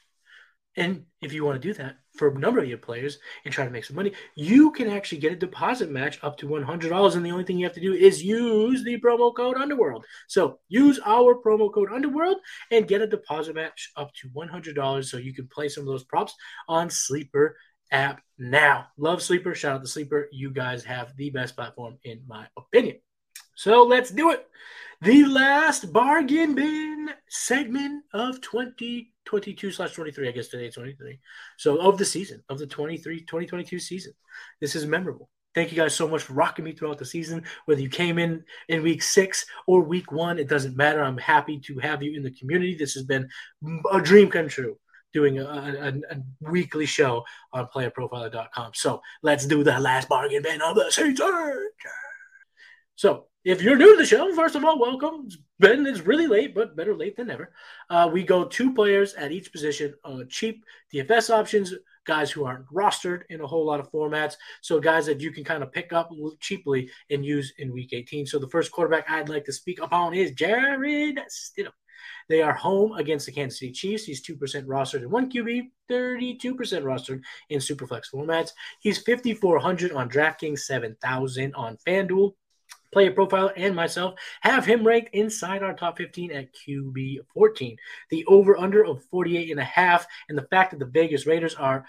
And 0.77 1.05
if 1.23 1.33
you 1.33 1.45
want 1.45 1.61
to 1.61 1.69
do 1.69 1.75
that 1.75 1.97
for 2.17 2.29
a 2.29 2.39
number 2.39 2.61
of 2.61 2.69
your 2.69 2.79
players 2.79 3.19
and 3.45 3.53
try 3.53 3.65
to 3.65 3.71
make 3.71 3.85
some 3.85 3.97
money, 3.97 4.13
you 4.37 4.73
can 4.73 4.89
actually 4.89 5.19
get 5.19 5.33
a 5.33 5.37
deposit 5.37 5.91
match 5.91 6.19
up 6.23 6.37
to 6.39 6.49
$100. 6.49 7.17
And 7.17 7.27
the 7.27 7.31
only 7.31 7.45
thing 7.45 7.59
you 7.59 7.67
have 7.67 7.75
to 7.75 7.81
do 7.81 7.93
is 7.93 8.23
use 8.23 8.83
the 8.83 9.01
promo 9.01 9.35
code 9.35 9.57
Underworld. 9.57 10.05
So 10.29 10.59
use 10.69 10.99
our 11.05 11.37
promo 11.37 11.73
code 11.73 11.93
Underworld 11.93 12.39
and 12.73 12.89
get 12.89 13.03
a 13.03 13.07
deposit 13.07 13.55
match 13.55 13.91
up 13.97 14.13
to 14.15 14.29
$100 14.31 15.05
so 15.05 15.17
you 15.17 15.35
can 15.35 15.49
play 15.49 15.69
some 15.69 15.83
of 15.83 15.89
those 15.89 16.05
props 16.05 16.35
on 16.69 16.91
Sleeper 16.91 17.57
app 17.95 18.21
now. 18.39 18.89
Love 18.99 19.23
Sleeper. 19.23 19.55
Shout 19.55 19.77
out 19.77 19.83
to 19.83 19.89
Sleeper. 19.89 20.29
You 20.33 20.51
guys 20.51 20.85
have 20.85 21.17
the 21.17 21.31
best 21.31 21.55
platform, 21.55 21.97
in 22.05 22.21
my 22.27 22.47
opinion. 22.57 22.97
So 23.55 23.85
let's 23.85 24.11
do 24.11 24.33
it. 24.33 24.47
The 25.01 25.25
last 25.25 25.93
bargain 25.93 26.55
bin 26.55 27.11
segment 27.29 28.05
of 28.13 28.41
2022 28.41 29.71
slash 29.71 29.93
23. 29.93 30.29
I 30.29 30.33
guess 30.33 30.49
today 30.49 30.71
23. 30.71 31.19
So 31.57 31.81
of 31.81 31.99
the 31.99 32.05
season, 32.05 32.43
of 32.49 32.59
the 32.59 32.67
23 32.67 33.21
2022 33.21 33.79
season. 33.79 34.13
This 34.61 34.75
is 34.75 34.87
memorable. 34.87 35.31
Thank 35.55 35.71
you 35.71 35.77
guys 35.77 35.95
so 35.95 36.09
much 36.09 36.23
for 36.23 36.33
rocking 36.33 36.65
me 36.65 36.73
throughout 36.73 36.99
the 36.99 37.05
season. 37.05 37.45
Whether 37.67 37.83
you 37.83 37.89
came 37.89 38.19
in 38.19 38.43
in 38.69 38.83
week 38.83 39.03
six 39.03 39.47
or 39.69 39.83
week 39.83 40.11
one, 40.11 40.41
it 40.41 40.49
doesn't 40.49 40.77
matter. 40.77 41.01
I'm 41.01 41.19
happy 41.19 41.61
to 41.61 41.79
have 41.79 42.03
you 42.03 42.17
in 42.17 42.25
the 42.25 42.33
community. 42.33 42.75
This 42.75 42.95
has 42.95 43.05
been 43.05 43.29
a 43.93 44.01
dream 44.01 44.31
come 44.31 44.49
true 44.49 44.77
doing 45.15 45.39
a, 45.39 45.45
a, 45.45 46.15
a, 46.15 46.21
weekly 46.51 46.85
show 46.85 47.25
on 47.53 47.69
playerprofiler.com. 47.75 48.73
So 48.75 49.01
let's 49.23 49.47
do 49.47 49.65
the 49.65 49.79
last 49.79 50.09
bargain 50.09 50.43
bin 50.43 50.61
of 50.61 50.75
the 50.75 50.91
season. 50.91 51.71
So 52.97 53.27
if 53.45 53.63
you're 53.63 53.77
new 53.77 53.93
to 53.93 53.97
the 53.97 54.07
show, 54.07 54.35
first 54.35 54.57
of 54.57 54.65
all, 54.65 54.79
welcome. 54.79 55.29
Ben, 55.61 55.87
it's 55.87 56.01
really 56.01 56.27
late, 56.27 56.55
but 56.55 56.77
better 56.77 56.95
late 56.95 57.17
than 57.17 57.29
never. 57.29 57.53
Uh, 57.89 58.11
we 58.13 58.25
go 58.25 58.45
two 58.45 58.75
players 58.75 59.15
at 59.15 59.33
each 59.33 59.53
position, 59.53 59.95
uh, 60.05 60.25
cheap 60.29 60.65
DFS 60.93 61.31
options, 61.31 61.73
guys 62.05 62.31
who 62.31 62.45
aren't 62.45 62.67
rostered 62.67 63.23
in 63.31 63.41
a 63.41 63.47
whole 63.47 63.65
lot 63.65 63.81
of 63.81 63.91
formats. 63.91 64.35
So 64.63 64.81
guys 64.81 65.07
that 65.07 65.21
you 65.21 65.31
can 65.31 65.45
kind 65.45 65.63
of 65.63 65.73
pick 65.73 65.93
up 65.93 66.11
cheaply 66.41 66.91
and 67.11 67.25
use 67.25 67.53
in 67.59 67.73
week 67.73 67.93
18. 67.93 68.27
So 68.27 68.39
the 68.39 68.49
first 68.49 68.73
quarterback 68.73 69.09
I'd 69.09 69.29
like 69.29 69.45
to 69.45 69.53
speak 69.53 69.81
upon 69.81 70.15
is 70.15 70.33
Jarrett 70.33 71.19
Stidham. 71.31 71.73
They 72.29 72.43
are 72.43 72.53
home 72.53 72.93
against 72.93 73.27
the 73.27 73.33
Kansas 73.33 73.59
City 73.59 73.73
Chiefs. 73.73 74.05
He's 74.05 74.23
2% 74.23 74.39
rostered 74.67 75.03
in 75.03 75.11
one 75.11 75.31
QB, 75.31 75.71
32% 75.91 76.43
rostered 76.55 77.23
in 77.51 77.61
Superflex 77.61 78.05
formats. 78.13 78.51
He's 78.81 78.99
5,400 78.99 79.93
on 79.93 80.09
DraftKings, 80.09 80.61
7,000 80.61 81.55
on 81.55 81.77
FanDuel 81.87 82.35
player 82.95 83.11
profile 83.11 83.51
and 83.57 83.75
myself 83.75 84.15
have 84.41 84.65
him 84.65 84.87
ranked 84.87 85.15
inside 85.15 85.63
our 85.63 85.75
top 85.75 85.99
15 85.99 86.31
at 86.31 86.55
QB 86.55 87.19
14. 87.35 87.77
The 88.09 88.25
over 88.27 88.57
under 88.57 88.85
of 88.85 89.05
48 89.07 89.51
and 89.51 89.61
a 89.61 89.65
half 89.65 90.07
and 90.29 90.39
the 90.39 90.47
fact 90.51 90.71
that 90.71 90.79
the 90.79 90.87
Vegas 90.87 91.27
Raiders 91.27 91.57
are 91.57 91.85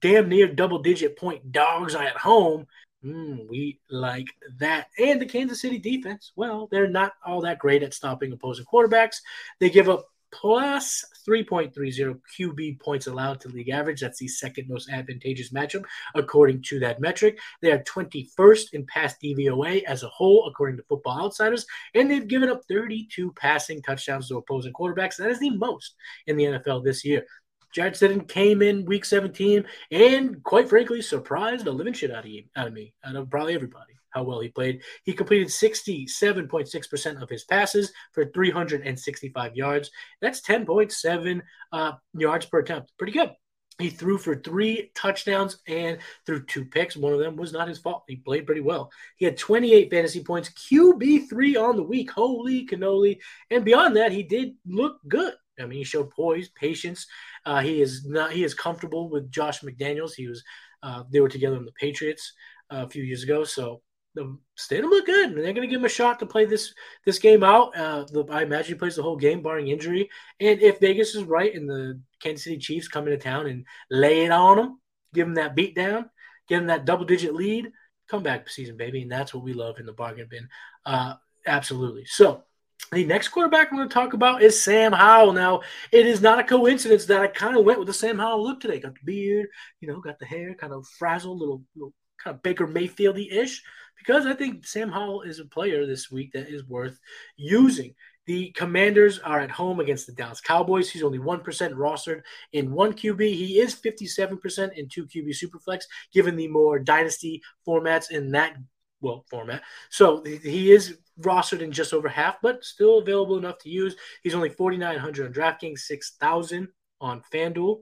damn 0.00 0.28
near 0.28 0.52
double 0.52 0.82
digit 0.82 1.16
point 1.16 1.52
dogs 1.52 1.94
at 1.94 2.16
home. 2.16 2.66
Mm, 3.04 3.48
we 3.48 3.78
like 3.90 4.28
that. 4.58 4.88
And 4.98 5.20
the 5.20 5.26
Kansas 5.26 5.62
City 5.62 5.78
defense, 5.78 6.32
well, 6.36 6.68
they're 6.70 6.88
not 6.88 7.12
all 7.24 7.40
that 7.42 7.58
great 7.58 7.82
at 7.82 7.94
stopping 7.94 8.32
opposing 8.32 8.66
quarterbacks. 8.66 9.16
They 9.58 9.70
give 9.70 9.88
up 9.88 10.06
plus 10.32 11.04
3.30 11.28 12.20
QB 12.38 12.80
points 12.80 13.06
allowed 13.06 13.40
to 13.40 13.48
league 13.48 13.68
average. 13.68 14.00
That's 14.00 14.18
the 14.18 14.28
second 14.28 14.68
most 14.68 14.90
advantageous 14.90 15.52
matchup 15.52 15.84
according 16.14 16.62
to 16.64 16.78
that 16.80 17.00
metric. 17.00 17.38
They 17.62 17.72
are 17.72 17.82
21st 17.82 18.72
in 18.72 18.86
pass 18.86 19.16
DVOA 19.22 19.82
as 19.84 20.02
a 20.02 20.08
whole, 20.08 20.46
according 20.46 20.76
to 20.76 20.84
Football 20.84 21.24
Outsiders, 21.24 21.66
and 21.94 22.10
they've 22.10 22.28
given 22.28 22.50
up 22.50 22.62
32 22.68 23.32
passing 23.32 23.82
touchdowns 23.82 24.28
to 24.28 24.38
opposing 24.38 24.72
quarterbacks. 24.72 25.16
That 25.16 25.30
is 25.30 25.40
the 25.40 25.50
most 25.50 25.94
in 26.26 26.36
the 26.36 26.44
NFL 26.44 26.84
this 26.84 27.04
year. 27.04 27.24
Jarrett 27.72 27.94
Stidham 27.94 28.28
came 28.28 28.62
in 28.62 28.84
week 28.84 29.04
17 29.04 29.64
and, 29.90 30.42
quite 30.42 30.68
frankly, 30.68 31.02
surprised 31.02 31.64
the 31.64 31.72
living 31.72 31.92
shit 31.92 32.10
out 32.10 32.24
of, 32.24 32.32
out 32.56 32.66
of 32.66 32.72
me, 32.72 32.94
out 33.04 33.16
of 33.16 33.30
probably 33.30 33.54
everybody 33.54 33.94
how 34.10 34.24
well 34.24 34.40
he 34.40 34.48
played. 34.48 34.82
He 35.04 35.12
completed 35.12 35.48
67.6% 35.48 37.22
of 37.22 37.28
his 37.28 37.44
passes 37.44 37.92
for 38.12 38.26
365 38.26 39.56
yards. 39.56 39.90
That's 40.20 40.40
10.7 40.40 41.40
uh, 41.72 41.92
yards 42.14 42.46
per 42.46 42.58
attempt. 42.58 42.92
Pretty 42.98 43.12
good. 43.12 43.30
He 43.78 43.88
threw 43.88 44.18
for 44.18 44.36
three 44.36 44.90
touchdowns 44.94 45.58
and 45.66 45.98
threw 46.26 46.44
two 46.44 46.66
picks. 46.66 46.96
One 46.96 47.14
of 47.14 47.18
them 47.18 47.36
was 47.36 47.52
not 47.52 47.68
his 47.68 47.78
fault. 47.78 48.04
He 48.06 48.16
played 48.16 48.44
pretty 48.44 48.60
well. 48.60 48.90
He 49.16 49.24
had 49.24 49.38
28 49.38 49.90
fantasy 49.90 50.22
points, 50.22 50.50
QB3 50.50 51.56
on 51.56 51.76
the 51.76 51.82
week. 51.82 52.10
Holy 52.10 52.66
cannoli. 52.66 53.18
And 53.50 53.64
beyond 53.64 53.96
that, 53.96 54.12
he 54.12 54.22
did 54.22 54.54
look 54.66 54.98
good. 55.08 55.32
I 55.60 55.66
mean, 55.66 55.78
he 55.78 55.84
showed 55.84 56.10
poise, 56.10 56.48
patience. 56.48 57.06
Uh, 57.44 57.60
he 57.60 57.80
is 57.80 58.04
not. 58.06 58.32
He 58.32 58.44
is 58.44 58.54
comfortable 58.54 59.08
with 59.08 59.30
Josh 59.30 59.60
McDaniels. 59.60 60.12
He 60.14 60.26
was. 60.26 60.42
Uh, 60.82 61.04
they 61.10 61.20
were 61.20 61.28
together 61.28 61.56
in 61.56 61.64
the 61.64 61.72
Patriots 61.72 62.32
uh, 62.72 62.84
a 62.86 62.88
few 62.88 63.02
years 63.02 63.22
ago, 63.22 63.44
so 63.44 63.82
the 64.14 64.36
Stidham 64.58 64.90
look 64.90 65.06
good. 65.06 65.30
and 65.30 65.36
They're 65.36 65.52
going 65.52 65.66
to 65.66 65.66
give 65.66 65.80
him 65.80 65.84
a 65.84 65.88
shot 65.88 66.18
to 66.18 66.26
play 66.26 66.44
this 66.44 66.74
this 67.04 67.18
game 67.18 67.42
out. 67.44 67.76
Uh, 67.76 68.04
the, 68.10 68.24
I 68.30 68.42
imagine 68.42 68.74
he 68.74 68.78
plays 68.78 68.96
the 68.96 69.02
whole 69.02 69.16
game, 69.16 69.42
barring 69.42 69.68
injury. 69.68 70.08
And 70.40 70.60
if 70.60 70.80
Vegas 70.80 71.14
is 71.14 71.24
right 71.24 71.54
and 71.54 71.68
the 71.68 72.00
Kansas 72.20 72.44
City 72.44 72.58
Chiefs 72.58 72.88
come 72.88 73.06
into 73.06 73.18
town 73.18 73.46
and 73.46 73.66
lay 73.90 74.24
it 74.24 74.30
on 74.30 74.56
them, 74.56 74.80
give 75.14 75.26
them 75.26 75.34
that 75.34 75.54
beat 75.54 75.74
down, 75.74 76.10
give 76.48 76.58
them 76.58 76.66
that 76.68 76.84
double 76.84 77.04
digit 77.04 77.34
lead, 77.34 77.70
come 78.08 78.22
back 78.22 78.48
season, 78.48 78.76
baby. 78.76 79.02
And 79.02 79.12
that's 79.12 79.32
what 79.32 79.44
we 79.44 79.52
love 79.52 79.78
in 79.78 79.86
the 79.86 79.92
bargain 79.92 80.26
bin. 80.28 80.48
Uh, 80.84 81.14
absolutely. 81.46 82.04
So 82.06 82.44
the 82.92 83.04
next 83.04 83.28
quarterback 83.28 83.68
I'm 83.70 83.76
going 83.76 83.88
to 83.88 83.94
talk 83.94 84.14
about 84.14 84.42
is 84.42 84.62
Sam 84.62 84.92
Howell. 84.92 85.32
Now, 85.32 85.62
it 85.92 86.06
is 86.06 86.20
not 86.20 86.40
a 86.40 86.44
coincidence 86.44 87.04
that 87.06 87.20
I 87.20 87.26
kind 87.28 87.56
of 87.56 87.64
went 87.64 87.78
with 87.78 87.88
the 87.88 87.94
Sam 87.94 88.18
Howell 88.18 88.42
look 88.42 88.60
today. 88.60 88.80
Got 88.80 88.94
the 88.94 89.00
beard, 89.04 89.48
you 89.80 89.88
know, 89.88 90.00
got 90.00 90.18
the 90.18 90.26
hair 90.26 90.54
kind 90.54 90.72
of 90.72 90.86
frazzled, 90.98 91.38
little, 91.38 91.62
little 91.74 91.94
kind 92.22 92.34
of 92.34 92.42
Baker 92.42 92.66
Mayfieldy 92.66 93.32
ish 93.32 93.62
because 94.00 94.26
I 94.26 94.34
think 94.34 94.66
Sam 94.66 94.90
Howell 94.90 95.22
is 95.22 95.38
a 95.38 95.44
player 95.44 95.86
this 95.86 96.10
week 96.10 96.32
that 96.32 96.48
is 96.48 96.66
worth 96.66 96.98
using. 97.36 97.94
The 98.26 98.50
Commanders 98.52 99.18
are 99.18 99.40
at 99.40 99.50
home 99.50 99.80
against 99.80 100.06
the 100.06 100.12
Dallas 100.12 100.40
Cowboys. 100.40 100.88
He's 100.88 101.02
only 101.02 101.18
1% 101.18 101.42
rostered 101.72 102.22
in 102.52 102.72
one 102.72 102.92
QB. 102.92 103.20
He 103.20 103.58
is 103.58 103.74
57% 103.74 104.72
in 104.76 104.88
two 104.88 105.06
QB 105.06 105.30
Superflex, 105.30 105.82
given 106.12 106.36
the 106.36 106.48
more 106.48 106.78
dynasty 106.78 107.42
formats 107.66 108.10
in 108.10 108.30
that 108.32 108.56
well 109.00 109.24
format. 109.30 109.62
So 109.90 110.22
he 110.22 110.72
is 110.72 110.98
rostered 111.20 111.60
in 111.60 111.72
just 111.72 111.92
over 111.92 112.08
half, 112.08 112.40
but 112.42 112.64
still 112.64 112.98
available 112.98 113.38
enough 113.38 113.58
to 113.58 113.70
use. 113.70 113.96
He's 114.22 114.34
only 114.34 114.50
4,900 114.50 115.26
on 115.26 115.32
DraftKings, 115.32 115.80
6,000 115.80 116.68
on 117.00 117.22
FanDuel. 117.32 117.80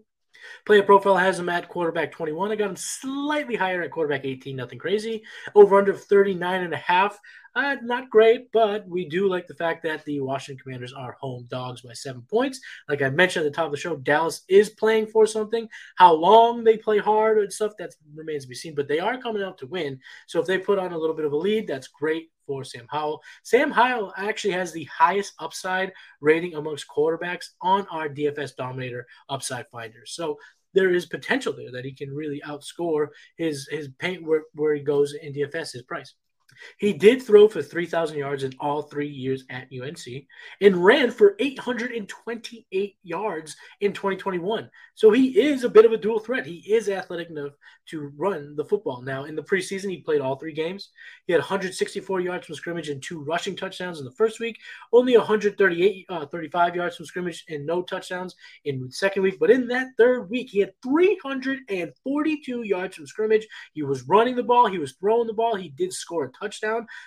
Player 0.64 0.82
profile 0.82 1.16
has 1.16 1.38
him 1.38 1.48
at 1.48 1.68
quarterback 1.68 2.12
21. 2.12 2.52
I 2.52 2.56
got 2.56 2.70
him 2.70 2.76
slightly 2.76 3.56
higher 3.56 3.82
at 3.82 3.90
quarterback 3.90 4.24
18, 4.24 4.56
nothing 4.56 4.78
crazy. 4.78 5.24
Over 5.54 5.78
under 5.78 5.94
39 5.94 6.62
and 6.62 6.74
a 6.74 6.78
half. 6.78 7.18
Uh, 7.54 7.76
not 7.82 8.08
great, 8.08 8.52
but 8.52 8.86
we 8.86 9.08
do 9.08 9.28
like 9.28 9.48
the 9.48 9.54
fact 9.54 9.82
that 9.82 10.04
the 10.04 10.20
Washington 10.20 10.62
Commanders 10.62 10.92
are 10.92 11.16
home 11.20 11.46
dogs 11.48 11.80
by 11.80 11.92
seven 11.92 12.22
points. 12.30 12.60
Like 12.88 13.02
I 13.02 13.10
mentioned 13.10 13.44
at 13.44 13.50
the 13.50 13.56
top 13.56 13.66
of 13.66 13.72
the 13.72 13.78
show, 13.78 13.96
Dallas 13.96 14.42
is 14.48 14.70
playing 14.70 15.08
for 15.08 15.26
something. 15.26 15.68
How 15.96 16.12
long 16.12 16.62
they 16.62 16.76
play 16.76 16.98
hard 16.98 17.38
and 17.38 17.52
stuff 17.52 17.72
that 17.78 17.94
remains 18.14 18.44
to 18.44 18.48
be 18.48 18.54
seen, 18.54 18.76
but 18.76 18.86
they 18.86 19.00
are 19.00 19.18
coming 19.18 19.42
out 19.42 19.58
to 19.58 19.66
win. 19.66 19.98
So 20.28 20.40
if 20.40 20.46
they 20.46 20.58
put 20.58 20.78
on 20.78 20.92
a 20.92 20.98
little 20.98 21.16
bit 21.16 21.24
of 21.24 21.32
a 21.32 21.36
lead, 21.36 21.66
that's 21.66 21.88
great 21.88 22.30
for 22.48 22.64
Sam 22.64 22.86
Howell. 22.88 23.22
Sam 23.44 23.70
Howell 23.70 24.14
actually 24.16 24.54
has 24.54 24.72
the 24.72 24.84
highest 24.84 25.34
upside 25.38 25.92
rating 26.20 26.54
amongst 26.54 26.88
quarterbacks 26.88 27.50
on 27.60 27.86
our 27.90 28.08
DFS 28.08 28.56
Dominator 28.56 29.06
upside 29.28 29.68
finder. 29.68 30.04
So 30.06 30.38
there 30.74 30.90
is 30.92 31.06
potential 31.06 31.52
there 31.52 31.70
that 31.72 31.84
he 31.84 31.92
can 31.92 32.12
really 32.12 32.40
outscore 32.46 33.08
his 33.36 33.68
his 33.70 33.88
paint 33.98 34.24
where, 34.24 34.44
where 34.54 34.74
he 34.74 34.80
goes 34.80 35.12
in 35.14 35.34
DFS 35.34 35.72
his 35.72 35.82
price. 35.82 36.14
He 36.78 36.92
did 36.92 37.22
throw 37.22 37.48
for 37.48 37.62
3,000 37.62 38.18
yards 38.18 38.44
in 38.44 38.52
all 38.60 38.82
three 38.82 39.08
years 39.08 39.44
at 39.50 39.68
UNC 39.72 40.26
and 40.60 40.84
ran 40.84 41.10
for 41.10 41.36
828 41.38 42.96
yards 43.02 43.56
in 43.80 43.92
2021. 43.92 44.70
So 44.94 45.10
he 45.10 45.40
is 45.40 45.64
a 45.64 45.68
bit 45.68 45.84
of 45.84 45.92
a 45.92 45.96
dual 45.96 46.18
threat. 46.18 46.46
He 46.46 46.56
is 46.72 46.88
athletic 46.88 47.30
enough 47.30 47.52
to 47.86 48.12
run 48.16 48.56
the 48.56 48.64
football. 48.64 49.02
Now, 49.02 49.24
in 49.24 49.36
the 49.36 49.42
preseason, 49.42 49.90
he 49.90 49.98
played 49.98 50.20
all 50.20 50.36
three 50.36 50.52
games. 50.52 50.90
He 51.26 51.32
had 51.32 51.40
164 51.40 52.20
yards 52.20 52.46
from 52.46 52.54
scrimmage 52.54 52.88
and 52.88 53.02
two 53.02 53.20
rushing 53.20 53.56
touchdowns 53.56 53.98
in 53.98 54.04
the 54.04 54.12
first 54.12 54.40
week, 54.40 54.58
only 54.92 55.16
138, 55.16 56.06
uh, 56.08 56.26
35 56.26 56.76
yards 56.76 56.96
from 56.96 57.06
scrimmage 57.06 57.44
and 57.48 57.64
no 57.64 57.82
touchdowns 57.82 58.34
in 58.64 58.80
the 58.80 58.90
second 58.90 59.22
week. 59.22 59.38
But 59.38 59.50
in 59.50 59.68
that 59.68 59.88
third 59.96 60.28
week, 60.30 60.50
he 60.50 60.60
had 60.60 60.72
342 60.82 62.62
yards 62.62 62.96
from 62.96 63.06
scrimmage. 63.06 63.46
He 63.74 63.82
was 63.82 64.02
running 64.02 64.36
the 64.36 64.42
ball, 64.42 64.66
he 64.66 64.78
was 64.78 64.92
throwing 64.92 65.26
the 65.26 65.32
ball, 65.32 65.54
he 65.54 65.68
did 65.70 65.92
score 65.92 66.24
a 66.24 66.30
touchdown. 66.32 66.47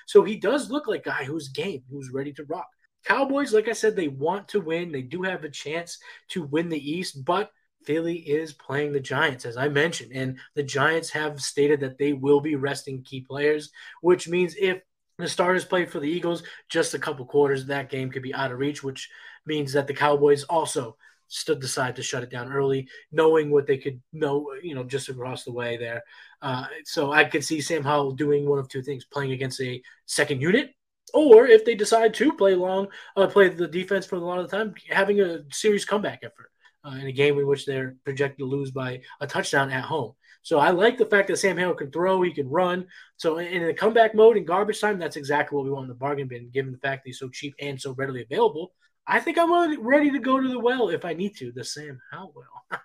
So 0.07 0.23
he 0.23 0.37
does 0.37 0.69
look 0.69 0.87
like 0.87 1.01
a 1.01 1.09
guy 1.09 1.23
who's 1.23 1.49
game, 1.49 1.83
who's 1.89 2.11
ready 2.13 2.33
to 2.33 2.43
rock. 2.45 2.67
Cowboys, 3.05 3.53
like 3.53 3.67
I 3.67 3.73
said, 3.73 3.95
they 3.95 4.07
want 4.07 4.47
to 4.49 4.61
win. 4.61 4.91
They 4.91 5.01
do 5.01 5.23
have 5.23 5.43
a 5.43 5.49
chance 5.49 5.97
to 6.29 6.43
win 6.43 6.69
the 6.69 6.91
East, 6.91 7.25
but 7.25 7.51
Philly 7.85 8.17
is 8.17 8.53
playing 8.53 8.93
the 8.93 8.99
Giants, 8.99 9.45
as 9.45 9.57
I 9.57 9.67
mentioned, 9.67 10.11
and 10.13 10.37
the 10.55 10.63
Giants 10.63 11.09
have 11.11 11.41
stated 11.41 11.79
that 11.79 11.97
they 11.97 12.13
will 12.13 12.39
be 12.39 12.55
resting 12.55 13.03
key 13.03 13.21
players, 13.21 13.71
which 14.01 14.27
means 14.27 14.55
if 14.59 14.81
the 15.17 15.27
starters 15.27 15.65
play 15.65 15.85
for 15.85 15.99
the 15.99 16.09
Eagles 16.09 16.43
just 16.69 16.93
a 16.93 16.99
couple 16.99 17.25
quarters, 17.25 17.65
that 17.65 17.89
game 17.89 18.11
could 18.11 18.23
be 18.23 18.33
out 18.33 18.51
of 18.51 18.59
reach, 18.59 18.83
which 18.83 19.09
means 19.45 19.73
that 19.73 19.87
the 19.87 19.93
Cowboys 19.93 20.43
also 20.43 20.95
stood 21.31 21.61
decide 21.61 21.95
to 21.95 22.03
shut 22.03 22.23
it 22.23 22.29
down 22.29 22.51
early, 22.51 22.87
knowing 23.11 23.49
what 23.49 23.65
they 23.65 23.77
could 23.77 24.01
know, 24.11 24.53
you 24.61 24.75
know, 24.75 24.83
just 24.83 25.09
across 25.09 25.43
the 25.43 25.51
way 25.51 25.77
there. 25.77 26.03
Uh, 26.41 26.65
so 26.83 27.11
I 27.11 27.23
could 27.23 27.43
see 27.43 27.61
Sam 27.61 27.83
Howell 27.83 28.11
doing 28.11 28.47
one 28.47 28.59
of 28.59 28.67
two 28.67 28.83
things: 28.83 29.05
playing 29.05 29.31
against 29.31 29.61
a 29.61 29.81
second 30.05 30.41
unit, 30.41 30.71
or 31.13 31.47
if 31.47 31.63
they 31.65 31.73
decide 31.73 32.13
to 32.15 32.33
play 32.33 32.53
long, 32.53 32.87
uh, 33.15 33.27
play 33.27 33.47
the 33.49 33.67
defense 33.67 34.05
for 34.05 34.17
a 34.17 34.19
lot 34.19 34.39
of 34.39 34.49
the 34.49 34.55
time, 34.55 34.75
having 34.89 35.21
a 35.21 35.43
serious 35.51 35.85
comeback 35.85 36.19
effort 36.23 36.51
uh, 36.85 36.95
in 36.95 37.07
a 37.07 37.11
game 37.11 37.39
in 37.39 37.47
which 37.47 37.65
they're 37.65 37.95
projected 38.03 38.39
to 38.39 38.45
lose 38.45 38.71
by 38.71 39.01
a 39.21 39.27
touchdown 39.27 39.71
at 39.71 39.85
home. 39.85 40.13
So 40.43 40.59
I 40.59 40.71
like 40.71 40.97
the 40.97 41.05
fact 41.05 41.27
that 41.27 41.37
Sam 41.37 41.57
Howell 41.57 41.75
can 41.75 41.91
throw, 41.91 42.21
he 42.23 42.33
can 42.33 42.49
run. 42.49 42.87
So 43.17 43.37
in 43.37 43.63
the 43.65 43.73
comeback 43.73 44.15
mode 44.15 44.37
in 44.37 44.43
garbage 44.43 44.81
time, 44.81 44.97
that's 44.97 45.15
exactly 45.15 45.55
what 45.55 45.65
we 45.65 45.71
want 45.71 45.83
in 45.83 45.89
the 45.89 45.95
bargain 45.95 46.27
bin, 46.27 46.49
given 46.49 46.71
the 46.71 46.79
fact 46.79 47.03
that 47.03 47.09
he's 47.09 47.19
so 47.19 47.29
cheap 47.29 47.53
and 47.59 47.79
so 47.79 47.93
readily 47.93 48.23
available. 48.23 48.73
I 49.07 49.19
think 49.19 49.37
I'm 49.37 49.83
ready 49.83 50.11
to 50.11 50.19
go 50.19 50.39
to 50.39 50.47
the 50.47 50.59
well 50.59 50.89
if 50.89 51.05
I 51.05 51.13
need 51.13 51.35
to. 51.37 51.51
The 51.51 51.63
Sam 51.63 51.99
Howell. 52.11 52.45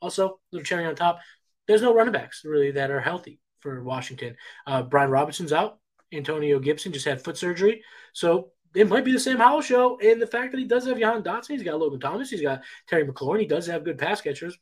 also, 0.00 0.40
little 0.52 0.64
cherry 0.64 0.86
on 0.86 0.94
top. 0.94 1.20
There's 1.66 1.82
no 1.82 1.94
running 1.94 2.12
backs 2.12 2.42
really 2.44 2.70
that 2.72 2.90
are 2.90 3.00
healthy 3.00 3.40
for 3.60 3.82
Washington. 3.82 4.36
Uh, 4.66 4.82
Brian 4.82 5.10
Robinson's 5.10 5.52
out. 5.52 5.78
Antonio 6.12 6.58
Gibson 6.58 6.92
just 6.92 7.04
had 7.04 7.22
foot 7.22 7.36
surgery. 7.36 7.82
So 8.12 8.52
it 8.74 8.88
might 8.88 9.04
be 9.04 9.12
the 9.12 9.20
Sam 9.20 9.38
Howell 9.38 9.62
show. 9.62 9.98
And 9.98 10.20
the 10.20 10.26
fact 10.26 10.52
that 10.52 10.58
he 10.58 10.66
does 10.66 10.86
have 10.86 10.98
Jahan 10.98 11.22
Dotson, 11.22 11.50
he's 11.50 11.62
got 11.62 11.78
Logan 11.78 12.00
Thomas, 12.00 12.30
he's 12.30 12.42
got 12.42 12.62
Terry 12.88 13.06
McLaurin, 13.06 13.40
he 13.40 13.46
does 13.46 13.66
have 13.66 13.84
good 13.84 13.98
pass 13.98 14.20
catchers. 14.20 14.58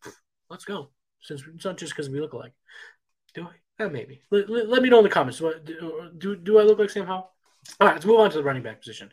Let's 0.51 0.65
go. 0.65 0.91
Since 1.21 1.43
it's 1.55 1.65
not 1.65 1.77
just 1.77 1.93
because 1.93 2.09
we 2.09 2.21
look 2.21 2.33
alike. 2.33 2.53
Do 3.35 3.49
I? 3.49 3.85
Uh, 3.85 3.89
maybe. 3.89 4.23
Let, 4.31 4.49
let, 4.49 4.69
let, 4.69 4.83
me 4.83 4.89
know 4.89 4.99
in 4.99 5.05
the 5.05 5.11
comments. 5.11 5.39
Do, 5.39 6.11
do, 6.17 6.37
do 6.37 6.59
I 6.59 6.63
look 6.63 6.79
like 6.79 6.91
Sam 6.91 7.07
Howell? 7.07 7.31
All 7.81 7.87
right, 7.87 7.95
let's 7.95 8.07
move 8.07 8.21
on 8.21 8.31
to 8.31 8.39
the 8.39 8.45
running 8.45 8.63
back 8.63 8.81
position. 8.81 9.13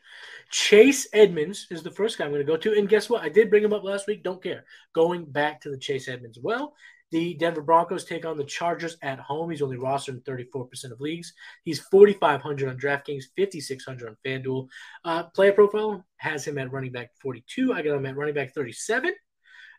Chase 0.50 1.08
Edmonds 1.14 1.68
is 1.72 1.84
the 1.84 1.92
first 1.92 2.18
guy 2.18 2.26
I'm 2.26 2.32
going 2.32 2.46
to 2.46 2.52
go 2.52 2.58
to. 2.58 2.78
And 2.78 2.88
guess 2.88 3.10
what? 3.10 3.24
I 3.24 3.30
did 3.30 3.50
bring 3.50 3.64
him 3.64 3.74
up 3.74 3.84
last 3.84 4.08
week. 4.08 4.24
Don't 4.24 4.42
care. 4.42 4.66
Going 4.94 5.26
back 5.26 5.62
to 5.62 5.70
the 5.70 5.78
Chase 5.78 6.08
Edmonds. 6.08 6.40
Well, 6.42 6.74
the 7.12 7.36
Denver 7.36 7.62
Broncos 7.62 8.06
take 8.06 8.26
on 8.26 8.38
the 8.38 8.44
Chargers 8.44 8.98
at 9.04 9.20
home. 9.20 9.50
He's 9.50 9.62
only 9.62 9.78
rostered 9.78 10.10
in 10.10 10.22
34% 10.22 10.92
of 10.92 11.00
leagues. 11.00 11.34
He's 11.64 11.80
4,500 11.80 12.70
on 12.70 12.78
DraftKings, 12.78 13.26
5,600 13.38 14.10
on 14.10 14.18
FanDuel. 14.26 14.68
Uh, 15.06 15.24
player 15.26 15.52
profile 15.52 16.04
has 16.18 16.48
him 16.48 16.58
at 16.58 16.72
running 16.72 16.92
back 16.92 17.12
42. 17.22 17.74
I 17.74 17.82
got 17.84 17.96
him 17.96 18.06
at 18.06 18.18
running 18.18 18.34
back 18.34 18.54
37. 18.54 19.14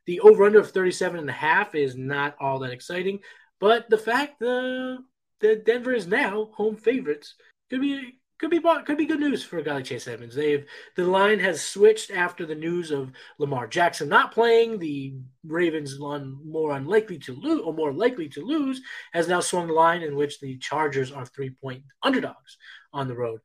The 0.07 0.21
over 0.21 0.45
under 0.45 0.61
of 0.61 0.71
37 0.71 1.19
and 1.19 1.29
a 1.29 1.33
half 1.33 1.75
is 1.75 1.97
not 1.97 2.37
all 2.39 2.61
that 2.61 2.73
exciting. 2.73 3.19
But 3.59 3.91
the 3.91 3.99
fact 3.99 4.41
uh, 4.43 4.99
that 5.41 5.65
Denver 5.65 5.93
is 5.93 6.07
now 6.07 6.51
home 6.55 6.77
favorites 6.77 7.35
could 7.71 7.81
be 7.81 8.21
could 8.38 8.51
be 8.51 8.61
could 8.85 8.99
be 8.99 9.07
good 9.07 9.20
news 9.20 9.44
for 9.44 9.59
a 9.59 9.62
guy 9.62 9.75
like 9.75 9.85
Chase 9.85 10.09
Edmonds. 10.09 10.35
They've 10.35 10.66
the 10.97 11.05
line 11.05 11.38
has 11.38 11.62
switched 11.62 12.11
after 12.11 12.44
the 12.44 12.55
news 12.55 12.90
of 12.90 13.12
Lamar 13.38 13.66
Jackson 13.66 14.09
not 14.09 14.33
playing. 14.33 14.79
The 14.79 15.14
Ravens 15.47 15.99
one 15.99 16.38
more 16.44 16.73
unlikely 16.73 17.18
to 17.20 17.33
lose 17.33 17.61
or 17.61 17.73
more 17.73 17.92
likely 17.92 18.29
to 18.31 18.44
lose 18.44 18.81
has 19.12 19.29
now 19.29 19.40
swung 19.40 19.68
the 19.68 19.73
line 19.73 20.03
in 20.03 20.16
which 20.16 20.40
the 20.40 20.59
Chargers 20.59 21.12
are 21.12 21.27
three 21.27 21.51
point 21.51 21.85
underdogs 22.03 22.59
on 22.92 23.09
the 23.09 23.16
road. 23.16 23.40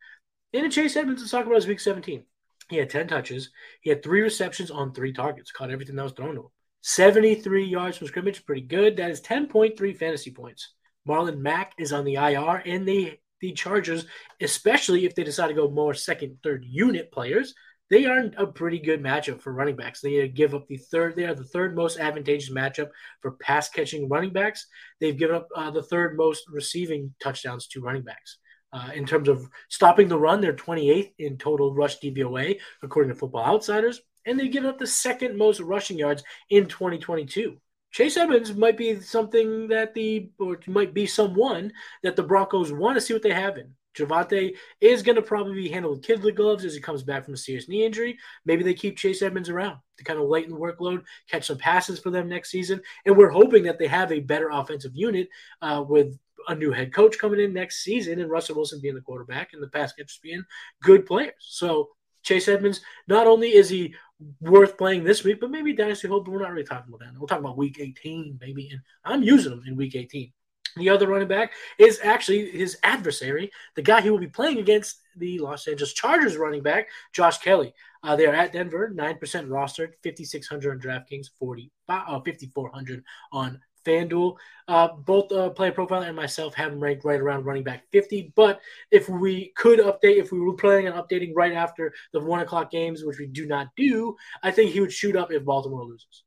And 0.53 0.71
Chase 0.71 0.95
Edmonds, 0.95 1.21
let's 1.21 1.31
talk 1.31 1.45
about 1.45 1.55
his 1.55 1.67
week 1.67 1.79
17. 1.79 2.23
He 2.69 2.77
had 2.77 2.89
10 2.89 3.07
touches. 3.07 3.49
He 3.81 3.89
had 3.89 4.03
three 4.03 4.21
receptions 4.21 4.71
on 4.71 4.93
three 4.93 5.13
targets, 5.13 5.51
caught 5.51 5.71
everything 5.71 5.95
that 5.95 6.03
was 6.03 6.11
thrown 6.13 6.35
to 6.35 6.41
him. 6.41 6.47
73 6.81 7.65
yards 7.65 7.97
from 7.97 8.07
scrimmage, 8.07 8.45
pretty 8.45 8.61
good. 8.61 8.97
That 8.97 9.11
is 9.11 9.21
10.3 9.21 9.97
fantasy 9.97 10.31
points. 10.31 10.73
Marlon 11.07 11.39
Mack 11.39 11.73
is 11.77 11.91
on 11.91 12.05
the 12.05 12.15
IR, 12.15 12.61
and 12.65 12.87
they 12.87 13.19
the 13.41 13.53
Chargers, 13.53 14.05
especially 14.41 15.05
if 15.05 15.15
they 15.15 15.23
decide 15.23 15.47
to 15.47 15.53
go 15.53 15.69
more 15.69 15.93
second, 15.93 16.37
third 16.43 16.65
unit 16.65 17.11
players, 17.11 17.53
they 17.89 18.05
are 18.05 18.29
a 18.37 18.45
pretty 18.45 18.79
good 18.79 19.01
matchup 19.01 19.41
for 19.41 19.51
running 19.51 19.75
backs. 19.75 19.99
They 20.01 20.27
give 20.27 20.53
up 20.53 20.67
the 20.67 20.77
third. 20.77 21.15
They 21.15 21.25
are 21.25 21.33
the 21.33 21.43
third 21.43 21.75
most 21.75 21.99
advantageous 21.99 22.51
matchup 22.51 22.89
for 23.21 23.31
pass 23.31 23.69
catching 23.69 24.07
running 24.07 24.31
backs. 24.31 24.67
They've 24.99 25.17
given 25.17 25.37
up 25.37 25.47
uh, 25.55 25.71
the 25.71 25.83
third 25.83 26.15
most 26.15 26.43
receiving 26.51 27.13
touchdowns 27.21 27.67
to 27.67 27.81
running 27.81 28.03
backs. 28.03 28.37
Uh, 28.71 28.91
in 28.93 29.07
terms 29.07 29.27
of 29.27 29.49
stopping 29.69 30.07
the 30.07 30.19
run, 30.19 30.41
they're 30.41 30.53
28th 30.53 31.11
in 31.17 31.37
total 31.37 31.73
rush 31.73 31.99
DVOA, 31.99 32.59
according 32.83 33.11
to 33.11 33.17
Football 33.17 33.43
Outsiders, 33.43 34.01
and 34.27 34.39
they've 34.39 34.51
given 34.51 34.69
up 34.69 34.77
the 34.77 34.85
second 34.85 35.35
most 35.35 35.59
rushing 35.59 35.97
yards 35.97 36.23
in 36.51 36.67
2022. 36.67 37.59
Chase 37.91 38.17
Edmonds 38.17 38.53
might 38.53 38.77
be 38.77 38.99
something 38.99 39.67
that 39.67 39.93
the 39.93 40.29
or 40.39 40.59
might 40.67 40.93
be 40.93 41.05
someone 41.05 41.71
that 42.03 42.15
the 42.15 42.23
Broncos 42.23 42.71
want 42.71 42.95
to 42.95 43.01
see 43.01 43.13
what 43.13 43.23
they 43.23 43.33
have 43.33 43.57
in. 43.57 43.73
Javonte 43.97 44.55
is 44.79 45.01
going 45.01 45.15
to 45.15 45.21
probably 45.21 45.55
be 45.55 45.69
handled 45.69 45.97
with 45.97 46.05
kid 46.05 46.35
gloves 46.35 46.63
as 46.63 46.73
he 46.73 46.79
comes 46.79 47.03
back 47.03 47.25
from 47.25 47.33
a 47.33 47.37
serious 47.37 47.67
knee 47.67 47.85
injury. 47.85 48.17
Maybe 48.45 48.63
they 48.63 48.73
keep 48.73 48.97
Chase 48.97 49.21
Edmonds 49.21 49.49
around 49.49 49.77
to 49.97 50.03
kind 50.03 50.19
of 50.19 50.27
lighten 50.27 50.53
the 50.53 50.59
workload, 50.59 51.03
catch 51.29 51.47
some 51.47 51.57
passes 51.57 51.99
for 51.99 52.11
them 52.11 52.29
next 52.29 52.51
season. 52.51 52.81
And 53.05 53.17
we're 53.17 53.29
hoping 53.29 53.63
that 53.63 53.79
they 53.79 53.87
have 53.87 54.11
a 54.11 54.19
better 54.19 54.49
offensive 54.51 54.95
unit 54.95 55.27
uh, 55.61 55.83
with 55.87 56.17
a 56.47 56.55
new 56.55 56.71
head 56.71 56.93
coach 56.93 57.17
coming 57.17 57.39
in 57.39 57.53
next 57.53 57.83
season 57.83 58.19
and 58.19 58.29
Russell 58.29 58.55
Wilson 58.55 58.79
being 58.81 58.95
the 58.95 59.01
quarterback 59.01 59.53
and 59.53 59.61
the 59.61 59.67
pass 59.67 59.93
catchers 59.93 60.19
being 60.21 60.43
good 60.81 61.05
players. 61.05 61.33
So 61.39 61.89
Chase 62.23 62.47
Edmonds, 62.47 62.81
not 63.07 63.27
only 63.27 63.55
is 63.55 63.69
he 63.69 63.95
worth 64.41 64.77
playing 64.77 65.03
this 65.03 65.23
week, 65.23 65.39
but 65.39 65.51
maybe 65.51 65.73
Dynasty 65.73 66.07
Hope, 66.07 66.27
we're 66.27 66.41
not 66.41 66.51
really 66.51 66.63
talking 66.63 66.93
about 66.93 66.99
that. 66.99 67.19
We're 67.19 67.27
talking 67.27 67.45
about 67.45 67.57
week 67.57 67.77
18, 67.79 68.37
maybe. 68.41 68.69
And 68.69 68.81
I'm 69.05 69.23
using 69.23 69.53
him 69.53 69.63
in 69.65 69.75
week 69.75 69.95
18. 69.95 70.31
The 70.77 70.89
other 70.89 71.07
running 71.07 71.27
back 71.27 71.51
is 71.77 71.99
actually 72.03 72.51
his 72.51 72.77
adversary, 72.83 73.51
the 73.75 73.81
guy 73.81 74.01
he 74.01 74.09
will 74.09 74.19
be 74.19 74.27
playing 74.27 74.59
against, 74.59 75.01
the 75.17 75.39
Los 75.39 75.67
Angeles 75.67 75.93
Chargers 75.93 76.37
running 76.37 76.61
back, 76.61 76.87
Josh 77.11 77.39
Kelley. 77.39 77.73
Uh, 78.03 78.15
they 78.15 78.25
are 78.25 78.35
at 78.35 78.53
Denver, 78.53 78.91
9% 78.95 79.19
rostered, 79.19 79.91
5,600 80.03 80.71
on 80.71 80.79
DraftKings, 80.79 81.27
40, 81.37 81.71
uh, 81.89 82.19
5,400 82.21 83.03
on 83.33 83.59
FanDuel. 83.85 84.35
Uh, 84.67 84.89
both 84.93 85.31
uh, 85.31 85.49
player 85.49 85.71
profile 85.71 86.03
and 86.03 86.15
myself 86.15 86.53
have 86.53 86.71
him 86.71 86.79
ranked 86.79 87.03
right 87.03 87.19
around 87.19 87.45
running 87.45 87.63
back 87.63 87.83
50. 87.91 88.33
But 88.35 88.61
if 88.91 89.09
we 89.09 89.51
could 89.55 89.79
update, 89.79 90.17
if 90.17 90.31
we 90.31 90.39
were 90.39 90.53
planning 90.53 90.87
on 90.87 91.01
updating 91.01 91.31
right 91.35 91.53
after 91.53 91.93
the 92.13 92.19
one 92.19 92.41
o'clock 92.41 92.69
games, 92.69 93.03
which 93.03 93.17
we 93.17 93.27
do 93.27 93.47
not 93.47 93.69
do, 93.75 94.15
I 94.43 94.51
think 94.51 94.71
he 94.71 94.79
would 94.79 94.93
shoot 94.93 95.15
up 95.15 95.31
if 95.31 95.43
Baltimore 95.43 95.85
loses. 95.85 96.23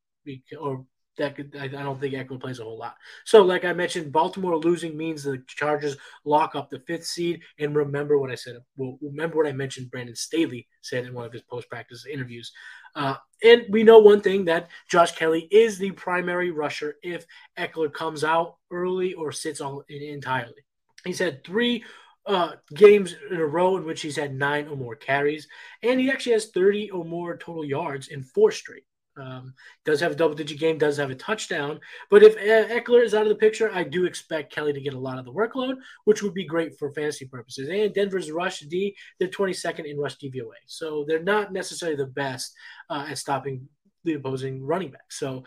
Or 0.59 0.85
that 1.19 1.37
could, 1.37 1.55
I, 1.59 1.69
don't 1.69 2.01
think 2.01 2.15
Ekeler 2.15 2.41
plays 2.41 2.59
a 2.59 2.65
whole 2.65 2.79
lot. 2.79 2.97
So, 3.25 3.43
like 3.43 3.65
I 3.65 3.73
mentioned, 3.73 4.13
Baltimore 4.13 4.57
losing 4.57 4.97
means 4.97 5.23
the 5.23 5.43
Chargers 5.47 5.97
lock 6.25 6.55
up 6.55 6.71
the 6.71 6.81
fifth 6.81 7.05
seed. 7.05 7.43
And 7.59 7.77
remember 7.77 8.19
what 8.19 8.31
I 8.31 8.35
said. 8.35 8.57
Well, 8.77 8.99
remember 9.03 9.37
what 9.37 9.47
I 9.47 9.53
mentioned. 9.53 9.91
Brandon 9.91 10.17
Staley 10.17 10.67
said 10.81 11.05
in 11.05 11.13
one 11.13 11.27
of 11.27 11.33
his 11.33 11.43
post 11.43 11.69
practice 11.69 12.07
interviews. 12.11 12.51
Uh, 12.95 13.17
and 13.43 13.65
we 13.71 13.83
know 13.83 13.99
one 13.99 14.21
thing 14.21 14.45
that 14.45 14.69
Josh 14.89 15.13
Kelley 15.13 15.49
is 15.51 15.79
the 15.79 15.91
primary 15.91 16.51
rusher 16.51 16.97
if 17.03 17.27
Ekeler 17.59 17.93
comes 17.93 18.23
out 18.25 18.57
early 18.71 19.15
or 19.15 19.33
sits 19.33 19.61
on 19.61 19.83
entirely. 19.89 20.65
He's 21.05 21.19
had 21.19 21.45
three 21.45 21.85
uh, 22.27 22.53
games 22.75 23.17
in 23.31 23.39
a 23.39 23.47
row 23.47 23.77
in 23.77 23.85
which 23.85 24.03
he's 24.03 24.17
had 24.17 24.35
nine 24.35 24.69
or 24.69 24.77
more 24.77 24.95
carries, 24.95 25.49
and 25.83 25.99
he 25.99 26.11
actually 26.11 26.33
has 26.33 26.51
30 26.51 26.91
or 26.91 27.05
more 27.05 27.37
total 27.37 27.65
yards 27.65 28.09
in 28.09 28.23
four 28.23 28.53
straight. 28.53 28.85
Um, 29.17 29.53
does 29.85 30.01
have 30.01 30.13
a 30.13 30.15
double 30.15 30.35
digit 30.35 30.59
game, 30.59 30.79
does 30.79 30.97
have 30.97 31.11
a 31.11 31.15
touchdown. 31.15 31.81
But 32.11 32.23
if 32.23 32.37
Ekeler 32.37 33.05
is 33.05 33.15
out 33.15 33.23
of 33.23 33.29
the 33.29 33.35
picture, 33.35 33.71
I 33.73 33.85
do 33.85 34.07
expect 34.07 34.53
Kelley 34.55 34.73
to 34.73 34.81
get 34.81 34.95
a 34.95 34.99
lot 34.99 35.19
of 35.19 35.25
the 35.25 35.33
workload, 35.33 35.77
which 36.05 36.23
would 36.23 36.35
be 36.35 36.47
great 36.47 36.79
for 36.79 36.93
fantasy 36.93 37.27
purposes. 37.27 37.69
And 37.69 37.93
Denver's 37.93 38.31
rush 38.31 38.61
D, 38.61 38.97
they're 39.19 39.29
22nd 39.29 39.85
in 39.85 39.99
rush 39.99 40.17
DVOA. 40.17 40.57
So 40.67 41.05
they're 41.07 41.23
not 41.23 41.53
necessarily 41.53 41.97
the 41.97 42.07
best 42.07 42.55
uh, 42.89 43.07
at 43.09 43.19
stopping 43.19 43.69
the 44.05 44.15
opposing 44.15 44.63
running 44.65 44.91
back. 44.91 45.11
So 45.11 45.45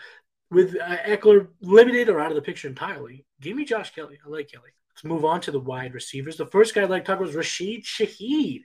with 0.52 0.76
uh, 0.76 0.98
Ekeler 0.98 1.48
limited 1.62 2.10
or 2.10 2.20
out 2.20 2.32
of 2.32 2.36
the 2.36 2.42
picture 2.42 2.68
entirely, 2.68 3.26
give 3.42 3.56
me 3.56 3.66
Josh 3.66 3.94
Kelley. 3.94 4.20
I 4.26 4.30
like 4.30 4.52
Kelley. 4.52 4.70
Let's 4.96 5.04
move 5.04 5.26
on 5.26 5.42
to 5.42 5.52
the 5.52 5.60
wide 5.60 5.94
receivers. 5.94 6.38
The 6.38 6.46
first 6.46 6.74
guy 6.74 6.84
I'd 6.84 6.90
like 6.90 7.04
to 7.04 7.08
talk 7.08 7.18
about 7.18 7.28
was 7.28 7.36
Rashid 7.36 7.84
Shaheed. 7.84 8.62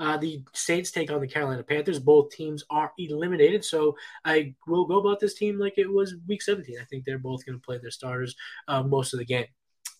Uh, 0.00 0.16
the 0.16 0.42
Saints 0.52 0.90
take 0.90 1.10
on 1.10 1.20
the 1.20 1.28
Carolina 1.28 1.62
Panthers. 1.62 1.98
Both 1.98 2.30
teams 2.30 2.64
are 2.70 2.92
eliminated, 2.98 3.64
so 3.64 3.96
I 4.24 4.54
will 4.66 4.86
go 4.86 4.98
about 4.98 5.20
this 5.20 5.34
team 5.34 5.58
like 5.58 5.74
it 5.76 5.90
was 5.90 6.16
Week 6.26 6.42
17. 6.42 6.76
I 6.80 6.84
think 6.84 7.04
they're 7.04 7.18
both 7.18 7.46
going 7.46 7.58
to 7.58 7.64
play 7.64 7.78
their 7.78 7.90
starters 7.90 8.34
uh, 8.68 8.82
most 8.82 9.12
of 9.12 9.18
the 9.18 9.24
game. 9.24 9.46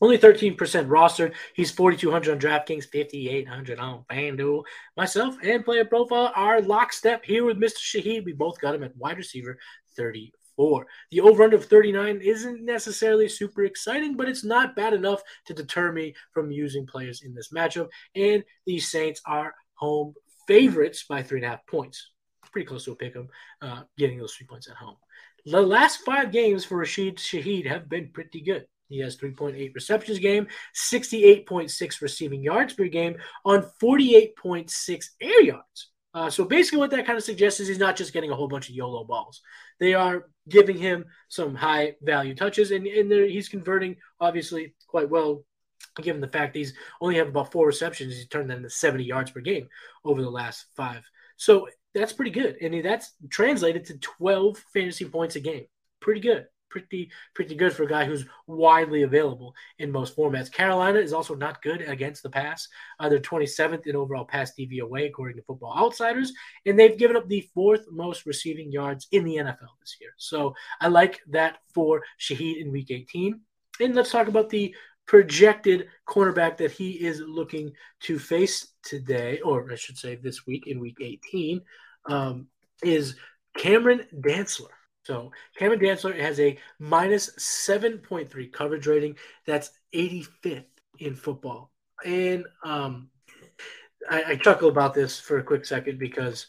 Only 0.01 0.19
13% 0.19 0.57
rostered. 0.57 1.35
He's 1.55 1.71
4,200 1.71 2.33
on 2.33 2.39
DraftKings, 2.39 2.91
5,800 2.93 3.79
on 3.79 4.05
FanDuel. 4.11 4.65
Myself 4.97 5.37
and 5.43 5.65
Player 5.65 5.85
Profile 5.85 6.33
are 6.35 6.61
lockstep 6.61 7.25
here 7.25 7.45
with 7.45 7.61
Mr. 7.61 7.79
Shaheed. 7.79 8.25
We 8.25 8.33
both 8.33 8.61
got 8.61 8.75
him 8.75 8.83
at 8.83 8.97
wide 8.97 9.17
receiver 9.17 9.57
34. 9.97 10.87
The 11.11 11.21
over 11.21 11.45
under 11.45 11.57
of 11.57 11.67
39 11.67 12.21
isn't 12.23 12.65
necessarily 12.65 13.29
super 13.29 13.65
exciting, 13.65 14.17
but 14.17 14.29
it's 14.29 14.45
not 14.45 14.77
bad 14.77 14.95
enough 14.95 15.23
to 15.47 15.55
deter 15.55 15.93
me 15.93 16.15
from 16.33 16.51
using 16.51 16.87
players 16.87 17.23
in 17.23 17.33
this 17.33 17.51
matchup. 17.51 17.89
And 18.17 18.45
the 18.67 18.81
Saints 18.81 19.23
are 19.27 19.55
home 19.75 20.15
favorites 20.47 21.05
by 21.09 21.23
three 21.23 21.39
and 21.39 21.47
a 21.47 21.51
half 21.51 21.67
points. 21.67 22.11
Pretty 22.53 22.67
close 22.67 22.85
to 22.85 22.93
a 22.93 22.97
pick 22.97 23.17
'em, 23.17 23.29
uh, 23.63 23.83
getting 23.99 24.19
those 24.19 24.35
three 24.35 24.47
points 24.47 24.69
at 24.69 24.77
home. 24.77 24.97
The 25.47 25.61
last 25.61 26.05
five 26.05 26.33
games 26.33 26.65
for 26.65 26.79
Rashid 26.79 27.17
Shaheed 27.17 27.67
have 27.67 27.89
been 27.89 28.11
pretty 28.13 28.41
good. 28.41 28.67
He 28.89 29.01
has 29.01 29.17
3.8 29.17 29.75
receptions 29.75 30.19
game, 30.19 30.47
68.6 30.75 32.01
receiving 32.01 32.43
yards 32.43 32.75
per 32.75 32.87
game 32.87 33.17
on 33.45 33.63
48.6 33.81 35.11
air 35.21 35.43
yards. 35.43 35.91
Uh, 36.15 36.31
so 36.31 36.45
basically, 36.45 36.79
what 36.79 36.91
that 36.91 37.07
kind 37.07 37.19
of 37.19 37.25
suggests 37.25 37.59
is 37.59 37.67
he's 37.67 37.79
not 37.79 37.97
just 37.97 38.13
getting 38.13 38.31
a 38.31 38.37
whole 38.37 38.47
bunch 38.47 38.69
of 38.69 38.75
YOLO 38.75 39.05
balls. 39.05 39.41
They 39.81 39.95
are 39.95 40.29
giving 40.49 40.79
him 40.79 41.07
some 41.29 41.57
high 41.57 41.97
value 42.03 42.37
touches, 42.37 42.71
and, 42.71 42.87
and 42.87 43.11
he's 43.11 43.49
converting 43.49 43.97
obviously 44.21 44.75
quite 44.87 45.11
well 45.11 45.45
given 46.01 46.21
the 46.21 46.29
fact 46.29 46.57
he's 46.57 46.75
only 47.01 47.17
have 47.17 47.29
about 47.29 47.53
four 47.53 47.67
receptions, 47.67 48.15
he's 48.15 48.29
turned 48.29 48.51
that 48.51 48.59
into 48.59 48.71
70 48.71 49.05
yards 49.05 49.31
per 49.31 49.41
game 49.41 49.69
over 50.05 50.23
the 50.23 50.31
last 50.31 50.67
five. 50.77 51.03
So 51.37 51.69
that's 51.95 52.13
pretty 52.13 52.31
good. 52.31 52.57
And 52.61 52.85
that's 52.85 53.13
translated 53.31 53.85
to 53.87 53.99
12 53.99 54.59
fantasy 54.73 55.05
points 55.05 55.37
a 55.37 55.41
game. 55.41 55.67
Pretty 56.01 56.21
good. 56.21 56.47
Pretty, 56.71 57.13
pretty 57.37 57.55
good 57.55 57.73
for 57.73 57.85
a 57.85 57.89
guy 57.89 58.05
who's 58.05 58.27
widely 58.49 59.03
available 59.03 59.55
in 59.79 59.93
most 59.93 60.17
formats. 60.17 60.51
Carolina 60.51 60.99
is 60.99 61.13
also 61.13 61.37
not 61.37 61.63
good 61.63 61.83
against 61.83 62.25
the 62.25 62.31
pass. 62.31 62.67
Uh, 62.99 63.09
they're 63.09 63.21
27th 63.21 63.87
in 63.87 63.95
overall 63.95 64.25
pass 64.25 64.53
DVOA, 64.59 65.07
according 65.07 65.37
to 65.37 65.45
Football 65.45 65.79
Outsiders, 65.79 66.33
and 66.67 66.77
they've 66.77 66.99
given 66.99 67.17
up 67.17 67.29
the 67.29 67.49
fourth 67.55 67.85
most 67.93 68.27
receiving 68.27 68.73
yards 68.73 69.07
in 69.13 69.23
the 69.23 69.37
NFL 69.37 69.79
this 69.81 69.97
year. 70.01 70.11
So 70.17 70.57
I 70.81 70.89
like 70.89 71.21
that 71.31 71.59
for 71.73 72.03
Shaheed 72.19 72.61
in 72.61 72.73
Week 72.73 72.91
18. 72.91 73.41
And 73.81 73.95
let's 73.95 74.11
talk 74.11 74.27
about 74.27 74.51
the 74.51 74.75
projected 75.07 75.89
cornerback 76.09 76.57
that 76.57 76.71
he 76.71 76.93
is 76.93 77.21
looking 77.21 77.73
to 78.01 78.19
face 78.19 78.69
today, 78.83 79.41
or 79.41 79.71
I 79.71 79.77
should 79.77 79.99
say 79.99 80.17
this 80.17 80.47
week 80.47 80.67
in 80.67 80.81
week 80.81 80.99
18, 81.01 81.61
um, 82.07 82.47
is 82.83 83.17
Cameron 83.57 84.07
Dantzler. 84.15 84.69
So 85.05 85.31
Cameron 85.57 85.81
Dantzler 85.81 86.19
has 86.19 86.41
a 86.41 86.59
minus 86.79 87.31
7.3 87.37 88.53
coverage 88.53 88.87
rating. 88.87 89.17
That's 89.47 89.71
85th 89.95 90.65
in 90.99 91.15
football. 91.15 91.71
And 92.05 92.45
um, 92.65 93.11
I, 94.11 94.25
I 94.29 94.37
chuckle 94.37 94.69
about 94.69 94.95
this 94.95 95.21
for 95.21 95.39
a 95.39 95.45
quick 95.45 95.65
second 95.65 95.99
because 95.99 96.47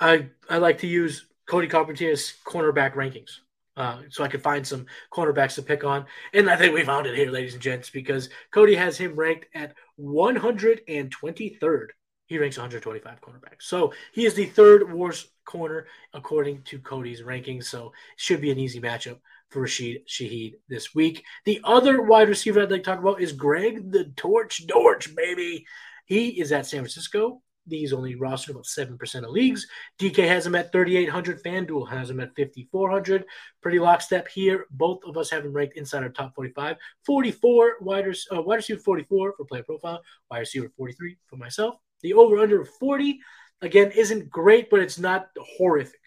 I 0.00 0.28
I 0.48 0.58
like 0.58 0.78
to 0.78 0.86
use 0.86 1.26
Cody 1.48 1.68
Carpenter's 1.68 2.34
cornerback 2.46 2.94
rankings 2.94 3.40
uh, 3.78 4.02
so 4.10 4.24
I 4.24 4.28
could 4.28 4.42
find 4.42 4.66
some 4.66 4.86
cornerbacks 5.12 5.54
to 5.54 5.62
pick 5.62 5.84
on. 5.84 6.04
And 6.34 6.50
I 6.50 6.56
think 6.56 6.74
we 6.74 6.82
found 6.84 7.06
it 7.06 7.14
here, 7.14 7.30
ladies 7.30 7.54
and 7.54 7.62
gents, 7.62 7.88
because 7.88 8.28
Cody 8.50 8.74
has 8.74 8.98
him 8.98 9.14
ranked 9.14 9.46
at 9.54 9.74
123rd. 10.00 11.86
He 12.26 12.38
ranks 12.38 12.58
125 12.58 13.20
cornerbacks. 13.20 13.62
So 13.62 13.92
he 14.12 14.26
is 14.26 14.34
the 14.34 14.46
third 14.46 14.92
worst 14.92 15.28
corner 15.44 15.86
according 16.12 16.62
to 16.64 16.80
Cody's 16.80 17.22
rankings. 17.22 17.64
So 17.64 17.86
it 17.86 17.92
should 18.16 18.40
be 18.40 18.50
an 18.50 18.58
easy 18.58 18.80
matchup 18.80 19.20
for 19.48 19.62
Rashid 19.62 20.06
Shaheed 20.08 20.54
this 20.68 20.92
week. 20.92 21.24
The 21.44 21.60
other 21.62 22.02
wide 22.02 22.28
receiver 22.28 22.60
I'd 22.60 22.72
like 22.72 22.82
to 22.82 22.90
talk 22.90 22.98
about 22.98 23.22
is 23.22 23.32
Greg 23.32 23.92
the 23.92 24.06
Torch 24.16 24.66
Dortch, 24.66 25.14
baby. 25.14 25.64
He 26.04 26.40
is 26.40 26.50
at 26.50 26.66
San 26.66 26.80
Francisco. 26.80 27.42
He's 27.70 27.92
only 27.92 28.16
rostered 28.16 28.50
about 28.50 28.64
7% 28.64 29.24
of 29.24 29.30
leagues. 29.30 29.66
DK 29.98 30.26
has 30.28 30.46
him 30.46 30.54
at 30.54 30.72
3,800. 30.72 31.42
FanDuel 31.42 31.88
has 31.88 32.10
him 32.10 32.20
at 32.20 32.34
5,400. 32.36 33.24
Pretty 33.60 33.78
lockstep 33.78 34.28
here. 34.28 34.66
Both 34.70 35.00
of 35.04 35.16
us 35.16 35.30
have 35.30 35.44
him 35.44 35.52
ranked 35.52 35.76
inside 35.76 36.02
our 36.02 36.08
top 36.08 36.34
45. 36.34 36.76
44 37.04 37.76
wide, 37.80 38.06
uh, 38.34 38.42
wide 38.42 38.56
receiver 38.56 38.80
44 38.80 39.34
for 39.36 39.44
player 39.44 39.62
profile, 39.62 40.02
wide 40.30 40.40
receiver 40.40 40.70
43 40.76 41.16
for 41.26 41.36
myself. 41.36 41.76
The 42.02 42.14
over 42.14 42.38
under 42.38 42.64
40, 42.64 43.18
again, 43.62 43.90
isn't 43.92 44.30
great, 44.30 44.70
but 44.70 44.80
it's 44.80 44.98
not 44.98 45.28
horrific. 45.56 46.00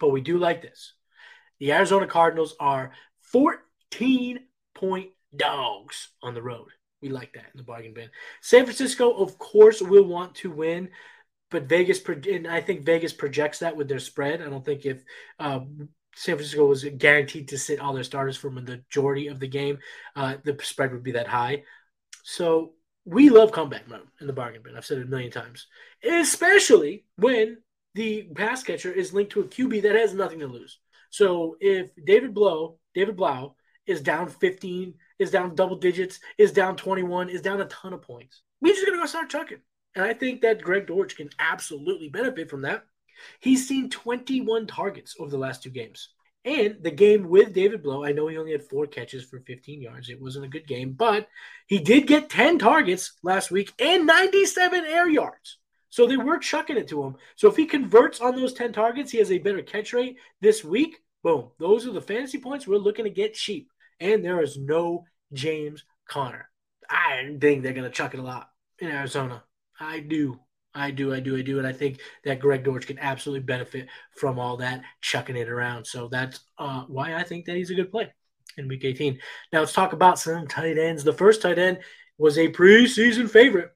But 0.00 0.08
we 0.08 0.20
do 0.20 0.38
like 0.38 0.62
this. 0.62 0.94
The 1.60 1.72
Arizona 1.72 2.06
Cardinals 2.06 2.56
are 2.58 2.92
14 3.20 4.40
point 4.74 5.10
dogs 5.36 6.08
on 6.22 6.34
the 6.34 6.42
road. 6.42 6.68
We 7.04 7.10
like 7.10 7.34
that 7.34 7.50
in 7.52 7.58
the 7.58 7.62
bargain 7.62 7.92
bin. 7.92 8.08
San 8.40 8.64
Francisco, 8.64 9.12
of 9.12 9.36
course, 9.36 9.82
will 9.82 10.06
want 10.06 10.36
to 10.36 10.50
win, 10.50 10.88
but 11.50 11.64
Vegas, 11.64 12.02
and 12.08 12.48
I 12.48 12.62
think 12.62 12.86
Vegas 12.86 13.12
projects 13.12 13.58
that 13.58 13.76
with 13.76 13.88
their 13.88 13.98
spread. 13.98 14.40
I 14.40 14.48
don't 14.48 14.64
think 14.64 14.86
if 14.86 15.04
uh, 15.38 15.60
San 16.16 16.36
Francisco 16.36 16.64
was 16.64 16.82
guaranteed 16.82 17.48
to 17.48 17.58
sit 17.58 17.78
all 17.78 17.92
their 17.92 18.04
starters 18.04 18.38
for 18.38 18.48
the 18.48 18.62
majority 18.62 19.28
of 19.28 19.38
the 19.38 19.46
game, 19.46 19.80
uh, 20.16 20.36
the 20.44 20.56
spread 20.62 20.92
would 20.92 21.02
be 21.02 21.12
that 21.12 21.28
high. 21.28 21.64
So 22.22 22.72
we 23.04 23.28
love 23.28 23.52
comeback 23.52 23.86
mode 23.86 24.08
in 24.22 24.26
the 24.26 24.32
bargain 24.32 24.62
bin. 24.62 24.74
I've 24.74 24.86
said 24.86 24.96
it 24.96 25.06
a 25.06 25.10
million 25.10 25.30
times, 25.30 25.66
especially 26.02 27.04
when 27.16 27.58
the 27.94 28.30
pass 28.34 28.62
catcher 28.62 28.90
is 28.90 29.12
linked 29.12 29.32
to 29.32 29.42
a 29.42 29.44
QB 29.44 29.82
that 29.82 29.94
has 29.94 30.14
nothing 30.14 30.38
to 30.38 30.46
lose. 30.46 30.78
So 31.10 31.58
if 31.60 31.90
David 32.02 32.32
Blough, 32.32 32.78
David 32.94 33.14
Blough 33.14 33.56
is 33.86 34.00
down 34.00 34.30
15 34.30 34.94
is 35.18 35.30
down 35.30 35.54
double 35.54 35.76
digits, 35.76 36.20
is 36.38 36.52
down 36.52 36.76
21, 36.76 37.28
is 37.28 37.42
down 37.42 37.60
a 37.60 37.66
ton 37.66 37.92
of 37.92 38.02
points. 38.02 38.42
We're 38.60 38.74
just 38.74 38.86
going 38.86 38.98
to 38.98 39.02
go 39.02 39.06
start 39.06 39.30
chucking. 39.30 39.58
And 39.94 40.04
I 40.04 40.12
think 40.12 40.40
that 40.40 40.62
Greg 40.62 40.86
Dortch 40.86 41.16
can 41.16 41.30
absolutely 41.38 42.08
benefit 42.08 42.50
from 42.50 42.62
that. 42.62 42.84
He's 43.40 43.68
seen 43.68 43.90
21 43.90 44.66
targets 44.66 45.14
over 45.18 45.30
the 45.30 45.38
last 45.38 45.62
two 45.62 45.70
games. 45.70 46.10
And 46.44 46.76
the 46.82 46.90
game 46.90 47.28
with 47.28 47.54
David 47.54 47.82
Blough, 47.82 48.04
I 48.04 48.12
know 48.12 48.26
he 48.26 48.36
only 48.36 48.52
had 48.52 48.68
four 48.68 48.86
catches 48.86 49.24
for 49.24 49.40
15 49.40 49.80
yards. 49.80 50.10
It 50.10 50.20
wasn't 50.20 50.44
a 50.44 50.48
good 50.48 50.66
game, 50.66 50.92
but 50.92 51.28
he 51.66 51.78
did 51.78 52.06
get 52.06 52.28
10 52.28 52.58
targets 52.58 53.12
last 53.22 53.50
week 53.50 53.72
and 53.78 54.06
97 54.06 54.84
air 54.84 55.08
yards. 55.08 55.58
So 55.88 56.06
they 56.06 56.16
were 56.16 56.38
chucking 56.38 56.76
it 56.76 56.88
to 56.88 57.02
him. 57.02 57.16
So 57.36 57.48
if 57.48 57.56
he 57.56 57.66
converts 57.66 58.20
on 58.20 58.34
those 58.34 58.52
10 58.52 58.72
targets, 58.72 59.12
he 59.12 59.18
has 59.18 59.30
a 59.30 59.38
better 59.38 59.62
catch 59.62 59.92
rate 59.92 60.16
this 60.40 60.64
week. 60.64 60.98
Boom. 61.22 61.50
Those 61.58 61.86
are 61.86 61.92
the 61.92 62.02
fantasy 62.02 62.38
points 62.38 62.66
we're 62.66 62.76
looking 62.76 63.04
to 63.04 63.10
get 63.10 63.34
cheap 63.34 63.70
and 64.00 64.24
there 64.24 64.40
is 64.42 64.58
no 64.58 65.04
James 65.32 65.84
Conner. 66.08 66.48
I 66.88 67.36
think 67.40 67.62
they're 67.62 67.72
going 67.72 67.84
to 67.84 67.90
chuck 67.90 68.14
it 68.14 68.20
a 68.20 68.22
lot 68.22 68.50
in 68.78 68.88
Arizona. 68.88 69.42
I 69.78 70.00
do. 70.00 70.38
I 70.74 70.90
do, 70.90 71.14
I 71.14 71.20
do, 71.20 71.36
I 71.36 71.42
do. 71.42 71.58
And 71.58 71.66
I 71.66 71.72
think 71.72 72.00
that 72.24 72.40
Greg 72.40 72.64
Dortch 72.64 72.86
can 72.86 72.98
absolutely 72.98 73.44
benefit 73.44 73.88
from 74.16 74.38
all 74.38 74.56
that 74.56 74.82
chucking 75.00 75.36
it 75.36 75.48
around. 75.48 75.86
So 75.86 76.08
that's 76.08 76.40
uh, 76.58 76.84
why 76.88 77.14
I 77.14 77.22
think 77.22 77.46
that 77.46 77.56
he's 77.56 77.70
a 77.70 77.74
good 77.74 77.90
play 77.90 78.12
in 78.56 78.68
week 78.68 78.84
18. 78.84 79.18
Now 79.52 79.60
let's 79.60 79.72
talk 79.72 79.92
about 79.92 80.18
some 80.18 80.46
tight 80.48 80.78
ends. 80.78 81.04
The 81.04 81.12
first 81.12 81.42
tight 81.42 81.58
end 81.58 81.78
was 82.18 82.38
a 82.38 82.50
preseason 82.50 83.30
favorite 83.30 83.70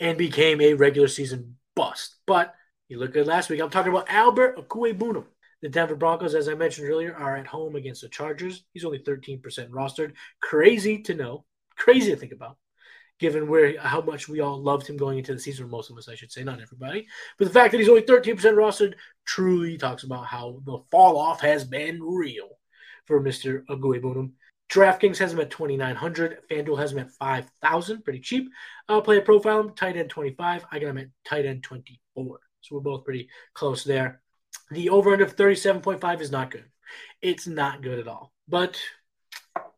and 0.00 0.18
became 0.18 0.60
a 0.60 0.74
regular 0.74 1.08
season 1.08 1.56
bust. 1.76 2.16
But 2.26 2.54
you 2.88 2.98
look 2.98 3.16
at 3.16 3.26
last 3.26 3.50
week, 3.50 3.60
I'm 3.60 3.70
talking 3.70 3.92
about 3.92 4.10
Albert 4.10 4.56
Okwuegbunam. 4.56 5.26
The 5.64 5.70
Denver 5.70 5.96
Broncos, 5.96 6.34
as 6.34 6.46
I 6.46 6.52
mentioned 6.52 6.90
earlier, 6.90 7.14
are 7.14 7.38
at 7.38 7.46
home 7.46 7.74
against 7.74 8.02
the 8.02 8.10
Chargers. 8.10 8.64
He's 8.74 8.84
only 8.84 8.98
13% 8.98 9.40
rostered. 9.70 10.12
Crazy 10.42 11.00
to 11.04 11.14
know. 11.14 11.46
Crazy 11.74 12.10
to 12.10 12.18
think 12.18 12.32
about, 12.32 12.58
given 13.18 13.48
where 13.48 13.80
how 13.80 14.02
much 14.02 14.28
we 14.28 14.40
all 14.40 14.62
loved 14.62 14.86
him 14.86 14.98
going 14.98 15.16
into 15.16 15.32
the 15.32 15.40
season. 15.40 15.70
Most 15.70 15.90
of 15.90 15.96
us, 15.96 16.06
I 16.06 16.16
should 16.16 16.30
say, 16.30 16.44
not 16.44 16.60
everybody. 16.60 17.06
But 17.38 17.46
the 17.46 17.50
fact 17.54 17.72
that 17.72 17.78
he's 17.78 17.88
only 17.88 18.02
13% 18.02 18.36
rostered 18.36 18.92
truly 19.24 19.78
talks 19.78 20.02
about 20.02 20.26
how 20.26 20.60
the 20.66 20.80
fall 20.90 21.16
off 21.16 21.40
has 21.40 21.64
been 21.64 22.02
real 22.02 22.58
for 23.06 23.18
Mr. 23.22 23.64
Okwuegbunam. 23.64 24.32
DraftKings 24.70 25.16
has 25.16 25.32
him 25.32 25.40
at 25.40 25.50
2,900. 25.50 26.40
FanDuel 26.50 26.78
has 26.78 26.92
him 26.92 26.98
at 26.98 27.10
5,000. 27.12 28.04
Pretty 28.04 28.20
cheap. 28.20 28.50
Uh, 28.86 28.96
I'll 28.96 29.00
play 29.00 29.16
a 29.16 29.22
profile, 29.22 29.70
tight 29.70 29.96
end 29.96 30.10
25. 30.10 30.66
I 30.70 30.78
got 30.78 30.88
him 30.88 30.98
at 30.98 31.08
tight 31.24 31.46
end 31.46 31.62
24. 31.62 32.38
So 32.60 32.74
we're 32.74 32.82
both 32.82 33.06
pretty 33.06 33.30
close 33.54 33.82
there. 33.82 34.20
The 34.70 34.90
over 34.90 35.12
under 35.12 35.26
37.5 35.26 36.20
is 36.20 36.30
not 36.30 36.50
good. 36.50 36.64
It's 37.20 37.46
not 37.46 37.82
good 37.82 37.98
at 37.98 38.08
all. 38.08 38.32
But 38.48 38.80